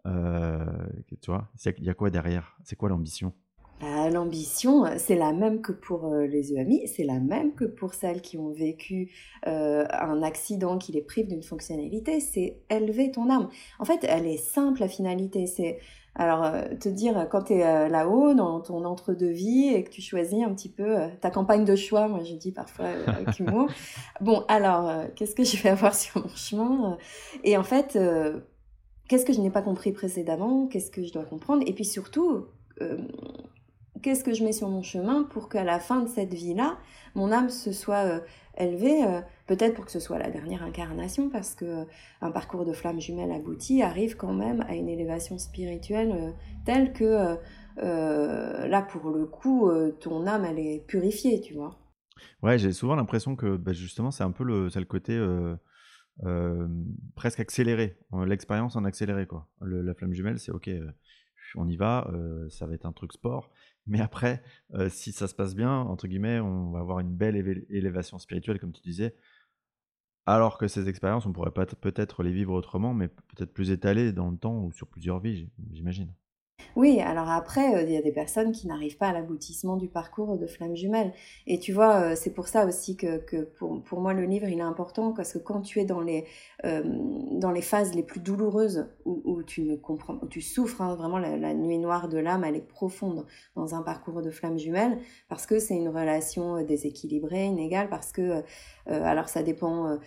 Tu 0.04 1.26
vois, 1.26 1.50
il 1.78 1.84
y 1.84 1.90
a 1.90 1.94
quoi 1.94 2.10
derrière? 2.10 2.56
C'est 2.64 2.76
quoi 2.76 2.88
l'ambition? 2.88 3.34
Bah, 3.80 4.10
l'ambition, 4.10 4.86
c'est 4.96 5.14
la 5.14 5.32
même 5.32 5.60
que 5.60 5.70
pour 5.70 6.06
euh, 6.06 6.26
les 6.26 6.52
EMI, 6.52 6.88
c'est 6.88 7.04
la 7.04 7.20
même 7.20 7.54
que 7.54 7.64
pour 7.64 7.94
celles 7.94 8.20
qui 8.22 8.36
ont 8.36 8.50
vécu 8.50 9.12
euh, 9.46 9.86
un 9.92 10.22
accident 10.22 10.78
qui 10.78 10.90
les 10.90 11.02
prive 11.02 11.28
d'une 11.28 11.44
fonctionnalité, 11.44 12.18
c'est 12.18 12.58
élever 12.70 13.12
ton 13.12 13.30
âme. 13.30 13.48
En 13.78 13.84
fait, 13.84 14.00
elle 14.02 14.26
est 14.26 14.36
simple, 14.36 14.80
la 14.80 14.88
finalité. 14.88 15.46
C'est 15.46 15.78
alors 16.16 16.44
euh, 16.44 16.74
te 16.80 16.88
dire 16.88 17.28
quand 17.30 17.44
tu 17.44 17.52
es 17.52 17.88
là-haut 17.88 18.34
dans 18.34 18.60
ton 18.60 18.84
entre-deux-vie 18.84 19.68
et 19.68 19.84
que 19.84 19.90
tu 19.90 20.02
choisis 20.02 20.42
un 20.42 20.52
petit 20.52 20.70
peu 20.70 20.96
ta 21.20 21.30
campagne 21.30 21.64
de 21.64 21.76
choix, 21.76 22.08
moi 22.08 22.24
je 22.24 22.34
dis 22.34 22.50
parfois 22.50 22.86
avec 23.06 23.38
humour. 23.38 23.68
bon, 24.20 24.44
alors 24.48 24.90
qu'est-ce 25.14 25.36
que 25.36 25.44
je 25.44 25.56
vais 25.62 25.68
avoir 25.68 25.94
sur 25.94 26.20
mon 26.20 26.34
chemin 26.34 26.98
Et 27.44 27.56
en 27.56 27.62
fait, 27.62 27.96
qu'est-ce 29.08 29.24
que 29.24 29.32
je 29.32 29.40
n'ai 29.40 29.50
pas 29.50 29.62
compris 29.62 29.92
précédemment? 29.92 30.66
Qu'est-ce 30.66 30.90
que 30.90 31.04
je 31.04 31.12
dois 31.12 31.24
comprendre? 31.24 31.62
Et 31.68 31.72
puis 31.72 31.84
surtout, 31.84 32.46
qu'est-ce 34.02 34.24
que 34.24 34.34
je 34.34 34.44
mets 34.44 34.52
sur 34.52 34.68
mon 34.68 34.82
chemin 34.82 35.24
pour 35.24 35.48
qu'à 35.48 35.64
la 35.64 35.78
fin 35.78 36.02
de 36.02 36.08
cette 36.08 36.34
vie-là, 36.34 36.78
mon 37.14 37.32
âme 37.32 37.50
se 37.50 37.72
soit 37.72 38.06
euh, 38.06 38.20
élevée, 38.56 39.04
euh, 39.04 39.20
peut-être 39.46 39.74
pour 39.74 39.84
que 39.84 39.90
ce 39.90 40.00
soit 40.00 40.18
la 40.18 40.30
dernière 40.30 40.62
incarnation, 40.62 41.30
parce 41.30 41.54
que 41.54 41.64
euh, 41.64 41.84
un 42.20 42.30
parcours 42.30 42.64
de 42.64 42.72
flamme 42.72 43.00
jumelle 43.00 43.32
abouti 43.32 43.82
arrive 43.82 44.16
quand 44.16 44.32
même 44.32 44.64
à 44.68 44.74
une 44.74 44.88
élévation 44.88 45.38
spirituelle 45.38 46.34
telle 46.64 46.92
que 46.92 47.36
là, 47.76 48.82
pour 48.82 49.10
le 49.10 49.26
coup, 49.26 49.70
ton 50.00 50.26
âme, 50.26 50.44
elle 50.44 50.58
est 50.58 50.84
purifiée, 50.86 51.40
tu 51.40 51.54
vois. 51.54 51.78
Ouais, 52.42 52.58
j'ai 52.58 52.72
souvent 52.72 52.96
l'impression 52.96 53.36
que 53.36 53.56
bah, 53.56 53.72
justement, 53.72 54.10
c'est 54.10 54.24
un 54.24 54.32
peu 54.32 54.44
le, 54.44 54.68
le 54.68 54.84
côté 54.84 55.18
presque 57.14 57.40
accéléré, 57.40 57.96
l'expérience 58.26 58.76
en 58.76 58.84
accéléré, 58.84 59.26
quoi. 59.26 59.48
la 59.60 59.94
flamme 59.94 60.12
jumelle, 60.12 60.38
c'est 60.38 60.52
ok 60.52 60.70
on 61.54 61.66
y 61.66 61.76
va, 61.76 62.10
ça 62.50 62.66
va 62.66 62.74
être 62.74 62.84
un 62.84 62.92
truc 62.92 63.12
sport. 63.12 63.50
Mais 63.88 64.00
après, 64.00 64.42
euh, 64.74 64.88
si 64.88 65.12
ça 65.12 65.28
se 65.28 65.34
passe 65.34 65.54
bien, 65.54 65.72
entre 65.72 66.06
guillemets, 66.08 66.40
on 66.40 66.70
va 66.70 66.80
avoir 66.80 67.00
une 67.00 67.14
belle 67.14 67.36
élévation 67.70 68.18
spirituelle, 68.18 68.60
comme 68.60 68.72
tu 68.72 68.82
disais, 68.82 69.14
Alors 70.26 70.58
que 70.58 70.68
ces 70.68 70.88
expériences, 70.88 71.26
on 71.26 71.32
pourrait 71.32 71.50
peut-être 71.50 72.22
les 72.22 72.30
vivre 72.32 72.52
autrement, 72.52 72.94
mais 72.94 73.08
peut-être 73.08 73.52
plus 73.52 73.72
étalées 73.72 74.12
dans 74.12 74.30
le 74.30 74.38
temps 74.38 74.62
ou 74.62 74.70
sur 74.70 74.86
plusieurs 74.86 75.18
vies, 75.18 75.50
j'imagine. 75.72 76.14
Oui, 76.76 77.00
alors 77.00 77.28
après, 77.30 77.74
euh, 77.74 77.82
il 77.82 77.92
y 77.92 77.96
a 77.96 78.02
des 78.02 78.12
personnes 78.12 78.52
qui 78.52 78.66
n'arrivent 78.66 78.98
pas 78.98 79.08
à 79.08 79.12
l'aboutissement 79.12 79.76
du 79.76 79.88
parcours 79.88 80.36
de 80.38 80.46
flamme 80.46 80.76
jumelle. 80.76 81.12
Et 81.46 81.58
tu 81.58 81.72
vois, 81.72 81.96
euh, 81.96 82.14
c'est 82.14 82.30
pour 82.30 82.48
ça 82.48 82.66
aussi 82.66 82.96
que, 82.96 83.18
que 83.18 83.42
pour, 83.58 83.82
pour, 83.82 84.00
moi, 84.00 84.14
le 84.14 84.24
livre, 84.24 84.48
il 84.48 84.58
est 84.58 84.62
important, 84.62 85.12
parce 85.12 85.32
que 85.32 85.38
quand 85.38 85.60
tu 85.60 85.80
es 85.80 85.84
dans 85.84 86.00
les, 86.00 86.24
euh, 86.64 86.82
dans 87.32 87.50
les 87.50 87.62
phases 87.62 87.94
les 87.94 88.02
plus 88.02 88.20
douloureuses, 88.20 88.86
où, 89.04 89.42
tu 89.42 89.62
ne 89.62 89.76
comprends, 89.76 90.18
où 90.22 90.26
tu 90.26 90.40
souffres, 90.40 90.82
hein, 90.82 90.94
vraiment 90.94 91.18
la, 91.18 91.54
nuit 91.54 91.78
noire 91.78 92.08
de 92.08 92.18
l'âme, 92.18 92.44
elle 92.44 92.56
est 92.56 92.68
profonde 92.68 93.24
dans 93.56 93.74
un 93.74 93.82
parcours 93.82 94.22
de 94.22 94.30
flamme 94.30 94.58
jumelle, 94.58 94.98
parce 95.28 95.46
que 95.46 95.58
c'est 95.58 95.76
une 95.76 95.88
relation 95.88 96.62
déséquilibrée, 96.62 97.46
inégale, 97.46 97.88
parce 97.88 98.12
que, 98.12 98.42
alors 98.86 99.28
ça 99.28 99.42
dépend 99.42 99.98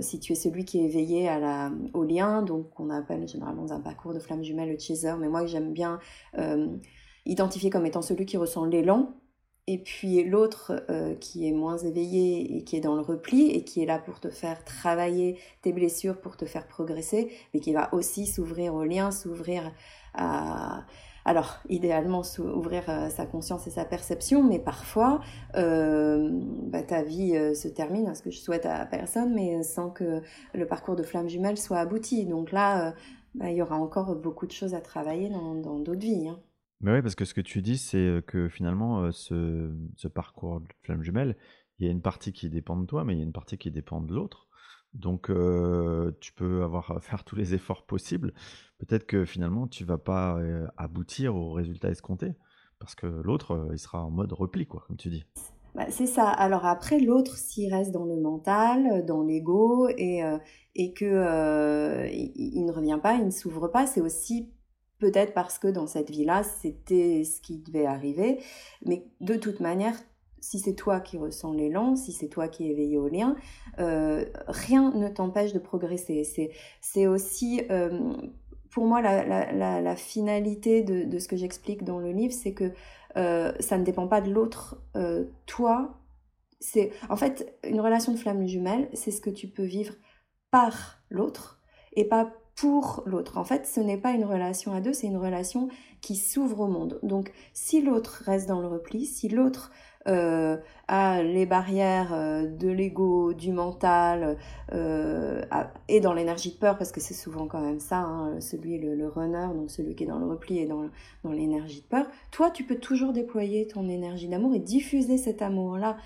si 0.00 0.20
tu 0.20 0.32
es 0.32 0.34
celui 0.34 0.64
qui 0.64 0.80
est 0.80 0.84
éveillé 0.84 1.28
à 1.28 1.38
la, 1.38 1.70
au 1.92 2.04
lien, 2.04 2.42
donc 2.42 2.70
qu'on 2.70 2.90
appelle 2.90 3.26
généralement 3.28 3.64
dans 3.64 3.72
un 3.72 3.80
parcours 3.80 4.14
de 4.14 4.18
flamme 4.18 4.42
jumelle 4.42 4.70
le 4.70 4.78
chaser, 4.78 5.14
mais 5.18 5.28
moi 5.28 5.46
j'aime 5.46 5.72
bien 5.72 5.89
euh, 6.38 6.68
identifié 7.26 7.70
comme 7.70 7.86
étant 7.86 8.02
celui 8.02 8.26
qui 8.26 8.36
ressent 8.36 8.64
l'élan, 8.64 9.14
et 9.66 9.78
puis 9.78 10.24
l'autre 10.24 10.84
euh, 10.90 11.14
qui 11.14 11.46
est 11.46 11.52
moins 11.52 11.78
éveillé 11.78 12.56
et 12.56 12.64
qui 12.64 12.76
est 12.76 12.80
dans 12.80 12.96
le 12.96 13.02
repli 13.02 13.50
et 13.50 13.62
qui 13.62 13.82
est 13.82 13.86
là 13.86 13.98
pour 13.98 14.18
te 14.18 14.28
faire 14.28 14.64
travailler 14.64 15.38
tes 15.62 15.72
blessures, 15.72 16.20
pour 16.20 16.36
te 16.36 16.44
faire 16.44 16.66
progresser, 16.66 17.30
mais 17.54 17.60
qui 17.60 17.72
va 17.72 17.92
aussi 17.94 18.26
s'ouvrir 18.26 18.74
au 18.74 18.84
lien, 18.84 19.10
s'ouvrir 19.10 19.72
à... 20.14 20.84
Alors, 21.26 21.58
idéalement, 21.68 22.22
ouvrir 22.38 22.84
euh, 22.88 23.10
sa 23.10 23.26
conscience 23.26 23.66
et 23.66 23.70
sa 23.70 23.84
perception, 23.84 24.42
mais 24.42 24.58
parfois, 24.58 25.20
bah, 25.54 26.82
ta 26.82 27.02
vie 27.02 27.32
se 27.54 27.68
termine, 27.68 28.14
ce 28.14 28.22
que 28.22 28.30
je 28.30 28.38
souhaite 28.38 28.64
à 28.64 28.86
personne, 28.86 29.34
mais 29.34 29.62
sans 29.62 29.90
que 29.90 30.22
le 30.54 30.66
parcours 30.66 30.96
de 30.96 31.02
flamme 31.02 31.28
jumelle 31.28 31.58
soit 31.58 31.78
abouti. 31.78 32.24
Donc 32.24 32.52
là, 32.52 32.94
bah, 33.34 33.50
il 33.50 33.56
y 33.56 33.62
aura 33.62 33.76
encore 33.76 34.14
beaucoup 34.16 34.46
de 34.46 34.52
choses 34.52 34.74
à 34.74 34.80
travailler 34.80 35.30
dans 35.30 35.78
d'autres 35.78 36.00
vies. 36.00 36.28
Hein. 36.28 36.40
Mais 36.80 36.92
oui, 36.92 37.02
parce 37.02 37.14
que 37.14 37.24
ce 37.24 37.34
que 37.34 37.40
tu 37.40 37.60
dis, 37.60 37.78
c'est 37.78 37.98
euh, 37.98 38.20
que 38.22 38.48
finalement, 38.48 39.02
euh, 39.02 39.12
ce, 39.12 40.08
parcours 40.08 40.60
de 40.60 40.68
flamme 40.82 41.02
jumelle, 41.02 41.36
il 41.78 41.86
y 41.86 41.88
a 41.88 41.92
une 41.92 42.00
partie 42.00 42.32
qui 42.32 42.48
dépend 42.48 42.76
de 42.76 42.86
toi, 42.86 43.04
mais 43.04 43.14
il 43.14 43.18
y 43.18 43.20
a 43.20 43.24
une 43.24 43.32
partie 43.32 43.58
qui 43.58 43.70
dépend 43.70 44.00
de 44.00 44.14
l'autre. 44.14 44.48
Donc, 44.94 45.30
euh, 45.30 46.10
tu 46.20 46.32
peux 46.32 46.62
avoir 46.62 47.02
faire 47.02 47.24
tous 47.24 47.36
les 47.36 47.54
efforts 47.54 47.86
possibles. 47.86 48.32
Peut-être 48.78 49.06
que 49.06 49.24
finalement, 49.24 49.68
tu 49.68 49.84
vas 49.84 49.98
pas 49.98 50.40
aboutir 50.76 51.36
au 51.36 51.52
résultat 51.52 51.90
escompté, 51.90 52.34
parce 52.78 52.94
que 52.94 53.06
l'autre, 53.06 53.68
il 53.72 53.78
sera 53.78 54.04
en 54.04 54.10
mode 54.10 54.32
repli, 54.32 54.66
quoi, 54.66 54.82
comme 54.86 54.96
tu 54.96 55.10
dis. 55.10 55.24
Bah, 55.74 55.86
c'est 55.90 56.06
ça. 56.06 56.28
Alors 56.28 56.66
après, 56.66 56.98
l'autre, 56.98 57.36
s'il 57.36 57.72
reste 57.72 57.92
dans 57.92 58.04
le 58.04 58.16
mental, 58.16 59.04
dans 59.06 59.22
l'ego, 59.22 59.88
et, 59.96 60.24
euh, 60.24 60.38
et 60.74 60.92
que 60.92 61.04
euh, 61.04 62.06
ne 62.08 62.72
revient 62.72 62.98
pas, 63.02 63.14
il 63.14 63.26
ne 63.26 63.30
s'ouvre 63.30 63.68
pas, 63.68 63.86
c'est 63.86 64.00
aussi 64.00 64.50
peut-être 64.98 65.32
parce 65.32 65.58
que 65.58 65.68
dans 65.68 65.86
cette 65.86 66.10
vie-là, 66.10 66.42
c'était 66.42 67.24
ce 67.24 67.40
qui 67.40 67.58
devait 67.58 67.86
arriver. 67.86 68.42
Mais 68.84 69.06
de 69.20 69.34
toute 69.36 69.60
manière, 69.60 69.94
si 70.40 70.58
c'est 70.58 70.74
toi 70.74 71.00
qui 71.00 71.18
ressens 71.18 71.52
l'élan, 71.52 71.96
si 71.96 72.12
c'est 72.12 72.28
toi 72.28 72.48
qui 72.48 72.66
es 72.66 72.70
éveillé 72.70 72.98
au 72.98 73.08
lien, 73.08 73.36
euh, 73.78 74.24
rien 74.48 74.90
ne 74.92 75.08
t'empêche 75.08 75.52
de 75.52 75.58
progresser. 75.58 76.24
C'est 76.80 77.06
aussi, 77.06 77.62
pour 78.70 78.86
moi, 78.86 79.02
la, 79.02 79.52
la, 79.52 79.80
la 79.80 79.96
finalité 79.96 80.82
de, 80.82 81.04
de, 81.04 81.18
ce 81.18 81.28
que 81.28 81.36
j'explique 81.36 81.84
dans 81.84 81.98
le 81.98 82.12
livre, 82.12 82.32
c'est 82.32 82.54
que 82.54 82.72
euh, 83.16 83.52
ça 83.60 83.78
ne 83.78 83.84
dépend 83.84 84.06
pas 84.06 84.20
de 84.20 84.30
l'autre. 84.30 84.80
Euh, 84.96 85.24
toi, 85.46 86.00
c'est 86.60 86.92
en 87.08 87.16
fait 87.16 87.58
une 87.64 87.80
relation 87.80 88.12
de 88.12 88.18
flamme 88.18 88.46
jumelle, 88.46 88.88
c'est 88.92 89.10
ce 89.10 89.20
que 89.20 89.30
tu 89.30 89.48
peux 89.48 89.64
vivre 89.64 89.94
par 90.50 91.02
l'autre 91.10 91.60
et 91.94 92.04
pas 92.04 92.32
pour 92.54 93.02
l'autre. 93.06 93.38
En 93.38 93.44
fait, 93.44 93.66
ce 93.66 93.80
n'est 93.80 93.96
pas 93.96 94.10
une 94.10 94.24
relation 94.24 94.72
à 94.72 94.80
deux, 94.80 94.92
c'est 94.92 95.06
une 95.06 95.16
relation 95.16 95.68
qui 96.02 96.16
s'ouvre 96.16 96.60
au 96.60 96.66
monde. 96.66 96.98
Donc, 97.02 97.32
si 97.54 97.80
l'autre 97.80 98.22
reste 98.26 98.48
dans 98.48 98.60
le 98.60 98.66
repli, 98.66 99.06
si 99.06 99.28
l'autre 99.28 99.72
euh, 100.08 100.56
à 100.88 101.22
les 101.22 101.44
barrières 101.44 102.14
euh, 102.14 102.46
de 102.46 102.68
l'ego, 102.68 103.34
du 103.34 103.52
mental 103.52 104.38
euh, 104.72 105.42
et 105.88 106.00
dans 106.00 106.14
l'énergie 106.14 106.52
de 106.52 106.56
peur, 106.56 106.78
parce 106.78 106.90
que 106.90 107.00
c'est 107.00 107.14
souvent 107.14 107.46
quand 107.46 107.60
même 107.60 107.80
ça, 107.80 107.98
hein, 107.98 108.40
celui, 108.40 108.78
le, 108.78 108.94
le, 108.94 109.08
runner, 109.08 109.48
donc 109.54 109.70
celui 109.70 109.94
qui 109.94 110.04
est 110.04 110.06
dans 110.06 110.18
le 110.18 110.26
repli 110.26 110.58
et 110.58 110.66
dans, 110.66 110.88
dans 111.22 111.32
l'énergie 111.32 111.82
de 111.82 111.86
peur, 111.86 112.06
toi, 112.30 112.50
tu 112.50 112.64
peux 112.64 112.76
toujours 112.76 113.12
déployer 113.12 113.66
ton 113.66 113.88
énergie 113.90 114.28
d'amour 114.28 114.54
et 114.54 114.58
diffuser 114.58 115.18
cet 115.18 115.42
amour-là 115.42 115.98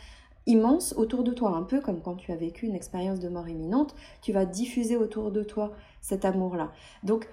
immense 0.47 0.93
autour 0.97 1.23
de 1.23 1.33
toi, 1.33 1.51
un 1.51 1.63
peu 1.63 1.81
comme 1.81 2.01
quand 2.03 2.17
tu 2.17 2.33
as 2.33 2.37
vécu 2.37 2.67
une 2.67 2.75
expérience 2.75 3.21
de 3.21 3.29
mort 3.29 3.49
imminente, 3.49 3.95
tu 4.23 4.33
vas 4.33 4.45
diffuser 4.45 4.97
autour 4.97 5.31
de 5.31 5.43
toi 5.43 5.73
cet 6.01 6.25
amour-là. 6.25 6.73
Donc, 7.05 7.29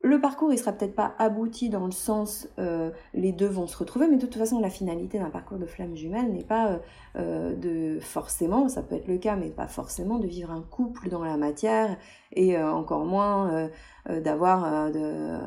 le 0.00 0.20
parcours, 0.20 0.52
il 0.52 0.58
sera 0.58 0.72
peut-être 0.72 0.94
pas 0.94 1.14
abouti 1.18 1.70
dans 1.70 1.84
le 1.84 1.92
sens 1.92 2.48
euh, 2.60 2.90
les 3.14 3.32
deux 3.32 3.48
vont 3.48 3.66
se 3.66 3.76
retrouver, 3.76 4.06
mais 4.06 4.16
de 4.16 4.20
toute 4.20 4.36
façon, 4.36 4.60
la 4.60 4.70
finalité 4.70 5.18
d'un 5.18 5.30
parcours 5.30 5.58
de 5.58 5.66
flamme 5.66 5.96
jumelle 5.96 6.32
n'est 6.32 6.44
pas 6.44 6.68
euh, 6.68 6.78
euh, 7.16 7.56
de 7.56 7.98
forcément, 8.00 8.68
ça 8.68 8.82
peut 8.82 8.94
être 8.94 9.08
le 9.08 9.18
cas, 9.18 9.34
mais 9.34 9.50
pas 9.50 9.66
forcément 9.66 10.18
de 10.18 10.28
vivre 10.28 10.52
un 10.52 10.62
couple 10.62 11.08
dans 11.08 11.24
la 11.24 11.36
matière 11.36 11.96
et 12.32 12.56
encore 12.60 13.06
moins 13.06 13.68
d'avoir 14.08 14.92
de 14.92 15.38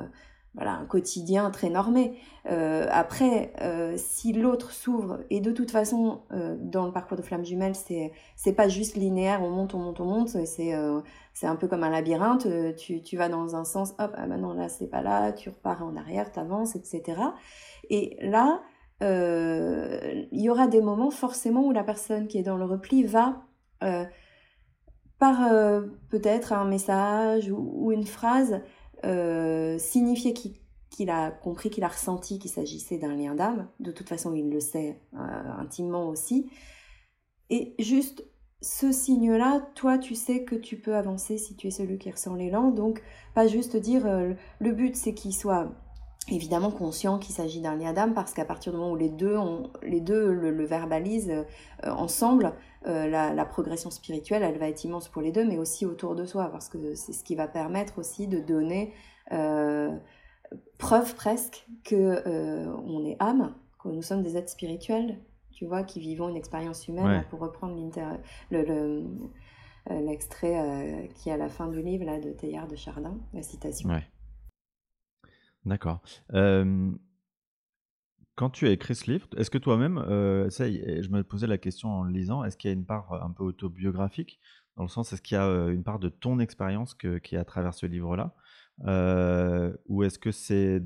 voilà, 0.54 0.74
un 0.74 0.86
quotidien 0.86 1.50
très 1.50 1.70
normé. 1.70 2.18
Euh, 2.50 2.86
après, 2.92 3.54
euh, 3.62 3.94
si 3.96 4.34
l'autre 4.34 4.72
s'ouvre, 4.72 5.20
et 5.30 5.40
de 5.40 5.52
toute 5.52 5.72
façon, 5.72 6.24
euh, 6.34 6.58
dans 6.60 6.86
le 6.86 6.92
parcours 6.92 7.16
de 7.16 7.22
flamme 7.22 7.46
jumelle, 7.46 7.74
c'est 7.74 8.12
c'est 8.36 8.52
pas 8.54 8.68
juste 8.68 8.98
linéaire, 8.98 9.42
on 9.42 9.50
monte, 9.50 9.74
on 9.76 9.80
monte, 9.80 10.02
on 10.02 10.06
monte, 10.06 10.30
c'est 10.30 10.74
c'est 11.34 11.48
un 11.48 11.56
peu 11.56 11.68
comme 11.68 11.84
un 11.84 11.90
labyrinthe, 11.90 12.48
tu, 12.76 13.02
tu 13.02 13.16
vas 13.16 13.30
dans 13.30 13.56
un 13.56 13.64
sens, 13.64 13.94
hop, 13.98 14.12
ah 14.18 14.28
maintenant 14.28 14.54
là 14.54 14.68
c'est 14.68 14.88
pas 14.88 15.02
là, 15.02 15.32
tu 15.32 15.50
repars 15.50 15.86
en 15.86 15.96
arrière, 15.96 16.32
t'avances, 16.32 16.76
etc. 16.76 17.22
Et 17.90 18.18
là, 18.22 18.62
il 19.02 20.28
y 20.42 20.50
aura 20.50 20.68
des 20.68 20.82
moments 20.82 21.12
forcément 21.12 21.62
où 21.66 21.72
la 21.72 21.84
personne 21.84 22.28
qui 22.28 22.38
est 22.38 22.44
dans 22.44 22.58
le 22.58 22.66
repli 22.66 23.04
va 23.04 23.44
par 25.18 25.50
peut-être 26.10 26.52
un 26.52 26.66
message 26.66 27.50
ou 27.52 27.92
une 27.92 28.06
phrase 28.06 28.62
euh, 29.06 29.78
signifier 29.78 30.34
qu'il 30.34 31.10
a 31.10 31.32
compris, 31.32 31.70
qu'il 31.70 31.84
a 31.84 31.88
ressenti 31.88 32.40
qu'il 32.40 32.52
s'agissait 32.52 32.98
d'un 32.98 33.16
lien 33.16 33.36
d'âme. 33.36 33.68
De 33.80 33.92
toute 33.92 34.10
façon, 34.10 34.34
il 34.34 34.50
le 34.50 34.60
sait 34.60 35.00
euh, 35.14 35.18
intimement 35.60 36.08
aussi. 36.08 36.50
Et 37.50 37.76
juste 37.80 38.24
ce 38.62 38.92
signe-là, 38.92 39.62
toi, 39.76 39.98
tu 39.98 40.16
sais 40.16 40.44
que 40.44 40.56
tu 40.56 40.78
peux 40.78 40.96
avancer 40.96 41.38
si 41.38 41.56
tu 41.56 41.68
es 41.68 41.72
celui 41.72 41.98
qui 41.98 42.12
ressent 42.12 42.36
l'élan. 42.36 42.70
Donc, 42.70 43.02
pas 43.34 43.48
juste 43.48 43.76
dire 43.76 44.06
euh, 44.06 44.34
le 44.60 44.72
but, 44.72 44.96
c'est 44.96 45.14
qu'il 45.14 45.34
soit 45.34 45.72
évidemment 46.30 46.72
conscient 46.72 47.18
qu'il 47.18 47.34
s'agit 47.34 47.62
d'un 47.62 47.76
lien 47.76 47.94
d'âme 47.94 48.14
parce 48.14 48.34
qu'à 48.34 48.46
partir 48.46 48.72
du 48.72 48.78
moment 48.78 48.92
où 48.92 48.96
les 48.96 49.10
deux, 49.10 49.38
les 49.82 50.02
deux 50.02 50.32
le, 50.32 50.66
verbalisent 50.66 51.46
ensemble, 51.84 52.54
la, 52.86 53.34
la, 53.34 53.46
progression 53.46 53.90
spirituelle, 53.90 54.44
elle 54.44 54.60
va 54.60 54.70
être 54.70 54.84
immense 54.84 55.08
pour 55.08 55.22
les 55.22 55.32
deux, 55.32 55.46
mais 55.46 55.58
aussi 55.58 55.86
autour 55.86 56.16
de 56.16 56.26
soi 56.26 56.50
parce 56.52 56.70
que 56.70 56.94
c'est 56.94 57.14
ce 57.14 57.24
qui 57.24 57.36
va 57.36 57.48
permettre 57.48 57.98
aussi 57.98 58.28
de 58.28 58.40
donner 58.40 58.94
euh, 59.32 59.96
preuve 60.78 61.16
presque 61.16 61.66
que 61.84 61.96
euh, 61.96 62.66
on 62.86 63.06
est 63.06 63.16
âme, 63.20 63.54
que 63.82 63.90
nous 63.90 64.02
sommes 64.02 64.24
des 64.24 64.36
êtres 64.36 64.50
spirituels, 64.50 65.20
tu 65.52 65.66
vois, 65.66 65.84
qui 65.84 66.00
vivons 66.00 66.28
une 66.28 66.36
expérience 66.36 66.88
humaine, 66.88 67.24
pour 67.30 67.40
reprendre 67.40 67.76
le, 68.50 69.06
euh, 69.90 70.02
l'extrait 70.02 71.10
qui 71.16 71.30
est 71.30 71.34
à 71.34 71.38
la 71.38 71.50
fin 71.50 71.68
du 71.68 71.82
livre 71.82 72.06
là, 72.06 72.20
de 72.20 72.32
Teilhard 72.32 72.68
de 72.68 72.76
Chardin, 72.76 73.18
la 73.34 73.44
citation. 73.44 73.90
Ouais. 73.90 74.04
D'accord. 75.66 76.02
quand 78.36 78.50
tu 78.50 78.68
as 78.68 78.72
écrit 78.72 78.96
ce 78.96 79.12
livre, 79.12 79.28
est-ce 79.38 79.52
que 79.52 79.58
toi-même, 79.58 80.04
je 80.08 81.10
me 81.10 81.24
posais 81.24 81.48
la 81.48 81.58
question 81.58 81.90
en 81.90 82.04
le 82.04 82.12
lisant, 82.12 82.44
est-ce 82.44 82.58
qu'il 82.58 82.70
y 82.70 82.72
a 82.72 82.76
une 82.76 82.86
part 82.86 83.14
un 83.24 83.32
peu 83.32 83.44
autobiographique? 83.44 84.40
Dans 84.78 84.84
le 84.84 84.90
sens, 84.90 85.14
est-ce 85.14 85.22
qu'il 85.22 85.36
y 85.36 85.40
a 85.40 85.68
une 85.68 85.84
part 85.84 86.00
de 86.00 86.10
ton 86.10 86.40
expérience 86.40 86.96
qui 86.96 87.36
est 87.36 87.38
à 87.38 87.46
travers 87.46 87.74
ce 87.74 87.86
livre-là? 87.86 88.34
Ou 89.88 90.04
est-ce 90.04 90.18
que 90.18 90.32
c'est 90.32 90.82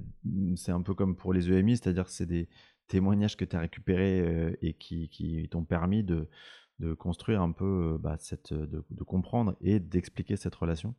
c'est 0.55 0.71
un 0.71 0.81
peu 0.81 0.93
comme 0.93 1.15
pour 1.15 1.33
les 1.33 1.49
EMI, 1.49 1.77
c'est-à-dire 1.77 2.05
que 2.05 2.11
c'est 2.11 2.25
des 2.25 2.49
témoignages 2.87 3.37
que 3.37 3.45
tu 3.45 3.55
as 3.55 3.59
récupérés 3.59 4.57
et 4.61 4.73
qui, 4.73 5.09
qui 5.09 5.47
t'ont 5.49 5.63
permis 5.63 6.03
de, 6.03 6.29
de, 6.79 6.93
construire 6.93 7.41
un 7.41 7.51
peu, 7.51 7.97
bah, 7.99 8.17
cette, 8.19 8.53
de, 8.53 9.03
comprendre 9.03 9.55
et 9.61 9.79
d'expliquer 9.79 10.35
cette 10.35 10.55
relation? 10.55 10.95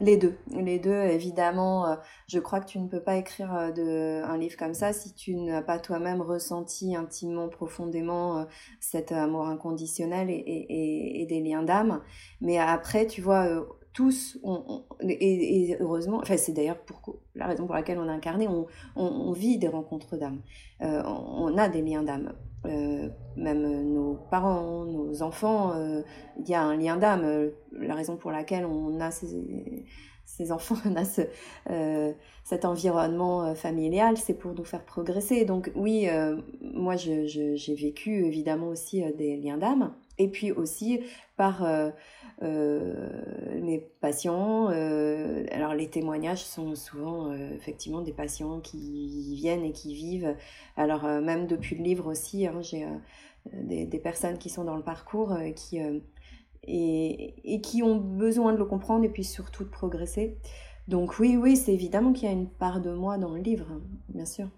Les 0.00 0.16
deux, 0.16 0.36
les 0.50 0.78
deux, 0.78 1.02
évidemment. 1.02 1.96
Je 2.26 2.38
crois 2.38 2.60
que 2.60 2.66
tu 2.66 2.78
ne 2.78 2.88
peux 2.88 3.00
pas 3.00 3.16
écrire 3.16 3.72
de, 3.74 4.22
un 4.24 4.36
livre 4.38 4.56
comme 4.56 4.74
ça 4.74 4.92
si 4.92 5.14
tu 5.14 5.34
n'as 5.36 5.62
pas 5.62 5.78
toi-même 5.78 6.20
ressenti 6.20 6.96
intimement, 6.96 7.48
profondément 7.48 8.46
cet 8.80 9.12
amour 9.12 9.46
inconditionnel 9.46 10.30
et, 10.30 10.34
et, 10.34 11.22
et 11.22 11.26
des 11.26 11.40
liens 11.40 11.62
d'âme. 11.62 12.00
Mais 12.40 12.58
après, 12.58 13.06
tu 13.06 13.20
vois, 13.20 13.64
tous, 13.92 14.38
et, 15.00 15.76
heureusement, 15.80 16.18
enfin 16.18 16.36
c'est 16.36 16.52
d'ailleurs 16.52 16.78
la 17.34 17.46
raison 17.46 17.66
pour 17.66 17.74
laquelle 17.74 17.98
on 17.98 18.08
a 18.08 18.12
incarné, 18.12 18.48
on, 18.96 19.32
vit 19.32 19.58
des 19.58 19.68
rencontres 19.68 20.16
d'âme, 20.16 20.40
euh, 20.80 21.02
on 21.04 21.56
a 21.58 21.68
des 21.68 21.82
liens 21.82 22.02
d'âme. 22.02 22.32
Euh, 22.66 23.08
même 23.36 23.92
nos 23.92 24.14
parents, 24.30 24.84
nos 24.84 25.22
enfants, 25.22 25.72
euh, 25.74 26.02
il 26.38 26.48
y 26.48 26.54
a 26.54 26.62
un 26.62 26.76
lien 26.76 26.96
d'âme. 26.96 27.50
La 27.72 27.94
raison 27.94 28.16
pour 28.16 28.30
laquelle 28.30 28.64
on 28.66 29.00
a 29.00 29.10
ces, 29.10 29.84
ces 30.24 30.52
enfants, 30.52 30.76
on 30.86 30.94
a 30.96 31.04
ce, 31.04 31.22
cet 32.44 32.64
environnement 32.64 33.54
familial, 33.54 34.16
c'est 34.16 34.34
pour 34.34 34.54
nous 34.54 34.64
faire 34.64 34.84
progresser. 34.84 35.44
Donc 35.44 35.72
oui, 35.74 36.08
moi 36.60 36.96
j'ai 36.96 37.74
vécu 37.74 38.24
évidemment 38.26 38.68
aussi 38.68 39.02
des 39.14 39.36
liens 39.36 39.58
d'âme. 39.58 39.94
Et 40.22 40.28
puis 40.28 40.52
aussi 40.52 41.00
par 41.36 41.64
euh, 42.42 43.60
mes 43.60 43.78
patients. 44.00 44.68
Euh, 44.70 45.44
alors 45.52 45.74
les 45.74 45.88
témoignages 45.88 46.42
sont 46.42 46.74
souvent 46.74 47.30
euh, 47.30 47.54
effectivement 47.54 48.00
des 48.00 48.12
patients 48.12 48.60
qui 48.60 49.36
viennent 49.36 49.64
et 49.64 49.72
qui 49.72 49.94
vivent. 49.94 50.34
Alors 50.76 51.04
même 51.04 51.46
depuis 51.46 51.76
le 51.76 51.84
livre 51.84 52.10
aussi, 52.10 52.46
hein, 52.46 52.60
j'ai 52.60 52.86
des, 53.52 53.98
personnes 53.98 54.38
qui 54.38 54.50
sont 54.50 54.64
dans 54.64 54.76
le 54.76 54.82
parcours 54.82 55.36
qui 55.54 55.78
et, 56.64 57.60
qui 57.60 57.82
ont 57.82 57.96
besoin 57.96 58.52
de 58.52 58.58
le 58.58 58.64
comprendre 58.64 59.04
et 59.04 59.08
puis 59.08 59.24
surtout 59.24 59.64
de 59.64 59.68
progresser. 59.68 60.38
Donc 60.88 61.20
oui, 61.20 61.36
oui, 61.36 61.56
c'est 61.56 61.72
évidemment 61.72 62.12
qu'il 62.12 62.24
y 62.24 62.28
a 62.28 62.34
une 62.34 62.50
part 62.50 62.80
de 62.80 62.92
moi 62.92 63.18
dans 63.18 63.34
le 63.34 63.40
livre, 63.40 63.66
hein, 63.70 63.82
bien 64.08 64.26
sûr. 64.26 64.48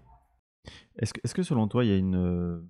Est-ce 0.97 1.13
que, 1.13 1.19
est 1.23 1.27
-ce 1.27 1.35
que 1.35 1.43
selon 1.43 1.67
toi, 1.67 1.85
il 1.85 1.91
y 1.91 1.93
a 1.93 1.97
une, 1.97 2.67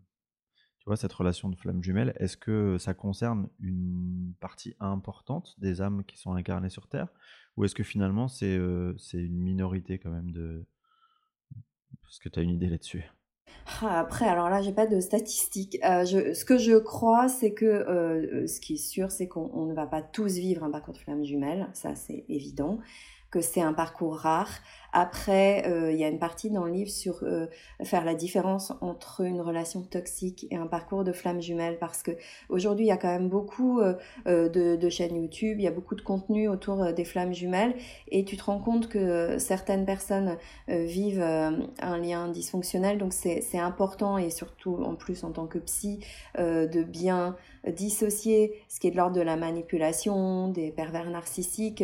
cette 0.96 1.14
relation 1.14 1.50
de 1.50 1.56
flamme 1.56 1.84
jumelle, 1.84 2.14
est-ce 2.18 2.38
que 2.38 2.78
ça 2.78 2.94
concerne 2.94 3.50
une 3.60 4.34
partie 4.40 4.76
importante 4.80 5.56
des 5.60 5.82
âmes 5.82 6.04
qui 6.06 6.18
sont 6.18 6.34
incarnées 6.34 6.70
sur 6.70 6.88
Terre 6.88 7.08
Ou 7.58 7.66
est-ce 7.66 7.74
que 7.74 7.84
finalement 7.84 8.28
c'est 8.28 8.56
une 8.56 9.40
minorité 9.40 9.98
quand 9.98 10.12
même 10.12 10.32
de... 10.32 10.66
Est-ce 12.08 12.20
que 12.20 12.30
tu 12.30 12.40
as 12.40 12.44
une 12.44 12.52
idée 12.52 12.70
là-dessus? 12.70 13.04
Ah, 13.82 14.00
après, 14.00 14.26
alors 14.26 14.50
là, 14.50 14.62
j'ai 14.62 14.74
pas 14.74 14.86
de 14.86 15.00
statistiques. 15.00 15.78
ce 15.82 16.46
que 16.46 16.58
je 16.58 16.78
crois, 16.78 17.28
c'est 17.30 17.54
que 17.54 18.46
ce 18.48 18.60
qui 18.60 18.76
est 18.76 18.78
sûr, 18.78 19.10
c'est 19.10 19.28
qu'on 19.28 19.66
ne 19.66 19.74
va 19.74 19.88
pas 19.88 20.04
tous 20.04 20.36
vivre 20.36 20.64
un 20.64 20.72
parcours 20.72 20.94
de 20.94 21.00
flamme 21.00 21.24
jumelle, 21.24 21.68
ça 21.74 21.96
c'est 21.96 22.26
évident, 22.30 22.80
c'est 23.42 23.62
un 23.62 23.74
parcours 23.74 24.18
rare. 24.18 24.50
Après, 24.98 25.68
euh, 25.68 25.92
il 25.92 26.00
y 26.00 26.06
a 26.06 26.08
une 26.08 26.20
partie 26.20 26.50
dans 26.50 26.64
le 26.64 26.72
livre 26.72 26.90
sur 26.90 27.20
euh, 27.24 27.48
faire 27.84 28.06
la 28.06 28.16
différence 28.16 28.72
entre 28.80 29.26
une 29.26 29.42
relation 29.42 29.82
toxique 29.82 30.48
et 30.52 30.56
un 30.56 30.68
parcours 30.68 31.04
de 31.04 31.12
flamme 31.12 31.42
jumelle 31.42 31.78
parce 31.80 32.02
que 32.02 32.12
aujourd'hui 32.48 32.86
il 32.86 32.88
y 32.88 32.94
a 32.94 32.98
quand 32.98 33.10
même 33.10 33.28
beaucoup 33.28 33.82
euh, 33.82 33.98
de, 34.26 34.90
chaînes 34.90 35.18
YouTube, 35.18 35.60
il 35.60 35.64
y 35.64 35.68
a 35.68 35.72
beaucoup 35.72 35.96
de 35.96 36.02
contenu 36.02 36.48
autour 36.48 36.94
des 36.94 37.04
flammes 37.04 37.34
jumelles 37.34 37.76
et 38.08 38.24
tu 38.24 38.38
te 38.38 38.46
rends 38.46 38.60
compte 38.60 38.88
que 38.88 39.38
certaines 39.38 39.86
personnes 39.86 40.38
vivent 40.70 41.22
un 41.22 41.98
lien 41.98 42.30
dysfonctionnel 42.30 42.98
donc 42.98 43.12
c'est 43.12 43.60
important 43.60 44.18
et 44.18 44.30
surtout 44.30 44.78
en 44.82 44.96
plus 44.96 45.26
en 45.26 45.32
tant 45.32 45.48
que 45.48 45.58
psy 45.58 46.00
de 46.38 46.84
bien 46.84 47.36
dissocier 47.72 48.53
ce 48.70 48.80
qui 48.80 48.88
est 48.88 48.91
de 48.91 48.97
l'ordre 48.97 49.16
de 49.16 49.22
la 49.22 49.36
manipulation, 49.36 50.49
des 50.49 50.72
pervers 50.72 51.09
narcissiques 51.09 51.84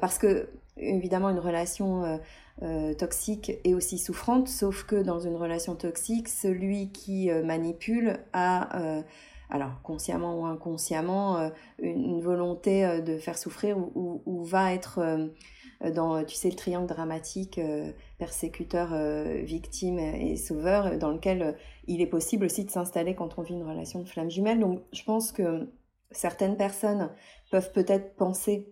parce 0.00 0.18
que 0.18 0.48
évidemment 0.76 1.30
une 1.30 1.38
relation 1.38 2.04
euh, 2.04 2.16
euh, 2.62 2.94
toxique 2.94 3.52
est 3.64 3.74
aussi 3.74 3.98
souffrante, 3.98 4.48
sauf 4.48 4.84
que 4.84 5.02
dans 5.02 5.20
une 5.20 5.36
relation 5.36 5.74
toxique, 5.74 6.28
celui 6.28 6.90
qui 6.90 7.30
euh, 7.30 7.42
manipule 7.44 8.18
a, 8.32 9.02
alors 9.50 9.82
consciemment 9.82 10.40
ou 10.40 10.46
inconsciemment, 10.46 11.50
une, 11.80 12.20
volonté 12.20 13.02
de 13.02 13.18
faire 13.18 13.38
souffrir 13.38 13.76
ou, 13.78 14.42
va 14.42 14.72
être 14.72 15.28
dans, 15.94 16.24
tu 16.24 16.34
sais, 16.34 16.48
le 16.48 16.56
triangle 16.56 16.86
dramatique 16.86 17.60
persécuteur, 18.18 18.94
victime 19.44 19.98
et 19.98 20.36
sauveur, 20.36 20.98
dans 20.98 21.10
lequel 21.10 21.56
il 21.86 22.00
est 22.00 22.06
possible 22.06 22.46
aussi 22.46 22.64
de 22.64 22.70
s'installer 22.70 23.14
quand 23.14 23.38
on 23.38 23.42
vit 23.42 23.54
une 23.54 23.68
relation 23.68 24.00
de 24.00 24.08
flamme 24.08 24.30
jumelle. 24.30 24.60
Donc 24.60 24.82
je 24.92 25.02
pense 25.02 25.32
que 25.32 25.68
certaines 26.10 26.56
personnes 26.56 27.10
peuvent 27.50 27.72
peut-être 27.72 28.14
penser 28.16 28.68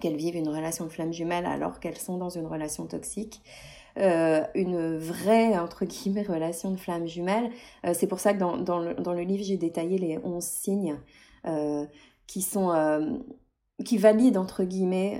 qu'elles 0.00 0.16
vivent 0.16 0.36
une 0.36 0.48
relation 0.48 0.84
de 0.86 0.90
flamme 0.90 1.12
jumelle 1.12 1.46
alors 1.46 1.80
qu'elles 1.80 1.98
sont 1.98 2.16
dans 2.16 2.30
une 2.30 2.46
relation 2.46 2.86
toxique. 2.86 3.42
Euh, 3.98 4.42
une 4.54 4.96
vraie, 4.96 5.58
entre 5.58 5.84
guillemets, 5.84 6.22
relation 6.28 6.70
de 6.70 6.76
flamme 6.76 7.06
jumelle. 7.06 7.50
Euh, 7.84 7.92
c'est 7.94 8.06
pour 8.06 8.20
ça 8.20 8.32
que 8.32 8.38
dans, 8.38 8.78
le, 8.78 9.22
livre, 9.22 9.44
j'ai 9.44 9.58
détaillé 9.58 9.98
les 9.98 10.18
11 10.18 10.42
signes 10.42 10.98
euh, 11.46 11.84
qui 12.26 12.42
sont... 12.42 12.70
qui 13.82 13.98
valident, 13.98 14.38
entre 14.38 14.64
guillemets, 14.64 15.18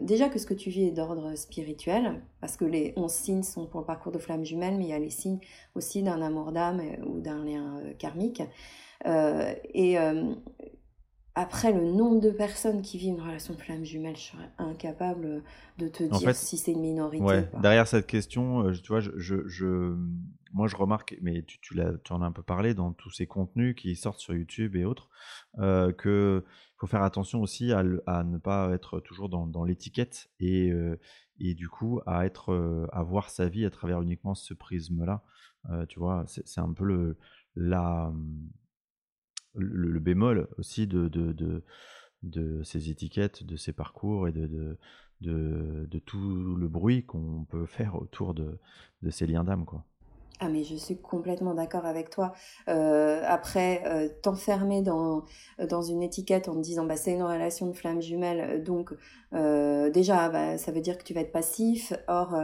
déjà 0.00 0.28
que 0.28 0.38
ce 0.38 0.46
que 0.46 0.54
tu 0.54 0.70
vis 0.70 0.84
est 0.84 0.90
d'ordre 0.90 1.34
spirituel, 1.36 2.22
parce 2.40 2.56
que 2.56 2.64
les 2.64 2.92
11 2.96 3.10
signes 3.10 3.42
sont 3.42 3.66
pour 3.66 3.80
le 3.80 3.86
parcours 3.86 4.12
de 4.12 4.18
flamme 4.18 4.44
jumelle, 4.44 4.76
mais 4.76 4.84
il 4.84 4.90
y 4.90 4.92
a 4.92 4.98
les 4.98 5.10
signes 5.10 5.40
aussi 5.74 6.02
d'un 6.02 6.22
amour 6.22 6.52
d'âme 6.52 6.80
ou 7.06 7.20
d'un 7.20 7.44
lien 7.44 7.80
karmique. 7.98 8.42
et 9.04 9.98
après, 11.38 11.72
le 11.72 11.84
nombre 11.84 12.20
de 12.20 12.30
personnes 12.30 12.82
qui 12.82 12.98
vivent 12.98 13.14
une 13.14 13.20
relation 13.20 13.54
de 13.54 13.60
flamme 13.60 13.84
jumelle, 13.84 14.16
je 14.16 14.22
serais 14.22 14.50
incapable 14.58 15.44
de 15.78 15.86
te 15.86 16.02
dire 16.02 16.34
si 16.34 16.58
c'est 16.58 16.72
une 16.72 16.80
minorité. 16.80 17.22
Ouais, 17.22 17.48
derrière 17.62 17.86
cette 17.86 18.08
question, 18.08 18.66
euh, 18.66 18.72
tu 18.72 18.88
vois, 18.88 18.98
je, 18.98 19.12
je, 19.46 19.94
moi 20.58 20.66
je 20.66 20.74
remarque, 20.74 21.16
mais 21.22 21.44
tu, 21.44 21.80
en 22.10 22.20
as 22.20 22.26
un 22.26 22.32
peu 22.32 22.42
parlé 22.42 22.74
dans 22.74 22.92
tous 22.92 23.10
ces 23.10 23.28
contenus 23.28 23.76
qui 23.76 23.94
sortent 23.94 24.18
sur 24.18 24.34
YouTube 24.34 24.74
et 24.74 24.84
autres, 24.84 25.08
euh, 25.60 25.92
qu'il 25.92 26.42
faut 26.78 26.88
faire 26.88 27.04
attention 27.04 27.40
aussi 27.40 27.70
à, 27.72 27.84
ne 27.84 28.38
pas 28.38 28.72
être 28.74 28.98
toujours 28.98 29.28
dans, 29.28 29.64
l'étiquette 29.64 30.28
et, 30.40 30.72
euh, 30.72 30.98
et 31.38 31.54
du 31.54 31.68
coup 31.68 32.00
à, 32.06 32.26
être, 32.26 32.52
euh, 32.52 32.88
à 32.90 33.04
voir 33.04 33.30
sa 33.30 33.48
vie 33.48 33.64
à 33.64 33.70
travers 33.70 34.02
uniquement 34.02 34.34
ce 34.34 34.52
prisme-là. 34.52 35.22
tu 35.88 36.00
vois, 36.00 36.24
c'est 36.26 36.60
un 36.60 36.72
peu 36.72 37.14
le, 37.54 38.00
bémol 40.00 40.48
aussi 40.58 40.88
de, 40.88 41.62
ces 42.64 42.90
étiquettes, 42.90 43.44
de 43.44 43.54
ces 43.54 43.72
parcours 43.72 44.26
et 44.26 44.32
de 44.32 45.98
tout 46.04 46.56
le 46.56 46.66
bruit 46.66 47.04
qu'on 47.06 47.44
peut 47.44 47.66
faire 47.66 47.94
autour 47.94 48.34
de, 48.34 48.58
de 49.02 49.10
ces 49.10 49.28
liens 49.28 49.44
d'âme. 49.44 49.64
quoi. 49.64 49.84
Ah 50.40 50.48
mais 50.48 50.62
je 50.62 50.76
suis 50.76 51.00
complètement 51.00 51.54
d'accord 51.54 51.84
avec 51.84 52.10
toi. 52.10 52.32
Euh, 52.68 53.22
après, 53.26 53.82
euh, 53.86 54.08
t'enfermer 54.22 54.82
dans, 54.82 55.24
une 55.82 56.02
étiquette 56.02 56.48
en 56.48 56.54
te 56.54 56.60
disant 56.60 56.84
bah, 56.84 56.96
c'est 56.96 57.12
une 57.12 57.24
relation 57.24 57.66
de 57.66 57.72
flamme 57.72 58.00
jumelle, 58.00 58.62
donc 58.62 58.92
euh, 59.34 59.90
déjà 59.90 60.28
bah, 60.28 60.56
ça 60.56 60.70
veut 60.70 60.80
dire 60.80 60.96
que 60.96 61.02
tu 61.02 61.12
vas 61.12 61.22
être 61.22 61.32
passif. 61.32 61.92
Or, 62.06 62.36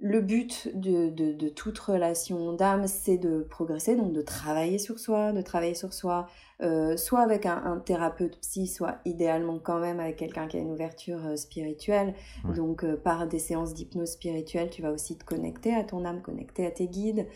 le 0.00 0.20
but 0.20 0.68
de, 0.74 1.48
toute 1.48 1.78
relation 1.78 2.52
d'âme, 2.52 2.86
c'est 2.86 3.18
de 3.18 3.40
progresser, 3.40 3.96
donc 3.96 4.12
de 4.12 4.22
travailler 4.22 4.78
sur 4.78 5.00
soi, 5.00 5.32
de 5.32 5.42
travailler 5.42 5.74
sur 5.74 5.92
soi, 5.92 6.28
euh, 6.60 6.96
soit 6.96 7.20
avec 7.20 7.46
un, 7.46 7.80
thérapeute 7.84 8.40
psy, 8.40 8.66
soit 8.66 8.98
idéalement 9.04 9.60
quand 9.60 9.78
même 9.78 10.00
avec 10.00 10.16
quelqu'un 10.16 10.48
qui 10.48 10.56
a 10.56 10.60
une 10.60 10.72
ouverture 10.72 11.24
euh, 11.24 11.36
spirituelle. 11.36 12.14
Donc 12.56 12.82
euh, 12.82 12.96
par 12.96 13.28
des 13.28 13.38
séances 13.38 13.74
d'hypnose 13.74 14.10
spirituelle, 14.10 14.68
tu 14.68 14.82
vas 14.82 14.90
aussi 14.90 15.16
te 15.16 15.24
connecter 15.24 15.72
à 15.74 15.84
ton 15.84 16.04
âme, 16.04 16.20
connecter 16.20 16.66
à 16.66 16.72
tes 16.72 16.88
guides. 16.88 17.28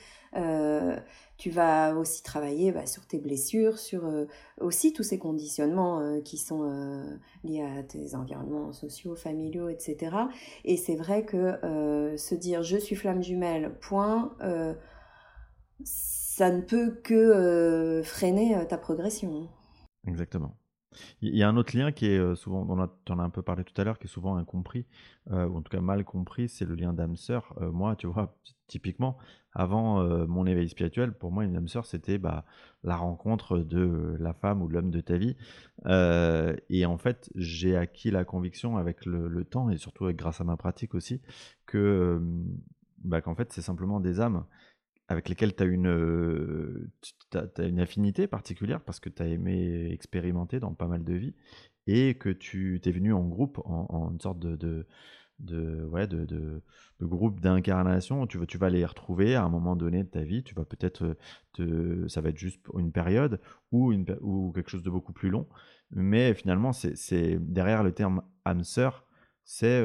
tu 1.39 1.51
vas 1.51 1.95
aussi 1.95 2.23
travailler 2.23 2.73
bah, 2.73 2.87
sur 2.87 3.07
tes 3.07 3.19
blessures, 3.19 3.79
sur 3.79 4.03
aussi 4.61 4.93
tous 4.93 5.03
ces 5.05 5.19
conditionnements 5.19 6.21
qui 6.25 6.37
sont 6.37 6.63
liés 7.45 7.63
à 7.63 7.83
tes 7.83 8.15
environnements 8.15 8.73
sociaux, 8.73 9.15
familiaux, 9.15 9.69
etc. 9.69 10.17
Et 10.65 10.77
c'est 10.77 10.97
vrai 10.97 11.25
que 11.25 12.17
se 12.17 12.35
dire 12.35 12.63
je 12.63 12.77
suis 12.77 12.97
flamme 12.97 13.23
jumelle, 13.23 13.75
point, 13.81 14.33
ça 16.35 16.51
ne 16.51 16.63
peut 16.63 16.99
que 17.05 18.01
freiner 18.03 18.67
ta 18.67 18.79
progression. 18.79 19.49
Exactement. 20.07 20.57
Il 21.21 21.37
y 21.37 21.43
a 21.43 21.49
un 21.49 21.59
autre 21.59 21.77
lien 21.77 21.93
qui 21.93 22.07
est 22.07 22.35
souvent, 22.37 22.67
on 22.69 22.79
en 22.79 23.19
a 23.19 23.23
un 23.23 23.31
peu 23.31 23.43
parlé 23.43 23.65
tout 23.65 23.79
à 23.79 23.85
l'heure, 23.85 23.99
qui 23.99 24.07
est 24.07 24.11
souvent 24.11 24.37
incompris, 24.37 24.87
ou 25.31 25.57
en 25.57 25.61
tout 25.61 25.71
cas 25.71 25.83
mal 25.83 26.05
compris, 26.05 26.49
c'est 26.49 26.65
le 26.65 26.75
lien 26.75 26.95
d'âme-sœur. 26.95 27.55
moi, 27.61 27.97
tu 27.97 28.07
vois, 28.07 28.35
typiquement, 28.67 29.19
avant 29.53 30.03
mon 30.27 30.47
éveil 30.47 30.71
spirituel, 30.71 31.13
pour 31.13 31.33
moi, 31.33 31.45
une 31.45 31.57
âme-sœur, 31.57 31.85
c'était 31.85 32.17
bah, 32.17 32.47
la 32.83 32.97
rencontre 32.97 33.59
de 33.59 34.17
la 34.19 34.33
femme 34.33 34.63
ou 34.63 34.69
de 34.69 34.73
l'homme 34.73 34.91
de 34.91 35.01
ta 35.03 35.19
vie. 35.19 35.37
et 35.87 36.87
en 36.87 36.97
fait, 36.97 37.31
j'ai 37.35 37.77
acquis 37.77 38.11
la 38.11 38.25
conviction 38.25 38.79
avec 38.79 39.05
le, 39.05 39.45
temps, 39.45 39.69
et 39.69 39.77
surtout 39.77 40.11
grâce 40.13 40.41
à 40.41 40.45
ma 40.45 40.57
pratique 40.57 40.95
aussi, 40.95 41.21
que 41.67 42.23
bah, 43.05 43.21
qu'en 43.21 43.35
fait, 43.35 43.53
c'est 43.53 43.63
simplement 43.63 44.01
des 44.01 44.21
âmes 44.21 44.45
avec 45.09 45.29
lesquels 45.29 45.55
tu 45.55 45.63
as 45.63 45.67
une, 45.67 45.89
euh, 45.89 46.91
une 47.59 47.81
affinité 47.81 48.27
particulière 48.27 48.81
parce 48.81 49.01
que 49.01 49.09
tu 49.09 49.23
as 49.23 49.27
aimé 49.27 49.91
expérimenter 49.91 50.61
dans 50.61 50.73
pas 50.75 50.87
mal 50.87 51.05
de 51.05 51.15
vies 51.15 51.35
et 51.87 52.15
que 52.15 52.29
tu 52.29 52.81
t'es 52.83 52.93
venu 52.93 53.13
en 53.13 53.27
groupe, 53.27 53.61
en, 53.65 54.11
une 54.13 54.21
sorte 54.21 54.39
de, 54.39 54.87
de, 55.41 55.85
ouais, 55.87 56.07
de, 56.07 56.25
de, 56.25 56.63
groupes 57.01 57.41
d'incarnation. 57.41 58.27
Tu, 58.27 58.39
tu 58.47 58.59
vas 58.59 58.71
les 58.71 58.85
retrouver 58.85 59.35
à 59.35 59.43
un 59.43 59.49
moment 59.49 59.75
donné 59.75 60.05
de 60.05 60.09
ta 60.09 60.23
vie. 60.23 60.45
Tu 60.45 60.55
vas 60.55 60.65
peut-être, 60.65 61.17
ça 62.09 62.21
va 62.21 62.29
être 62.29 62.39
juste 62.39 62.61
une 62.79 62.93
période 62.93 63.41
ou, 63.73 63.93
une, 63.93 64.05
ou 64.21 64.53
quelque 64.55 64.71
chose 64.71 64.85
de 64.85 64.91
beaucoup 64.91 65.13
plus 65.13 65.31
long. 65.31 65.49
Mais 65.91 66.35
finalement, 66.35 66.73
c'est 66.73 67.39
derrière 67.41 67.83
le 67.83 67.93
terme 67.93 68.23
âme 68.45 68.63
sœur, 68.63 69.05
c'est 69.45 69.81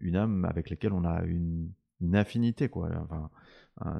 une 0.00 0.16
âme 0.16 0.44
avec 0.44 0.70
laquelle 0.70 0.92
on 0.92 1.04
a 1.04 1.22
une, 1.22 1.70
une 2.00 2.16
affinité, 2.16 2.68
quoi. 2.68 2.90
Enfin, 3.02 3.30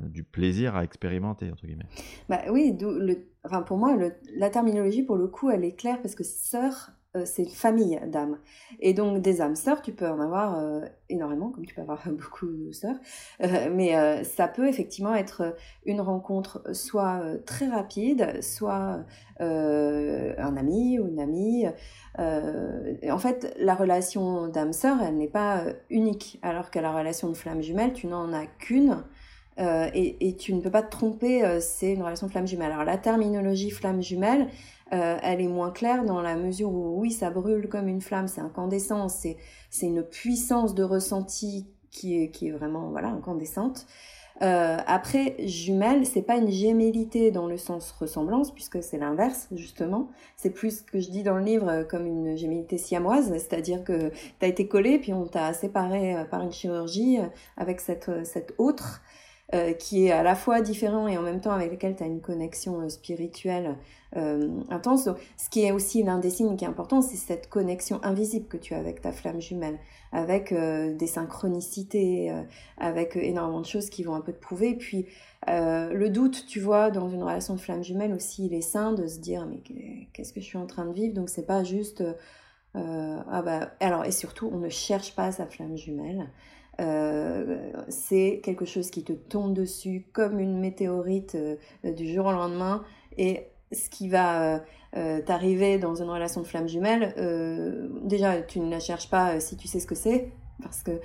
du 0.02 0.24
plaisir 0.24 0.76
à 0.76 0.84
expérimenter, 0.84 1.50
entre 1.50 1.66
guillemets. 1.66 1.86
Bah 2.28 2.40
oui, 2.50 2.76
pour 3.66 3.76
moi, 3.76 3.96
la 4.36 4.50
terminologie, 4.50 5.02
pour 5.02 5.16
le 5.16 5.28
coup, 5.28 5.50
elle 5.50 5.64
est 5.64 5.76
claire 5.76 6.00
parce 6.02 6.14
que 6.14 6.24
sœur, 6.24 6.92
euh, 7.16 7.24
c'est 7.24 7.42
une 7.42 7.48
famille 7.48 8.00
d'âmes. 8.06 8.38
Et 8.78 8.94
donc, 8.94 9.20
des 9.20 9.40
âmes 9.40 9.56
sœurs, 9.56 9.82
tu 9.82 9.92
peux 9.92 10.08
en 10.08 10.20
avoir 10.20 10.56
euh, 10.56 10.82
énormément, 11.08 11.50
comme 11.50 11.66
tu 11.66 11.74
peux 11.74 11.82
avoir 11.82 12.00
beaucoup 12.08 12.46
de 12.46 12.70
sœurs. 12.70 12.94
Euh, 13.42 13.68
mais 13.72 14.22
ça 14.24 14.46
peut 14.46 14.68
effectivement 14.68 15.14
être 15.14 15.56
une 15.84 16.00
rencontre 16.00 16.62
soit 16.72 17.22
très 17.46 17.66
rapide, 17.66 18.42
soit 18.42 19.04
un 19.40 20.56
ami 20.56 20.98
ou 20.98 21.08
une 21.08 21.20
amie. 21.20 21.66
en 22.18 23.18
fait, 23.18 23.56
la 23.58 23.74
relation 23.74 24.48
d'âme-sœur, 24.48 24.98
elle 25.02 25.16
n'est 25.16 25.28
pas 25.28 25.64
unique. 25.88 26.38
Alors 26.42 26.70
que 26.70 26.78
la 26.78 26.92
relation 26.92 27.28
de 27.28 27.34
flamme 27.34 27.62
jumelle, 27.62 27.92
tu 27.92 28.06
n'en 28.06 28.32
as 28.32 28.46
qu'une. 28.46 29.02
Et, 29.60 30.28
et, 30.28 30.36
tu 30.36 30.54
ne 30.54 30.60
peux 30.60 30.70
pas 30.70 30.82
te 30.82 30.90
tromper, 30.90 31.60
c'est 31.60 31.92
une 31.92 32.02
relation 32.02 32.28
flamme 32.28 32.46
jumelle. 32.46 32.72
Alors 32.72 32.84
la 32.84 32.96
terminologie 32.96 33.70
flamme 33.70 34.02
jumelle, 34.02 34.48
euh, 34.92 35.18
elle 35.22 35.40
est 35.40 35.48
moins 35.48 35.70
claire 35.70 36.04
dans 36.04 36.20
la 36.20 36.34
mesure 36.36 36.72
où 36.72 37.00
oui, 37.00 37.12
ça 37.12 37.30
brûle 37.30 37.68
comme 37.68 37.86
une 37.86 38.00
flamme, 38.00 38.26
c'est 38.26 38.40
incandescent, 38.40 39.08
c'est 39.08 39.36
c'est 39.70 39.86
une 39.86 40.02
puissance 40.02 40.74
de 40.74 40.82
ressenti 40.82 41.68
qui 41.90 42.20
est 42.20 42.30
qui 42.30 42.48
est 42.48 42.50
vraiment 42.50 42.90
voilà 42.90 43.08
incandescente. 43.08 43.86
Euh, 44.42 44.78
après, 44.86 45.36
jumelle, 45.46 46.06
c'est 46.06 46.22
pas 46.22 46.38
une 46.38 46.50
gémellité 46.50 47.30
dans 47.30 47.46
le 47.46 47.58
sens 47.58 47.92
ressemblance, 47.92 48.52
puisque 48.52 48.82
c'est 48.82 48.96
l'inverse, 48.96 49.48
justement. 49.52 50.08
C'est 50.36 50.48
plus 50.48 50.78
ce 50.78 50.82
que 50.82 50.98
je 50.98 51.10
dis 51.10 51.22
dans 51.22 51.36
le 51.36 51.44
livre 51.44 51.82
comme 51.82 52.06
une 52.06 52.36
gémellité 52.38 52.78
siamoise, 52.78 53.30
c'est-à-dire 53.32 53.84
que 53.84 54.08
tu 54.08 54.14
as 54.40 54.46
été 54.46 54.66
collé, 54.66 54.98
puis 54.98 55.12
on 55.12 55.26
t'a 55.26 55.52
séparé 55.52 56.16
euh, 56.16 56.24
par 56.24 56.40
une 56.40 56.52
chirurgie 56.52 57.18
avec 57.58 57.80
cette, 57.80 58.10
cette 58.24 58.54
autre, 58.56 59.02
qui 59.78 60.06
est 60.06 60.12
à 60.12 60.22
la 60.22 60.36
fois 60.36 60.60
différent 60.60 61.08
et 61.08 61.18
en 61.18 61.22
même 61.22 61.40
temps 61.40 61.50
avec 61.50 61.72
laquelle 61.72 61.96
tu 61.96 62.04
as 62.04 62.06
une 62.06 62.20
connexion 62.20 62.88
spirituelle 62.88 63.76
euh, 64.16 64.48
intense. 64.70 65.08
ce 65.36 65.48
qui 65.50 65.62
est 65.62 65.70
aussi 65.70 66.02
l'un 66.02 66.18
des 66.18 66.30
signes 66.30 66.56
qui 66.56 66.64
est 66.64 66.68
important, 66.68 67.00
c'est 67.00 67.16
cette 67.16 67.48
connexion 67.48 68.00
invisible 68.02 68.48
que 68.48 68.56
tu 68.56 68.74
as 68.74 68.78
avec 68.78 69.00
ta 69.00 69.12
flamme 69.12 69.40
jumelle, 69.40 69.78
avec 70.10 70.50
euh, 70.50 70.92
des 70.94 71.06
synchronicités, 71.06 72.32
euh, 72.32 72.42
avec 72.76 73.14
énormément 73.14 73.60
de 73.60 73.66
choses 73.66 73.88
qui 73.88 74.02
vont 74.02 74.14
un 74.16 74.20
peu 74.20 74.32
te 74.32 74.40
prouver. 74.40 74.74
Puis 74.74 75.06
le 75.46 76.08
doute, 76.08 76.44
tu 76.46 76.60
vois, 76.60 76.90
dans 76.90 77.08
une 77.08 77.22
relation 77.22 77.54
de 77.54 77.60
flamme 77.60 77.84
jumelle 77.84 78.12
aussi, 78.12 78.46
il 78.46 78.54
est 78.54 78.60
sain 78.60 78.92
de 78.92 79.06
se 79.06 79.18
dire 79.20 79.46
mais 79.46 79.62
qu'est-ce 80.12 80.32
que 80.32 80.40
je 80.40 80.44
suis 80.44 80.58
en 80.58 80.66
train 80.66 80.84
de 80.86 80.92
vivre? 80.92 81.14
Donc 81.14 81.28
c'est 81.28 81.46
pas 81.46 81.64
juste 81.64 82.02
ah 82.74 83.42
bah 83.42 83.70
alors 83.80 84.04
et 84.04 84.12
surtout 84.12 84.50
on 84.52 84.58
ne 84.58 84.68
cherche 84.68 85.14
pas 85.14 85.32
sa 85.32 85.46
flamme 85.46 85.76
jumelle. 85.76 86.28
C'est 86.78 88.40
quelque 88.42 88.64
chose 88.64 88.90
qui 88.90 89.04
te 89.04 89.12
tombe 89.12 89.54
dessus 89.54 90.06
comme 90.12 90.38
une 90.38 90.58
météorite 90.58 91.36
du 91.84 92.12
jour 92.12 92.26
au 92.26 92.32
lendemain 92.32 92.82
et 93.16 93.50
ce 93.72 93.88
qui 93.88 94.08
va 94.08 94.54
euh, 94.54 94.58
euh, 94.96 95.22
t'arriver 95.22 95.78
dans 95.78 95.94
une 95.94 96.08
relation 96.08 96.40
de 96.40 96.46
flamme 96.46 96.68
jumelle, 96.68 97.14
euh, 97.18 97.88
déjà, 98.02 98.42
tu 98.42 98.60
ne 98.60 98.70
la 98.70 98.80
cherches 98.80 99.08
pas 99.08 99.40
si 99.40 99.56
tu 99.56 99.68
sais 99.68 99.80
ce 99.80 99.86
que 99.86 99.94
c'est, 99.94 100.32
parce 100.62 100.82
que 100.82 101.00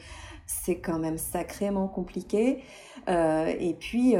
c'est 0.48 0.80
quand 0.80 1.00
même 1.00 1.18
sacrément 1.18 1.88
compliqué. 1.88 2.64
et 3.08 3.76
puis, 3.80 4.16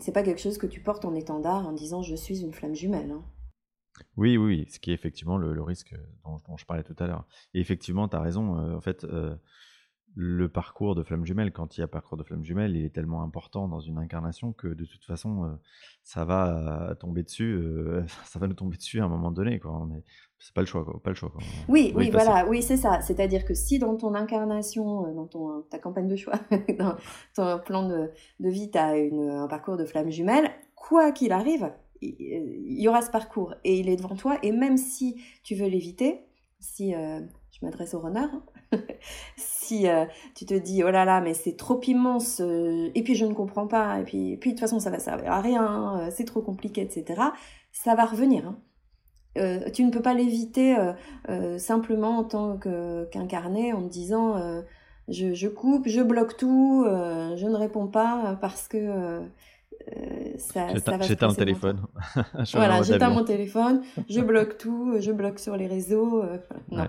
c'est 0.00 0.12
pas 0.12 0.22
quelque 0.22 0.40
chose 0.40 0.58
que 0.58 0.66
tu 0.66 0.80
portes 0.80 1.04
en 1.04 1.14
étendard 1.14 1.66
en 1.66 1.72
disant 1.72 2.02
je 2.02 2.14
suis 2.14 2.42
une 2.42 2.52
flamme 2.52 2.74
jumelle. 2.74 3.10
Hein. 3.10 3.22
Oui, 4.16 4.36
oui, 4.36 4.66
ce 4.70 4.78
qui 4.78 4.92
est 4.92 4.94
effectivement 4.94 5.36
le, 5.36 5.62
risque 5.62 5.94
dont, 6.24 6.40
dont, 6.48 6.56
je 6.56 6.64
parlais 6.64 6.84
tout 6.84 6.94
à 6.98 7.06
l'heure. 7.06 7.26
Et 7.52 7.60
effectivement, 7.60 8.08
tu 8.08 8.16
as 8.16 8.20
raison. 8.20 8.76
en 8.76 8.80
fait, 8.80 9.04
le 10.16 10.48
parcours 10.48 10.94
de 10.94 11.02
flamme 11.02 11.24
jumelle, 11.24 11.52
quand 11.52 11.76
il 11.76 11.80
y 11.80 11.84
a 11.84 11.88
parcours 11.88 12.16
de 12.16 12.24
flamme 12.24 12.42
jumelle, 12.42 12.76
il 12.76 12.84
est 12.84 12.94
tellement 12.94 13.22
important 13.22 13.68
dans 13.68 13.80
une 13.80 13.98
incarnation 13.98 14.52
que 14.52 14.66
de 14.66 14.84
toute 14.84 15.04
façon, 15.04 15.44
euh, 15.44 15.48
ça 16.02 16.24
va 16.24 16.90
euh, 16.90 16.94
tomber 16.94 17.22
dessus, 17.22 17.54
euh, 17.54 18.04
ça 18.24 18.38
va 18.38 18.48
nous 18.48 18.54
tomber 18.54 18.76
dessus 18.76 19.00
à 19.00 19.04
un 19.04 19.08
moment 19.08 19.30
donné. 19.30 19.60
Quoi. 19.60 19.70
On 19.72 19.90
est, 19.94 20.04
c'est 20.38 20.54
pas 20.54 20.62
le 20.62 20.66
choix, 20.66 20.84
quoi, 20.84 21.00
pas 21.02 21.10
le 21.10 21.16
choix. 21.16 21.32
Oui, 21.68 21.92
oui, 21.94 22.10
voilà, 22.10 22.46
oui, 22.48 22.62
c'est 22.62 22.76
ça. 22.76 23.00
C'est-à-dire 23.02 23.44
que 23.44 23.54
si 23.54 23.78
dans 23.78 23.96
ton 23.96 24.14
incarnation, 24.14 25.14
dans 25.14 25.26
ton, 25.26 25.62
ta 25.62 25.78
campagne 25.78 26.08
de 26.08 26.16
choix, 26.16 26.40
dans 26.78 26.96
ton 27.34 27.60
plan 27.60 27.88
de, 27.88 28.10
vie, 28.40 28.70
tu 28.70 28.78
as 28.78 28.88
un 28.88 29.46
parcours 29.48 29.76
de 29.76 29.84
flamme 29.84 30.10
jumelle, 30.10 30.50
quoi 30.74 31.12
qu'il 31.12 31.32
arrive, 31.32 31.72
il 32.02 32.80
y 32.80 32.88
aura 32.88 33.02
ce 33.02 33.10
parcours 33.10 33.54
et 33.62 33.78
il 33.78 33.88
est 33.88 33.96
devant 33.96 34.16
toi. 34.16 34.38
Et 34.42 34.52
même 34.52 34.78
si 34.78 35.22
tu 35.42 35.54
veux 35.54 35.68
l'éviter, 35.68 36.24
si 36.58 36.92
je 36.92 37.64
m'adresse 37.64 37.92
au 37.92 38.00
runner, 38.00 38.26
si 39.36 39.88
euh, 39.88 40.04
tu 40.34 40.46
te 40.46 40.54
dis 40.54 40.82
oh 40.84 40.90
là 40.90 41.04
là 41.04 41.20
mais 41.20 41.34
c'est 41.34 41.56
trop 41.56 41.80
immense 41.82 42.40
euh, 42.40 42.90
et 42.94 43.02
puis 43.02 43.14
je 43.14 43.26
ne 43.26 43.34
comprends 43.34 43.66
pas 43.66 44.00
et 44.00 44.04
puis, 44.04 44.36
puis 44.36 44.50
de 44.50 44.54
toute 44.54 44.60
façon 44.60 44.80
ça 44.80 44.90
va 44.90 44.98
servir 44.98 45.32
à 45.32 45.40
rien 45.40 45.98
euh, 45.98 46.10
c'est 46.10 46.24
trop 46.24 46.40
compliqué 46.40 46.82
etc 46.82 47.20
ça 47.72 47.94
va 47.94 48.04
revenir 48.04 48.54
hein. 49.36 49.60
tu 49.72 49.84
ne 49.84 49.90
peux 49.90 50.02
pas 50.02 50.14
l'éviter 50.14 50.76
simplement 51.58 52.18
en 52.18 52.24
tant 52.24 52.58
qu'incarné 52.58 53.72
en 53.72 53.82
te 53.82 53.88
disant 53.88 54.62
je, 55.08 55.34
je, 55.34 55.48
coupe 55.48 55.86
je 55.86 56.00
bloque 56.00 56.36
tout 56.36 56.84
je 56.84 57.46
ne 57.46 57.56
réponds 57.56 57.86
pas 57.86 58.36
parce 58.40 58.66
que 58.66 59.20
ça, 60.36 60.68
ça 60.78 61.00
j'éteins 61.00 61.28
mon 61.28 61.34
téléphone. 61.34 61.86
voilà 62.54 62.82
j'éteins 62.82 63.10
mon 63.10 63.24
téléphone 63.24 63.82
je 64.08 64.20
bloque 64.20 64.58
tout 64.58 64.96
je 64.98 65.12
bloque 65.12 65.38
sur 65.38 65.56
les 65.56 65.68
réseaux 65.68 66.24
non 66.72 66.82
Ouais, 66.82 66.88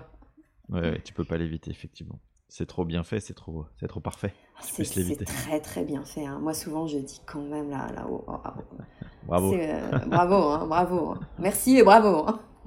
tu 1.04 1.12
peux 1.12 1.24
pas 1.24 1.36
l'éviter, 1.36 1.70
effectivement. 1.70 2.20
C'est 2.54 2.66
trop 2.66 2.84
bien 2.84 3.02
fait, 3.02 3.18
c'est 3.18 3.32
trop, 3.32 3.64
c'est 3.80 3.88
trop 3.88 4.00
parfait. 4.00 4.34
C'est 4.60 5.24
très 5.24 5.58
très 5.58 5.84
bien 5.86 6.04
fait. 6.04 6.26
Hein. 6.26 6.38
Moi 6.38 6.52
souvent 6.52 6.86
je 6.86 6.98
dis 6.98 7.22
quand 7.24 7.40
même 7.40 7.70
là, 7.70 7.90
là 7.94 8.06
haut 8.06 8.26
oh, 8.26 8.36
bravo. 9.26 9.54
Euh, 9.54 9.98
bravo, 10.06 10.34
hein, 10.34 10.66
bravo. 10.66 11.12
Hein. 11.12 11.20
Merci 11.38 11.78
et 11.78 11.82
bravo. 11.82 12.26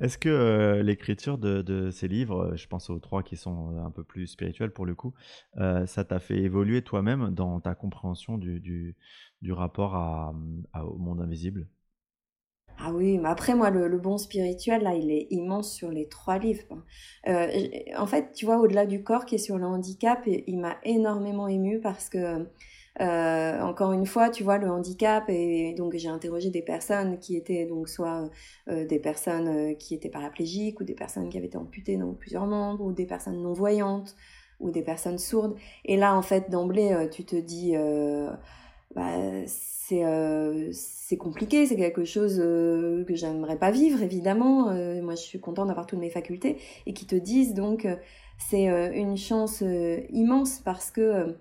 Est-ce 0.00 0.16
que 0.16 0.30
euh, 0.30 0.82
l'écriture 0.82 1.36
de, 1.36 1.90
ces 1.90 2.08
livres, 2.08 2.56
je 2.56 2.66
pense 2.66 2.88
aux 2.88 3.00
trois 3.00 3.22
qui 3.22 3.36
sont 3.36 3.74
euh, 3.74 3.84
un 3.84 3.90
peu 3.90 4.02
plus 4.02 4.28
spirituels 4.28 4.72
pour 4.72 4.86
le 4.86 4.94
coup, 4.94 5.12
ça 5.58 6.04
t'a 6.04 6.20
fait 6.20 6.38
évoluer 6.38 6.80
toi-même 6.80 7.34
dans 7.34 7.60
ta 7.60 7.74
compréhension 7.74 8.38
du, 8.38 8.60
du, 8.60 9.52
rapport 9.52 9.94
à, 9.94 10.32
au 10.86 10.96
monde 10.96 11.20
invisible? 11.20 11.68
Ah 12.80 12.92
oui, 12.92 13.18
mais 13.18 13.28
après, 13.28 13.54
moi, 13.54 13.70
le, 13.70 13.98
bon 13.98 14.18
spirituel, 14.18 14.82
là, 14.82 14.94
il 14.94 15.10
est 15.10 15.26
immense 15.30 15.72
sur 15.72 15.90
les 15.90 16.06
trois 16.08 16.38
livres. 16.38 16.62
Euh, 17.26 17.48
en 17.96 18.06
fait, 18.06 18.32
tu 18.32 18.46
vois, 18.46 18.58
au-delà 18.58 18.86
du 18.86 19.02
corps 19.02 19.24
qui 19.24 19.34
est 19.34 19.38
sur 19.38 19.58
le 19.58 19.66
handicap, 19.66 20.20
il 20.26 20.58
m'a 20.60 20.76
énormément 20.84 21.48
ému 21.48 21.80
parce 21.80 22.08
que, 22.08 22.46
euh, 23.00 23.60
encore 23.62 23.92
une 23.92 24.06
fois, 24.06 24.30
tu 24.30 24.44
vois, 24.44 24.58
le 24.58 24.70
handicap, 24.70 25.24
et 25.28 25.74
donc 25.76 25.96
j'ai 25.96 26.08
interrogé 26.08 26.50
des 26.50 26.62
personnes 26.62 27.18
qui 27.18 27.36
étaient 27.36 27.66
donc 27.66 27.88
soit 27.88 28.30
euh, 28.68 28.86
des 28.86 29.00
personnes 29.00 29.76
qui 29.76 29.94
étaient 29.94 30.08
paraplégiques, 30.08 30.80
ou 30.80 30.84
des 30.84 30.94
personnes 30.94 31.28
qui 31.30 31.36
avaient 31.36 31.48
été 31.48 31.58
amputées 31.58 31.96
dans 31.96 32.14
plusieurs 32.14 32.46
membres, 32.46 32.84
ou 32.84 32.92
des 32.92 33.06
personnes 33.06 33.42
non-voyantes, 33.42 34.14
ou 34.60 34.70
des 34.70 34.82
personnes 34.82 35.18
sourdes. 35.18 35.56
Et 35.84 35.96
là, 35.96 36.14
en 36.16 36.22
fait, 36.22 36.48
d'emblée, 36.48 37.08
tu 37.10 37.24
te 37.24 37.36
dis... 37.36 37.74
Bah, 38.98 39.12
euh, 39.92 40.70
c'est 40.72 41.16
compliqué, 41.16 41.66
c'est 41.66 41.76
quelque 41.76 42.04
chose 42.04 42.40
euh, 42.44 43.04
que 43.04 43.14
j'aimerais 43.14 43.56
pas 43.56 43.70
vivre 43.70 44.02
évidemment. 44.02 44.70
Euh, 44.70 45.00
moi 45.02 45.14
je 45.14 45.22
suis 45.22 45.38
contente 45.40 45.68
d'avoir 45.68 45.86
toutes 45.86 46.00
mes 46.00 46.10
facultés 46.10 46.58
et 46.84 46.92
qui 46.92 47.06
te 47.06 47.14
disent 47.14 47.54
donc 47.54 47.86
c'est 48.38 48.66
une 48.66 49.16
chance 49.16 49.62
immense 50.10 50.60
parce 50.64 50.90
que 50.90 51.36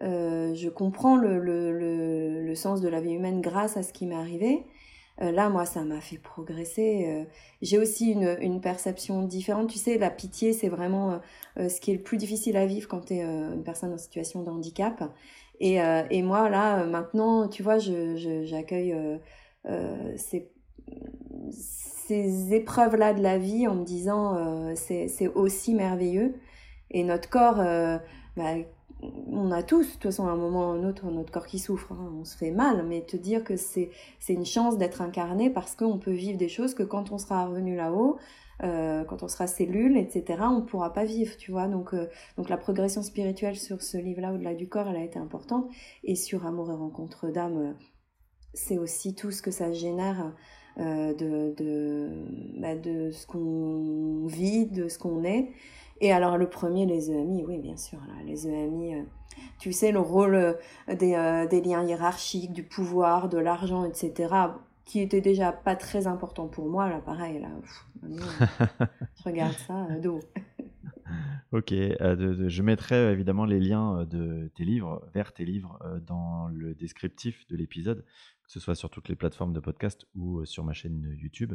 je 0.00 0.68
comprends 0.68 1.16
le, 1.16 2.54
sens 2.54 2.80
de 2.80 2.88
la 2.88 3.00
vie 3.00 3.12
humaine 3.12 3.40
grâce 3.40 3.76
à 3.76 3.82
ce 3.82 3.92
qui 3.92 4.06
m'est 4.06 4.14
arrivé. 4.14 4.64
Là 5.20 5.48
moi 5.48 5.66
ça 5.66 5.82
m'a 5.84 6.00
fait 6.00 6.18
progresser. 6.18 7.26
J'ai 7.62 7.78
aussi 7.78 8.12
une, 8.12 8.36
une, 8.40 8.60
perception 8.60 9.22
différente. 9.22 9.68
Tu 9.68 9.78
sais 9.78 9.98
la 9.98 10.10
pitié 10.10 10.52
c'est 10.52 10.68
vraiment 10.68 11.20
ce 11.56 11.80
qui 11.80 11.90
est 11.90 11.94
le 11.94 12.02
plus 12.02 12.16
difficile 12.16 12.56
à 12.56 12.66
vivre 12.66 12.88
quand 12.88 13.06
tu 13.06 13.14
es 13.14 13.22
une 13.22 13.62
personne 13.62 13.92
en 13.92 13.98
situation 13.98 14.42
de 14.42 14.50
handicap. 14.50 15.02
Et, 15.60 15.80
euh, 15.80 16.02
et 16.10 16.22
moi, 16.22 16.48
là, 16.48 16.80
euh, 16.80 16.86
maintenant, 16.86 17.46
tu 17.46 17.62
vois, 17.62 17.78
j'accueille 17.78 18.96
euh, 19.66 20.16
ces, 20.16 20.50
ces 21.50 22.54
épreuves-là 22.54 23.12
de 23.12 23.22
la 23.22 23.38
vie 23.38 23.68
en 23.68 23.74
me 23.74 23.84
disant 23.84 24.74
c'est 24.74 25.28
aussi 25.28 25.74
merveilleux. 25.74 26.34
Et 26.90 27.04
notre 27.04 27.28
corps, 27.28 27.56
bah, 28.36 28.54
on 29.02 29.50
a 29.50 29.62
tous, 29.62 29.86
de 29.86 29.92
toute 29.92 30.02
façon, 30.02 30.26
à 30.26 30.30
un 30.30 30.36
moment 30.36 30.70
ou 30.70 30.72
à 30.72 30.74
un 30.74 30.84
autre, 30.84 31.06
notre 31.10 31.32
corps 31.32 31.46
qui 31.46 31.58
souffre, 31.58 31.92
hein, 31.92 32.12
on 32.20 32.24
se 32.24 32.36
fait 32.36 32.50
mal, 32.50 32.84
mais 32.86 33.02
te 33.02 33.16
dire 33.16 33.44
que 33.44 33.56
c'est 33.56 33.90
une 34.28 34.44
chance 34.44 34.78
d'être 34.78 35.00
incarné 35.02 35.50
parce 35.50 35.74
qu'on 35.74 35.98
peut 35.98 36.12
vivre 36.12 36.38
des 36.38 36.48
choses 36.48 36.74
que 36.74 36.82
quand 36.82 37.12
on 37.12 37.18
sera 37.18 37.46
revenu 37.46 37.76
là-haut, 37.76 38.18
quand 38.60 39.22
on 39.22 39.28
sera 39.28 39.46
cellule, 39.46 39.96
etc., 39.96 40.40
on 40.42 40.60
ne 40.60 40.66
pourra 40.66 40.92
pas 40.92 41.04
vivre, 41.04 41.34
tu 41.38 41.50
vois. 41.50 41.66
Donc, 41.66 41.94
donc 42.36 42.50
la 42.50 42.58
progression 42.58 43.02
spirituelle 43.02 43.56
sur 43.56 43.80
ce 43.80 43.96
livre-là, 43.96 44.34
au-delà 44.34 44.54
du 44.54 44.68
corps, 44.68 44.86
elle 44.88 44.96
a 44.96 45.04
été 45.04 45.18
importante. 45.18 45.66
Et 46.04 46.14
sur 46.14 46.44
Amour 46.44 46.70
et 46.70 46.74
rencontre 46.74 47.28
d'âme, 47.28 47.74
c'est 48.52 48.76
aussi 48.76 49.14
tout 49.14 49.30
ce 49.30 49.40
que 49.40 49.50
ça 49.50 49.72
génère 49.72 50.34
de, 50.76 51.54
de, 51.54 52.10
bah, 52.60 52.76
de 52.76 53.10
ce 53.12 53.26
qu'on 53.26 54.26
vit, 54.26 54.66
de 54.66 54.88
ce 54.88 54.98
qu'on 54.98 55.24
est. 55.24 55.52
Et 56.00 56.12
alors 56.12 56.38
le 56.38 56.48
premier, 56.48 56.86
les 56.86 57.10
EMI, 57.10 57.44
oui, 57.44 57.58
bien 57.58 57.76
sûr, 57.76 57.98
les 58.24 58.48
EMI, 58.48 58.94
euh, 58.94 59.02
tu 59.58 59.72
sais, 59.72 59.92
le 59.92 60.00
rôle 60.00 60.34
euh, 60.34 60.54
des, 60.88 61.14
euh, 61.14 61.46
des, 61.46 61.60
liens 61.60 61.84
hiérarchiques, 61.84 62.52
du 62.52 62.62
pouvoir, 62.62 63.28
de 63.28 63.36
l'argent, 63.36 63.84
etc., 63.84 64.34
qui 64.86 65.00
était 65.00 65.20
déjà 65.20 65.52
pas 65.52 65.76
très 65.76 66.06
important 66.06 66.48
pour 66.48 66.68
moi, 66.68 66.88
là, 66.88 67.00
pareil, 67.00 67.38
là, 67.40 67.48
je 69.14 69.22
regarde 69.24 69.52
ça 69.52 69.86
d'eau. 70.02 70.20
ok, 71.52 71.70
je 71.70 72.62
mettrai 72.62 73.12
évidemment 73.12 73.44
les 73.44 73.60
liens 73.60 74.04
de 74.06 74.50
tes 74.54 74.64
livres, 74.64 75.06
vers 75.12 75.32
tes 75.34 75.44
livres, 75.44 75.78
dans 76.06 76.48
le 76.48 76.74
descriptif 76.74 77.46
de 77.48 77.56
l'épisode, 77.56 78.04
que 78.42 78.50
ce 78.50 78.58
soit 78.58 78.74
sur 78.74 78.88
toutes 78.88 79.08
les 79.08 79.16
plateformes 79.16 79.52
de 79.52 79.60
podcast 79.60 80.06
ou 80.16 80.44
sur 80.46 80.64
ma 80.64 80.72
chaîne 80.72 81.14
YouTube, 81.20 81.54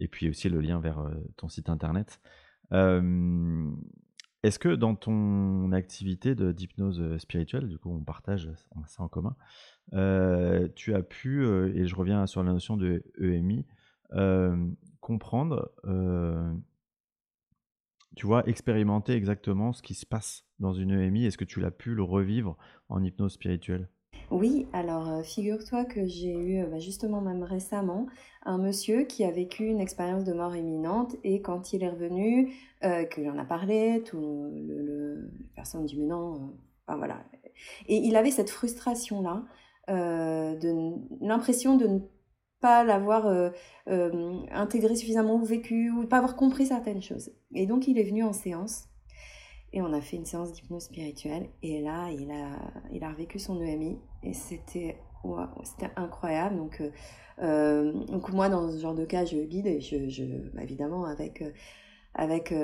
et 0.00 0.08
puis 0.08 0.28
aussi 0.28 0.48
le 0.48 0.60
lien 0.60 0.80
vers 0.80 1.08
ton 1.36 1.48
site 1.48 1.70
internet. 1.70 2.20
Est-ce 2.70 4.58
que 4.58 4.74
dans 4.74 4.94
ton 4.94 5.72
activité 5.72 6.34
d'hypnose 6.34 7.16
spirituelle, 7.18 7.68
du 7.68 7.78
coup 7.78 7.90
on 7.90 8.04
partage 8.04 8.50
ça 8.86 9.02
en 9.02 9.08
commun, 9.08 9.36
tu 10.74 10.94
as 10.94 11.02
pu, 11.02 11.46
et 11.74 11.86
je 11.86 11.94
reviens 11.96 12.26
sur 12.26 12.42
la 12.42 12.52
notion 12.52 12.76
de 12.76 13.02
EMI, 13.18 13.64
comprendre, 15.00 15.70
tu 18.16 18.26
vois, 18.26 18.46
expérimenter 18.48 19.14
exactement 19.14 19.72
ce 19.72 19.82
qui 19.82 19.94
se 19.94 20.06
passe 20.06 20.44
dans 20.60 20.72
une 20.72 20.92
EMI 20.92 21.26
Est-ce 21.26 21.38
que 21.38 21.44
tu 21.44 21.60
l'as 21.60 21.70
pu 21.70 21.94
le 21.94 22.02
revivre 22.02 22.56
en 22.88 23.02
hypnose 23.02 23.32
spirituelle? 23.32 23.88
Oui, 24.30 24.66
alors 24.72 25.08
euh, 25.08 25.22
figure-toi 25.22 25.84
que 25.84 26.06
j'ai 26.06 26.32
eu 26.32 26.62
euh, 26.62 26.66
bah, 26.66 26.78
justement 26.78 27.20
même 27.20 27.42
récemment 27.42 28.06
un 28.44 28.58
monsieur 28.58 29.04
qui 29.04 29.24
a 29.24 29.30
vécu 29.30 29.64
une 29.66 29.80
expérience 29.80 30.24
de 30.24 30.32
mort 30.32 30.56
imminente 30.56 31.16
et 31.24 31.40
quand 31.42 31.72
il 31.72 31.82
est 31.82 31.88
revenu, 31.88 32.52
euh, 32.84 33.04
qu'il 33.04 33.28
en 33.28 33.38
a 33.38 33.44
parlé, 33.44 34.02
tout 34.04 34.20
le, 34.20 34.82
le 34.82 35.30
personne 35.54 35.86
du 35.86 35.98
menant, 35.98 36.52
enfin 36.86 36.96
voilà. 36.96 37.24
Et 37.86 37.96
il 37.96 38.16
avait 38.16 38.30
cette 38.30 38.50
frustration-là, 38.50 39.44
de 39.88 40.94
l'impression 41.20 41.76
de 41.76 41.86
ne 41.86 41.98
pas 42.60 42.84
l'avoir 42.84 43.52
intégré 43.86 44.96
suffisamment 44.96 45.36
ou 45.36 45.44
vécu, 45.44 45.90
ou 45.90 46.02
de 46.02 46.08
pas 46.08 46.18
avoir 46.18 46.36
compris 46.36 46.66
certaines 46.66 47.02
choses. 47.02 47.30
Et 47.54 47.66
donc 47.66 47.86
il 47.86 47.98
est 47.98 48.04
venu 48.04 48.24
en 48.24 48.32
séance 48.32 48.88
et 49.74 49.82
on 49.82 49.92
a 49.92 50.00
fait 50.00 50.16
une 50.16 50.24
séance 50.24 50.52
d'hypnose 50.52 50.84
spirituelle. 50.84 51.48
Et 51.62 51.82
là, 51.82 52.08
il 52.10 52.30
a, 52.30 52.72
il 52.92 53.02
a 53.02 53.10
revécu 53.10 53.40
son 53.40 53.60
EMI. 53.60 53.98
Et 54.22 54.32
c'était 54.32 54.96
c'était 55.64 55.90
incroyable. 55.96 56.56
Donc, 56.56 56.80
euh, 56.80 56.90
euh, 57.40 57.92
donc, 58.06 58.32
moi, 58.32 58.48
dans 58.48 58.70
ce 58.70 58.78
genre 58.78 58.94
de 58.94 59.04
cas, 59.04 59.24
je 59.24 59.36
guide. 59.38 59.80
Je, 59.80 60.08
je 60.08 60.24
bah, 60.54 60.62
évidemment, 60.62 61.04
avec, 61.06 61.42
euh, 61.42 61.50
avec 62.14 62.54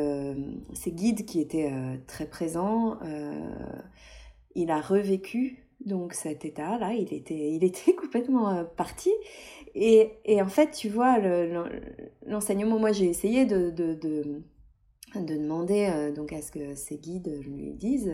ces 0.74 0.92
guides 0.92 1.24
qui 1.26 1.40
étaient 1.40 1.72
très 2.06 2.26
présents, 2.26 2.98
il 4.54 4.70
a 4.70 4.80
revécu 4.80 5.66
donc 5.84 6.14
cet 6.14 6.44
état-là. 6.44 6.92
Il 6.92 7.12
était, 7.12 7.50
il 7.50 7.64
était 7.64 7.94
complètement 8.00 8.64
parti. 8.76 9.10
Et, 9.74 10.12
et, 10.24 10.40
en 10.42 10.48
fait, 10.48 10.70
tu 10.70 10.88
vois, 10.88 11.18
l'enseignement, 12.24 12.78
moi, 12.78 12.92
j'ai 12.92 13.06
essayé 13.06 13.46
de 13.46 13.70
de 15.16 15.36
demander 15.36 15.90
euh, 15.92 16.12
donc 16.12 16.32
à 16.32 16.40
ce 16.40 16.52
que 16.52 16.74
ses 16.74 16.98
guides 16.98 17.40
lui 17.42 17.74
disent 17.74 18.12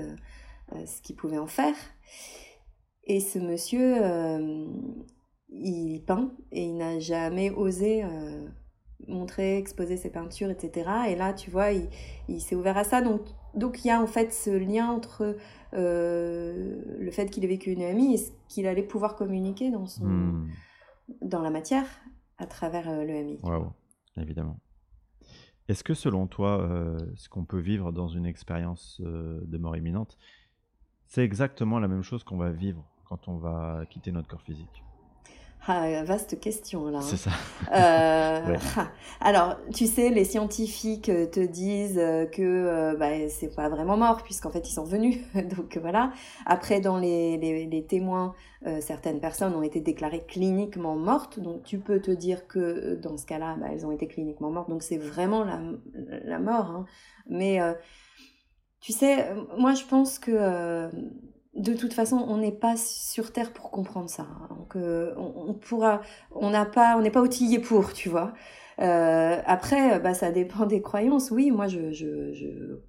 euh, 0.72 0.86
ce 0.86 1.02
qu'il 1.02 1.16
pouvait 1.16 1.38
en 1.38 1.46
faire. 1.46 1.74
Et 3.04 3.20
ce 3.20 3.38
monsieur, 3.38 4.02
euh, 4.02 4.66
il 5.50 6.00
peint 6.00 6.32
et 6.50 6.64
il 6.64 6.76
n'a 6.76 6.98
jamais 6.98 7.50
osé 7.50 8.02
montrer, 9.06 9.58
exposer 9.58 9.96
ses 9.96 10.10
peintures, 10.10 10.50
etc. 10.50 10.90
Et 11.08 11.14
là, 11.14 11.32
tu 11.32 11.50
vois, 11.50 11.70
il, 11.70 12.40
s'est 12.40 12.56
ouvert 12.56 12.76
à 12.76 12.82
ça. 12.82 13.02
Donc, 13.02 13.20
donc 13.54 13.84
il 13.84 13.88
y 13.88 13.90
a 13.90 14.02
en 14.02 14.08
fait 14.08 14.32
ce 14.32 14.50
lien 14.50 14.90
entre 14.90 15.36
le 15.72 17.10
fait 17.12 17.30
qu'il 17.30 17.44
ait 17.44 17.48
vécu 17.48 17.70
une 17.70 17.82
amie 17.82 18.14
et 18.14 18.16
ce 18.16 18.32
qu'il 18.48 18.66
allait 18.66 18.82
pouvoir 18.82 19.14
communiquer 19.14 19.70
dans, 19.70 19.86
son, 19.86 20.04
hmm. 20.04 20.48
dans 21.22 21.42
la 21.42 21.50
matière 21.50 21.86
à 22.38 22.46
travers 22.46 23.04
le 23.04 23.16
ami. 23.16 23.38
Waouh, 23.44 23.70
évidemment. 24.16 24.58
Est-ce 25.68 25.82
que 25.82 25.94
selon 25.94 26.28
toi, 26.28 26.60
euh, 26.60 26.98
ce 27.16 27.28
qu'on 27.28 27.44
peut 27.44 27.58
vivre 27.58 27.92
dans 27.92 28.08
une 28.08 28.24
expérience 28.24 29.00
euh, 29.04 29.40
de 29.44 29.58
mort 29.58 29.76
imminente, 29.76 30.16
c'est 31.06 31.24
exactement 31.24 31.80
la 31.80 31.88
même 31.88 32.02
chose 32.02 32.22
qu'on 32.22 32.36
va 32.36 32.50
vivre 32.50 32.84
quand 33.04 33.28
on 33.28 33.36
va 33.36 33.84
quitter 33.90 34.12
notre 34.12 34.28
corps 34.28 34.42
physique? 34.42 34.85
Ah, 35.68 36.04
vaste 36.04 36.38
question 36.38 36.88
là. 36.88 37.00
C'est 37.00 37.16
ça. 37.16 37.30
Euh, 37.74 38.56
alors, 39.20 39.56
tu 39.74 39.86
sais, 39.86 40.10
les 40.10 40.24
scientifiques 40.24 41.08
euh, 41.08 41.26
te 41.26 41.40
disent 41.40 41.98
euh, 41.98 42.24
que 42.26 42.96
bah, 42.96 43.28
c'est 43.28 43.54
pas 43.54 43.68
vraiment 43.68 43.96
mort 43.96 44.22
puisqu'en 44.22 44.50
fait 44.50 44.68
ils 44.68 44.72
sont 44.72 44.84
venus. 44.84 45.18
Donc 45.56 45.76
voilà. 45.78 46.12
Après, 46.44 46.80
dans 46.80 46.98
les, 46.98 47.36
les, 47.36 47.86
témoins, 47.86 48.34
certaines 48.80 49.20
personnes 49.20 49.54
ont 49.54 49.62
été 49.62 49.80
déclarées 49.80 50.24
cliniquement 50.26 50.94
mortes. 50.94 51.40
Donc 51.40 51.64
tu 51.64 51.78
peux 51.78 52.00
te 52.00 52.12
dire 52.12 52.46
que 52.46 52.94
dans 52.94 53.16
ce 53.16 53.26
cas-là, 53.26 53.56
bah, 53.60 53.66
elles 53.72 53.84
ont 53.86 53.92
été 53.92 54.06
cliniquement 54.06 54.50
mortes. 54.50 54.70
Donc 54.70 54.82
c'est 54.82 54.98
vraiment 54.98 55.44
la, 55.44 55.60
la 56.24 56.38
mort. 56.38 56.70
Hein. 56.70 56.84
Mais 57.28 57.58
tu 58.80 58.92
sais, 58.92 59.34
moi 59.58 59.74
je 59.74 59.84
pense 59.84 60.20
que 60.20 60.88
de 61.56 61.72
toute 61.74 61.94
façon, 61.94 62.24
on 62.28 62.36
n'est 62.36 62.52
pas 62.52 62.76
sur 62.76 63.32
Terre 63.32 63.52
pour 63.52 63.70
comprendre 63.70 64.10
ça. 64.10 64.26
Donc, 64.50 64.76
euh, 64.76 65.14
on, 65.16 65.56
on 66.32 66.50
n'a 66.50 66.66
pas, 66.66 66.96
on 66.98 67.00
n'est 67.00 67.10
pas 67.10 67.22
outillé 67.22 67.58
pour, 67.58 67.92
tu 67.94 68.08
vois. 68.08 68.34
Euh, 68.80 69.40
après, 69.46 69.98
bah, 70.00 70.12
ça 70.12 70.30
dépend 70.30 70.66
des 70.66 70.82
croyances. 70.82 71.30
Oui, 71.30 71.50
moi, 71.50 71.66
je, 71.66 71.92
je, 71.92 72.32
je, 72.34 72.80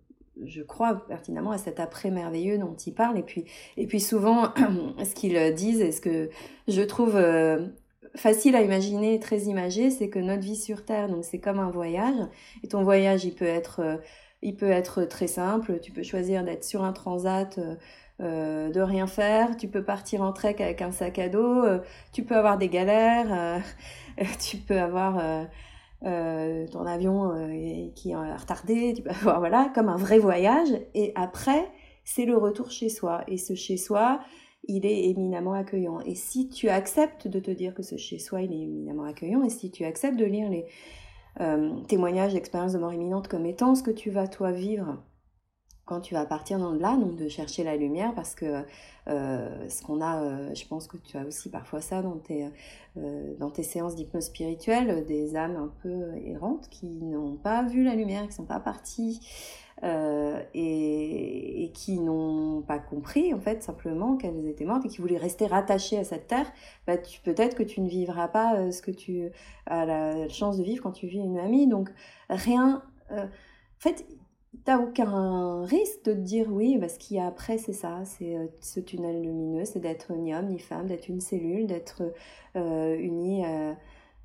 je 0.45 0.61
crois 0.61 1.07
pertinemment 1.07 1.51
à 1.51 1.57
cet 1.57 1.79
après 1.79 2.11
merveilleux 2.11 2.57
dont 2.57 2.75
il 2.75 2.93
parle. 2.93 3.17
Et 3.17 3.23
puis, 3.23 3.45
et 3.77 3.87
puis 3.87 4.01
souvent, 4.01 4.53
ce 5.03 5.15
qu'ils 5.15 5.53
disent 5.53 5.81
et 5.81 5.93
ce 5.93 6.01
que 6.01 6.29
je 6.67 6.81
trouve 6.81 7.15
euh, 7.15 7.67
facile 8.15 8.55
à 8.57 8.61
imaginer, 8.61 9.19
très 9.21 9.43
imagé, 9.43 9.91
c'est 9.91 10.09
que 10.09 10.19
notre 10.19 10.43
vie 10.43 10.57
sur 10.57 10.83
Terre, 10.83 11.07
donc 11.07 11.23
c'est 11.23 11.39
comme 11.39 11.59
un 11.59 11.71
voyage. 11.71 12.19
Et 12.63 12.67
ton 12.67 12.83
voyage, 12.83 13.23
il 13.23 13.33
peut 13.33 13.45
être, 13.45 14.01
il 14.41 14.57
peut 14.57 14.69
être 14.69 15.05
très 15.05 15.27
simple. 15.27 15.79
Tu 15.79 15.93
peux 15.93 16.03
choisir 16.03 16.43
d'être 16.43 16.65
sur 16.65 16.83
un 16.83 16.91
transat 16.91 17.57
euh, 18.19 18.71
de 18.71 18.81
rien 18.81 19.05
faire, 19.05 19.55
tu 19.57 19.67
peux 19.67 19.83
partir 19.83 20.23
en 20.23 20.33
trek 20.33 20.55
avec 20.59 20.81
un 20.81 20.91
sac 20.91 21.19
à 21.19 21.29
dos, 21.29 21.63
euh, 21.63 21.79
tu 22.13 22.23
peux 22.23 22.35
avoir 22.35 22.57
des 22.57 22.67
galères, 22.67 23.61
euh, 24.19 24.23
tu 24.39 24.57
peux 24.57 24.79
avoir 24.79 25.21
ton 26.01 26.85
avion 26.85 27.91
qui 27.95 28.11
est 28.11 28.15
retardé, 28.15 28.93
tu 28.95 29.03
peux 29.03 29.09
avoir 29.21 29.39
voilà 29.39 29.71
comme 29.75 29.89
un 29.89 29.97
vrai 29.97 30.17
voyage. 30.17 30.69
Et 30.95 31.11
après, 31.15 31.69
c'est 32.03 32.25
le 32.25 32.37
retour 32.37 32.71
chez 32.71 32.89
soi. 32.89 33.23
Et 33.27 33.37
ce 33.37 33.53
chez 33.53 33.77
soi, 33.77 34.19
il 34.63 34.85
est 34.85 35.09
éminemment 35.09 35.53
accueillant. 35.53 35.99
Et 36.01 36.15
si 36.15 36.49
tu 36.49 36.69
acceptes 36.69 37.27
de 37.27 37.39
te 37.39 37.51
dire 37.51 37.75
que 37.75 37.83
ce 37.83 37.97
chez 37.97 38.19
soi, 38.19 38.41
il 38.41 38.51
est 38.51 38.63
éminemment 38.63 39.03
accueillant, 39.03 39.43
et 39.43 39.49
si 39.49 39.69
tu 39.69 39.85
acceptes 39.85 40.17
de 40.17 40.25
lire 40.25 40.49
les 40.49 40.65
témoignages 41.87 42.33
d'expériences 42.33 42.73
de 42.73 42.79
mort 42.79 42.93
imminente 42.93 43.27
comme 43.27 43.45
étant 43.45 43.75
ce 43.75 43.83
que 43.83 43.91
tu 43.91 44.09
vas 44.09 44.27
toi 44.27 44.51
vivre 44.51 45.03
quand 45.87 46.01
tu 46.01 46.13
vas 46.13 46.25
partir 46.25 46.59
dans 46.59 46.73
là, 46.73 46.97
donc 46.97 47.15
de 47.15 47.29
chercher 47.29 47.63
la 47.63 47.77
lumière, 47.77 48.13
parce 48.13 48.35
que 48.35 48.63
euh, 49.07 49.69
ce 49.69 49.81
qu'on 49.81 50.01
a, 50.01 50.21
euh, 50.21 50.53
je 50.53 50.67
pense 50.67 50.85
que 50.85 50.97
tu 50.97 51.17
as 51.17 51.25
aussi 51.25 51.49
parfois 51.49 51.79
ça 51.79 52.01
dans 52.01 52.17
tes, 52.17 52.49
euh, 52.97 53.33
dans 53.39 53.49
tes 53.49 53.63
séances 53.63 53.95
d'hypnose 53.95 54.25
spirituelle, 54.25 55.05
des 55.05 55.37
âmes 55.37 55.55
un 55.55 55.71
peu 55.81 56.13
errantes 56.25 56.67
qui 56.69 56.87
n'ont 56.87 57.37
pas 57.37 57.63
vu 57.63 57.83
la 57.83 57.95
lumière, 57.95 58.23
qui 58.23 58.27
ne 58.27 58.33
sont 58.33 58.45
pas 58.45 58.59
parties 58.59 59.21
et, 60.53 61.71
qui 61.75 61.99
n'ont 61.99 62.63
pas 62.63 62.79
compris 62.79 63.33
en 63.35 63.39
fait 63.39 63.61
simplement 63.61 64.17
qu'elles 64.17 64.47
étaient 64.47 64.65
mortes 64.65 64.85
et 64.85 64.89
qui 64.89 65.01
voulaient 65.01 65.17
rester 65.17 65.45
rattachées 65.45 65.99
à 65.99 66.03
cette 66.03 66.27
terre. 66.27 66.51
Bah, 66.85 66.97
peut-être 67.23 67.55
que 67.55 67.63
tu 67.63 67.79
ne 67.79 67.87
vivras 67.87 68.27
pas 68.27 68.71
ce 68.71 68.81
que 68.81 68.91
tu 68.91 69.29
as 69.67 69.85
la 69.85 70.27
chance 70.29 70.57
de 70.57 70.63
vivre 70.63 70.81
quand 70.81 70.91
tu 70.91 71.07
vis 71.07 71.19
une 71.19 71.37
amie. 71.37 71.67
Donc 71.67 71.91
rien. 72.29 72.81
en 73.11 73.27
fait, 73.79 74.03
t'as 74.63 74.79
aucun 74.79 75.63
risque 75.63 76.05
de 76.05 76.13
te 76.13 76.17
dire 76.17 76.47
oui, 76.49 76.77
bah, 76.77 76.89
ce 76.89 76.99
qu'il 76.99 77.17
y 77.17 77.19
a 77.19 77.27
après, 77.27 77.57
c'est 77.57 77.73
ça, 77.73 78.01
c'est 78.05 78.35
euh, 78.35 78.47
ce 78.61 78.79
tunnel 78.79 79.21
lumineux, 79.21 79.65
c'est 79.65 79.79
d'être 79.79 80.13
ni 80.13 80.33
homme 80.33 80.47
ni 80.47 80.59
femme, 80.59 80.87
d'être 80.87 81.07
une 81.07 81.21
cellule, 81.21 81.67
d'être 81.67 82.03
euh, 82.55 82.97
uni 82.97 83.45
euh, 83.45 83.73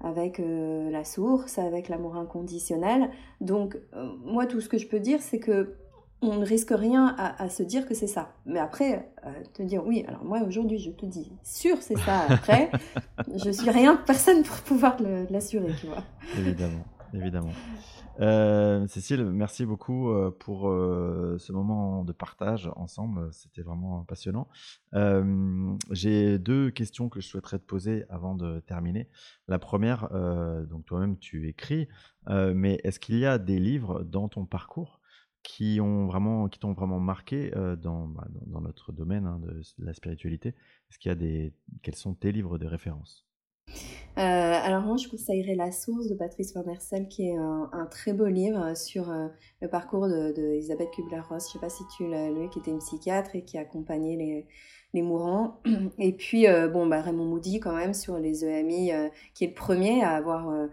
avec 0.01 0.43
la 0.43 1.05
source, 1.05 1.59
avec 1.59 1.89
l'amour 1.89 2.17
inconditionnel. 2.17 3.11
Donc, 3.41 3.79
moi, 4.25 4.47
tout 4.47 4.61
ce 4.61 4.69
que 4.69 4.77
je 4.77 4.89
peux 4.89 4.99
dire, 4.99 5.23
c'est 5.23 5.39
que 5.39 5.77
on 6.23 6.37
ne 6.37 6.45
risque 6.45 6.73
rien 6.73 7.15
à, 7.19 7.49
se 7.49 7.63
dire 7.63 7.87
que 7.87 7.95
c'est 7.95 8.09
ça. 8.09 8.33
Mais 8.45 8.59
après, 8.59 9.09
te 9.55 9.63
dire 9.63 9.85
oui, 9.87 10.05
alors 10.07 10.25
moi 10.25 10.41
aujourd'hui 10.43 10.79
je 10.79 10.91
te 10.91 11.07
dis 11.07 11.33
sûr 11.45 11.77
c'est 11.81 11.99
ça. 11.99 12.27
Après, 12.29 12.71
je 13.37 13.51
suis 13.51 13.71
rien, 13.71 13.97
personne 13.97 14.43
pour 14.43 14.57
pouvoir 14.59 14.97
l'assurer, 15.31 15.73
tu 15.81 15.87
vois. 15.87 16.03
Évidemment. 16.37 16.85
Évidemment. 17.15 17.53
Euh, 18.21 18.87
Cécile, 18.89 19.25
merci 19.25 19.65
beaucoup 19.65 20.11
euh, 20.11 20.31
pour 20.31 20.69
euh, 20.69 21.37
ce 21.39 21.53
moment 21.53 22.05
de 22.05 22.13
partage 22.13 22.71
ensemble. 22.77 23.33
C'était 23.33 23.63
vraiment 23.63 24.05
passionnant. 24.05 24.49
J'ai 25.91 26.39
deux 26.39 26.71
questions 26.71 27.09
que 27.09 27.21
je 27.21 27.27
souhaiterais 27.27 27.59
te 27.59 27.65
poser 27.65 28.05
avant 28.09 28.35
de 28.35 28.61
terminer. 28.61 29.09
La 29.49 29.59
première, 29.59 30.11
donc 30.69 30.85
toi-même 30.85 31.19
tu 31.19 31.49
écris, 31.49 31.89
mais 32.29 32.81
est-ce 32.85 33.01
qu'il 33.01 33.19
y 33.19 33.27
a 33.27 33.39
des 33.39 33.59
livres 33.59 34.03
dans 34.05 34.29
ton 34.29 34.45
parcours 34.45 35.01
qui 35.43 35.81
ont 35.81 36.07
vraiment, 36.07 36.49
t'ont 36.49 36.73
vraiment 36.73 37.01
marqué 37.01 37.51
dans, 37.79 38.07
bah, 38.07 38.29
dans, 38.47 38.61
notre 38.61 38.93
domaine 38.93 39.27
hein, 39.27 39.41
de 39.41 39.63
la 39.79 39.95
spiritualité? 39.95 40.51
Est-ce 40.91 40.99
qu'il 40.99 41.09
y 41.09 41.13
a 41.13 41.17
des, 41.17 41.55
quels 41.83 41.97
sont 41.97 42.15
tes 42.15 42.33
livres 42.33 42.59
de 42.59 42.67
référence? 42.67 43.27
Euh, 44.19 44.21
alors 44.21 44.83
moi, 44.83 44.99
je 44.99 45.09
conseillerais 45.09 45.55
La 45.55 45.73
Source 45.73 46.07
de 46.09 46.15
Patrice 46.15 46.53
Van 46.55 46.63
qui 47.09 47.29
est 47.29 47.37
un, 47.37 47.89
très 47.91 48.13
beau 48.13 48.27
livre 48.27 48.77
sur 48.77 49.11
euh, 49.11 49.29
le 49.63 49.69
parcours 49.69 50.07
de, 50.07 50.33
de 50.33 50.91
Kubler-Ross. 50.95 51.45
Je 51.45 51.49
ne 51.49 51.53
sais 51.53 51.59
pas 51.59 51.71
si 51.71 51.83
tu 51.97 52.07
l'as 52.07 52.31
lu, 52.31 52.51
qui 52.51 52.59
était 52.59 52.71
une 52.71 52.79
psychiatre 52.79 53.35
et 53.35 53.43
qui 53.43 53.57
accompagnait 53.57 54.47
les, 54.93 55.03
mourants. 55.03 55.63
Et 55.99 56.13
puis, 56.13 56.47
euh, 56.47 56.69
bon, 56.69 56.87
bah, 56.87 57.01
Raymond 57.01 57.25
Moody, 57.25 57.59
quand 57.59 57.75
même, 57.75 57.95
sur 57.95 58.19
les 58.19 58.45
EMI, 58.45 58.93
qui 59.35 59.45
est 59.45 59.49
le 59.49 59.55
premier 59.55 60.03
à 60.03 60.11
avoir 60.11 60.69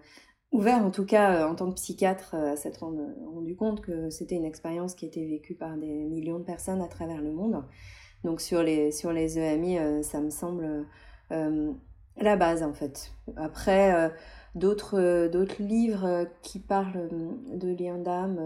ouvert, 0.51 0.83
en 0.83 0.91
tout 0.91 1.05
cas 1.05 1.47
en 1.47 1.55
tant 1.55 1.69
que 1.69 1.75
psychiatre, 1.75 2.35
à 2.35 2.57
s'être 2.57 2.83
rendu 2.83 3.55
compte 3.55 3.79
que 3.79 4.09
c'était 4.09 4.35
une 4.35 4.45
expérience 4.45 4.95
qui 4.95 5.05
était 5.05 5.25
vécue 5.25 5.55
par 5.55 5.77
des 5.77 5.87
millions 5.87 6.39
de 6.39 6.43
personnes 6.43 6.81
à 6.81 6.87
travers 6.89 7.21
le 7.21 7.31
monde. 7.31 7.63
Donc 8.25 8.41
sur 8.41 8.61
les, 8.61 8.91
sur 8.91 9.13
les 9.13 9.39
EMI, 9.39 10.03
ça 10.03 10.19
me 10.19 10.29
semble 10.29 10.85
la 12.21 12.35
base 12.35 12.63
en 12.63 12.73
fait. 12.73 13.13
Après, 13.35 13.93
euh, 13.93 14.09
d'autres 14.55 14.99
euh, 14.99 15.45
livres 15.59 16.05
euh, 16.05 16.25
qui 16.41 16.59
parlent 16.59 17.09
de 17.09 17.67
lien 17.69 17.97
d'âme, 17.97 18.37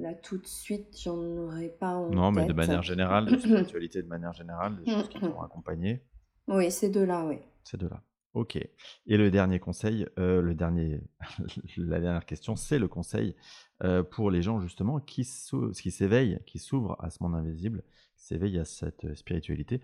là 0.00 0.14
tout 0.14 0.38
de 0.38 0.46
suite, 0.46 0.98
j'en 1.02 1.18
aurais 1.18 1.68
pas 1.68 1.94
en 1.94 2.10
Non, 2.10 2.32
mais 2.32 2.46
de 2.46 2.52
manière 2.52 2.82
générale, 2.82 3.26
de 3.26 3.36
spiritualité 3.38 4.02
de 4.02 4.08
manière 4.08 4.32
générale, 4.32 4.76
des 4.82 4.90
choses 4.90 5.08
qui 5.08 5.20
t'ont 5.20 5.40
accompagné. 5.42 6.04
Oui, 6.48 6.70
ces 6.70 6.90
deux-là, 6.90 7.26
oui. 7.26 7.38
Ces 7.64 7.76
deux-là. 7.76 8.02
Ok. 8.32 8.56
Et 8.56 9.16
le 9.16 9.30
dernier 9.30 9.58
conseil, 9.58 10.06
le 10.16 10.52
dernier, 10.54 11.00
la 11.76 12.00
dernière 12.00 12.26
question, 12.26 12.56
c'est 12.56 12.78
le 12.78 12.88
conseil 12.88 13.36
pour 14.10 14.30
les 14.30 14.42
gens 14.42 14.60
justement 14.60 15.00
qui 15.00 15.24
s'éveillent, 15.24 16.38
qui 16.46 16.58
s'ouvrent 16.58 16.96
à 17.00 17.10
ce 17.10 17.22
monde 17.22 17.34
invisible, 17.34 17.82
qui 18.20 18.26
s'éveillent 18.26 18.58
à 18.58 18.64
cette 18.64 19.14
spiritualité. 19.16 19.80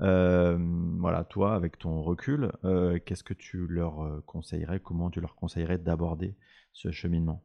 Euh, 0.00 0.58
voilà, 1.00 1.24
toi, 1.24 1.54
avec 1.54 1.78
ton 1.78 2.02
recul, 2.02 2.52
euh, 2.64 2.98
qu'est-ce 3.04 3.24
que 3.24 3.34
tu 3.34 3.66
leur 3.66 4.02
euh, 4.02 4.22
conseillerais? 4.26 4.80
Comment 4.80 5.10
tu 5.10 5.20
leur 5.20 5.34
conseillerais 5.34 5.78
d'aborder 5.78 6.36
ce 6.72 6.90
cheminement? 6.90 7.42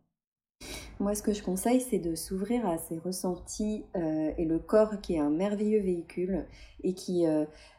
Moi, 1.00 1.16
ce 1.16 1.24
que 1.24 1.34
je 1.34 1.42
conseille, 1.42 1.82
c'est 1.82 2.00
de 2.00 2.14
s'ouvrir 2.14 2.66
à 2.68 2.78
ses 2.78 2.98
ressentis 3.00 3.84
et 3.96 4.46
le 4.46 4.60
corps 4.60 5.02
qui 5.02 5.16
est 5.16 5.20
un 5.20 5.32
merveilleux 5.32 5.82
véhicule 5.82 6.46
et 6.84 6.94
qui 6.94 7.26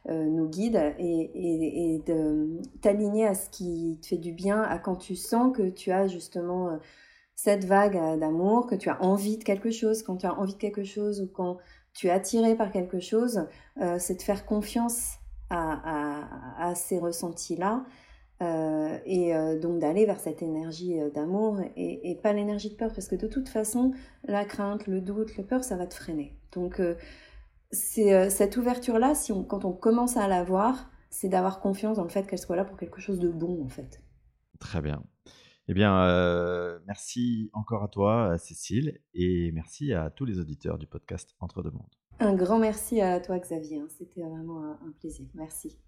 nous 0.06 0.48
guide 0.50 0.94
et, 0.98 1.94
et 1.94 1.98
de 2.00 2.60
t'aligner 2.82 3.26
à 3.26 3.34
ce 3.34 3.48
qui 3.48 4.00
te 4.02 4.08
fait 4.08 4.18
du 4.18 4.32
bien, 4.32 4.60
à 4.60 4.78
quand 4.78 4.96
tu 4.96 5.14
sens 5.14 5.56
que 5.56 5.70
tu 5.70 5.92
as 5.92 6.08
justement 6.08 6.78
cette 7.36 7.64
vague 7.64 8.18
d'amour, 8.18 8.66
que 8.66 8.74
tu 8.74 8.90
as 8.90 9.02
envie 9.02 9.38
de 9.38 9.44
quelque 9.44 9.70
chose, 9.70 10.02
quand 10.02 10.16
tu 10.16 10.26
as 10.26 10.34
envie 10.38 10.54
de 10.54 10.58
quelque 10.58 10.84
chose 10.84 11.22
ou 11.22 11.28
quand 11.28 11.58
tu 11.94 12.08
es 12.08 12.10
attiré 12.10 12.56
par 12.56 12.70
quelque 12.70 13.00
chose, 13.00 13.46
euh, 13.80 13.96
c'est 13.98 14.16
de 14.16 14.22
faire 14.22 14.44
confiance 14.44 15.18
à, 15.50 16.72
ces 16.74 16.98
ressentis-là 16.98 17.84
euh, 18.42 18.98
et 19.06 19.36
euh, 19.36 19.60
donc 19.60 19.78
d'aller 19.78 20.04
vers 20.04 20.18
cette 20.18 20.42
énergie 20.42 20.98
d'amour 21.14 21.60
et, 21.76 22.18
pas 22.24 22.32
l'énergie 22.32 22.70
de 22.70 22.74
peur 22.74 22.92
parce 22.92 23.06
que 23.06 23.14
de 23.14 23.28
toute 23.28 23.48
façon, 23.48 23.92
la 24.24 24.44
crainte, 24.44 24.88
le 24.88 25.00
doute, 25.00 25.36
le 25.36 25.44
peur, 25.44 25.62
ça 25.62 25.76
va 25.76 25.86
te 25.86 25.94
freiner. 25.94 26.36
Donc 26.50 26.82
c'est 27.70 28.30
cette 28.30 28.56
ouverture-là, 28.56 29.14
si 29.14 29.30
on, 29.30 29.44
quand 29.44 29.64
on 29.64 29.72
commence 29.72 30.16
à 30.16 30.26
la 30.26 30.42
voir, 30.42 30.90
c'est 31.10 31.28
d'avoir 31.28 31.60
confiance 31.60 31.98
dans 31.98 32.02
le 32.02 32.08
fait 32.08 32.26
qu'elle 32.26 32.40
soit 32.40 32.56
là 32.56 32.64
pour 32.64 32.76
quelque 32.76 33.00
chose 33.00 33.20
de 33.20 33.28
bon 33.28 33.64
en 33.64 33.68
fait. 33.68 34.02
Très 34.58 34.80
bien. 34.80 35.04
Eh 35.66 35.74
bien, 35.74 35.98
euh, 36.04 36.78
merci 36.86 37.50
encore 37.54 37.82
à 37.82 37.88
toi, 37.88 38.36
Cécile, 38.38 39.00
et 39.14 39.50
merci 39.52 39.94
à 39.94 40.10
tous 40.10 40.26
les 40.26 40.38
auditeurs 40.38 40.78
du 40.78 40.86
podcast 40.86 41.34
Entre 41.40 41.62
deux 41.62 41.70
mondes. 41.70 41.94
Un 42.20 42.34
grand 42.34 42.58
merci 42.58 43.00
à 43.00 43.18
toi, 43.20 43.38
Xavier. 43.38 43.80
Hein. 43.80 43.86
C'était 43.88 44.22
vraiment 44.22 44.62
un 44.62 44.92
plaisir. 45.00 45.26
Merci. 45.34 45.78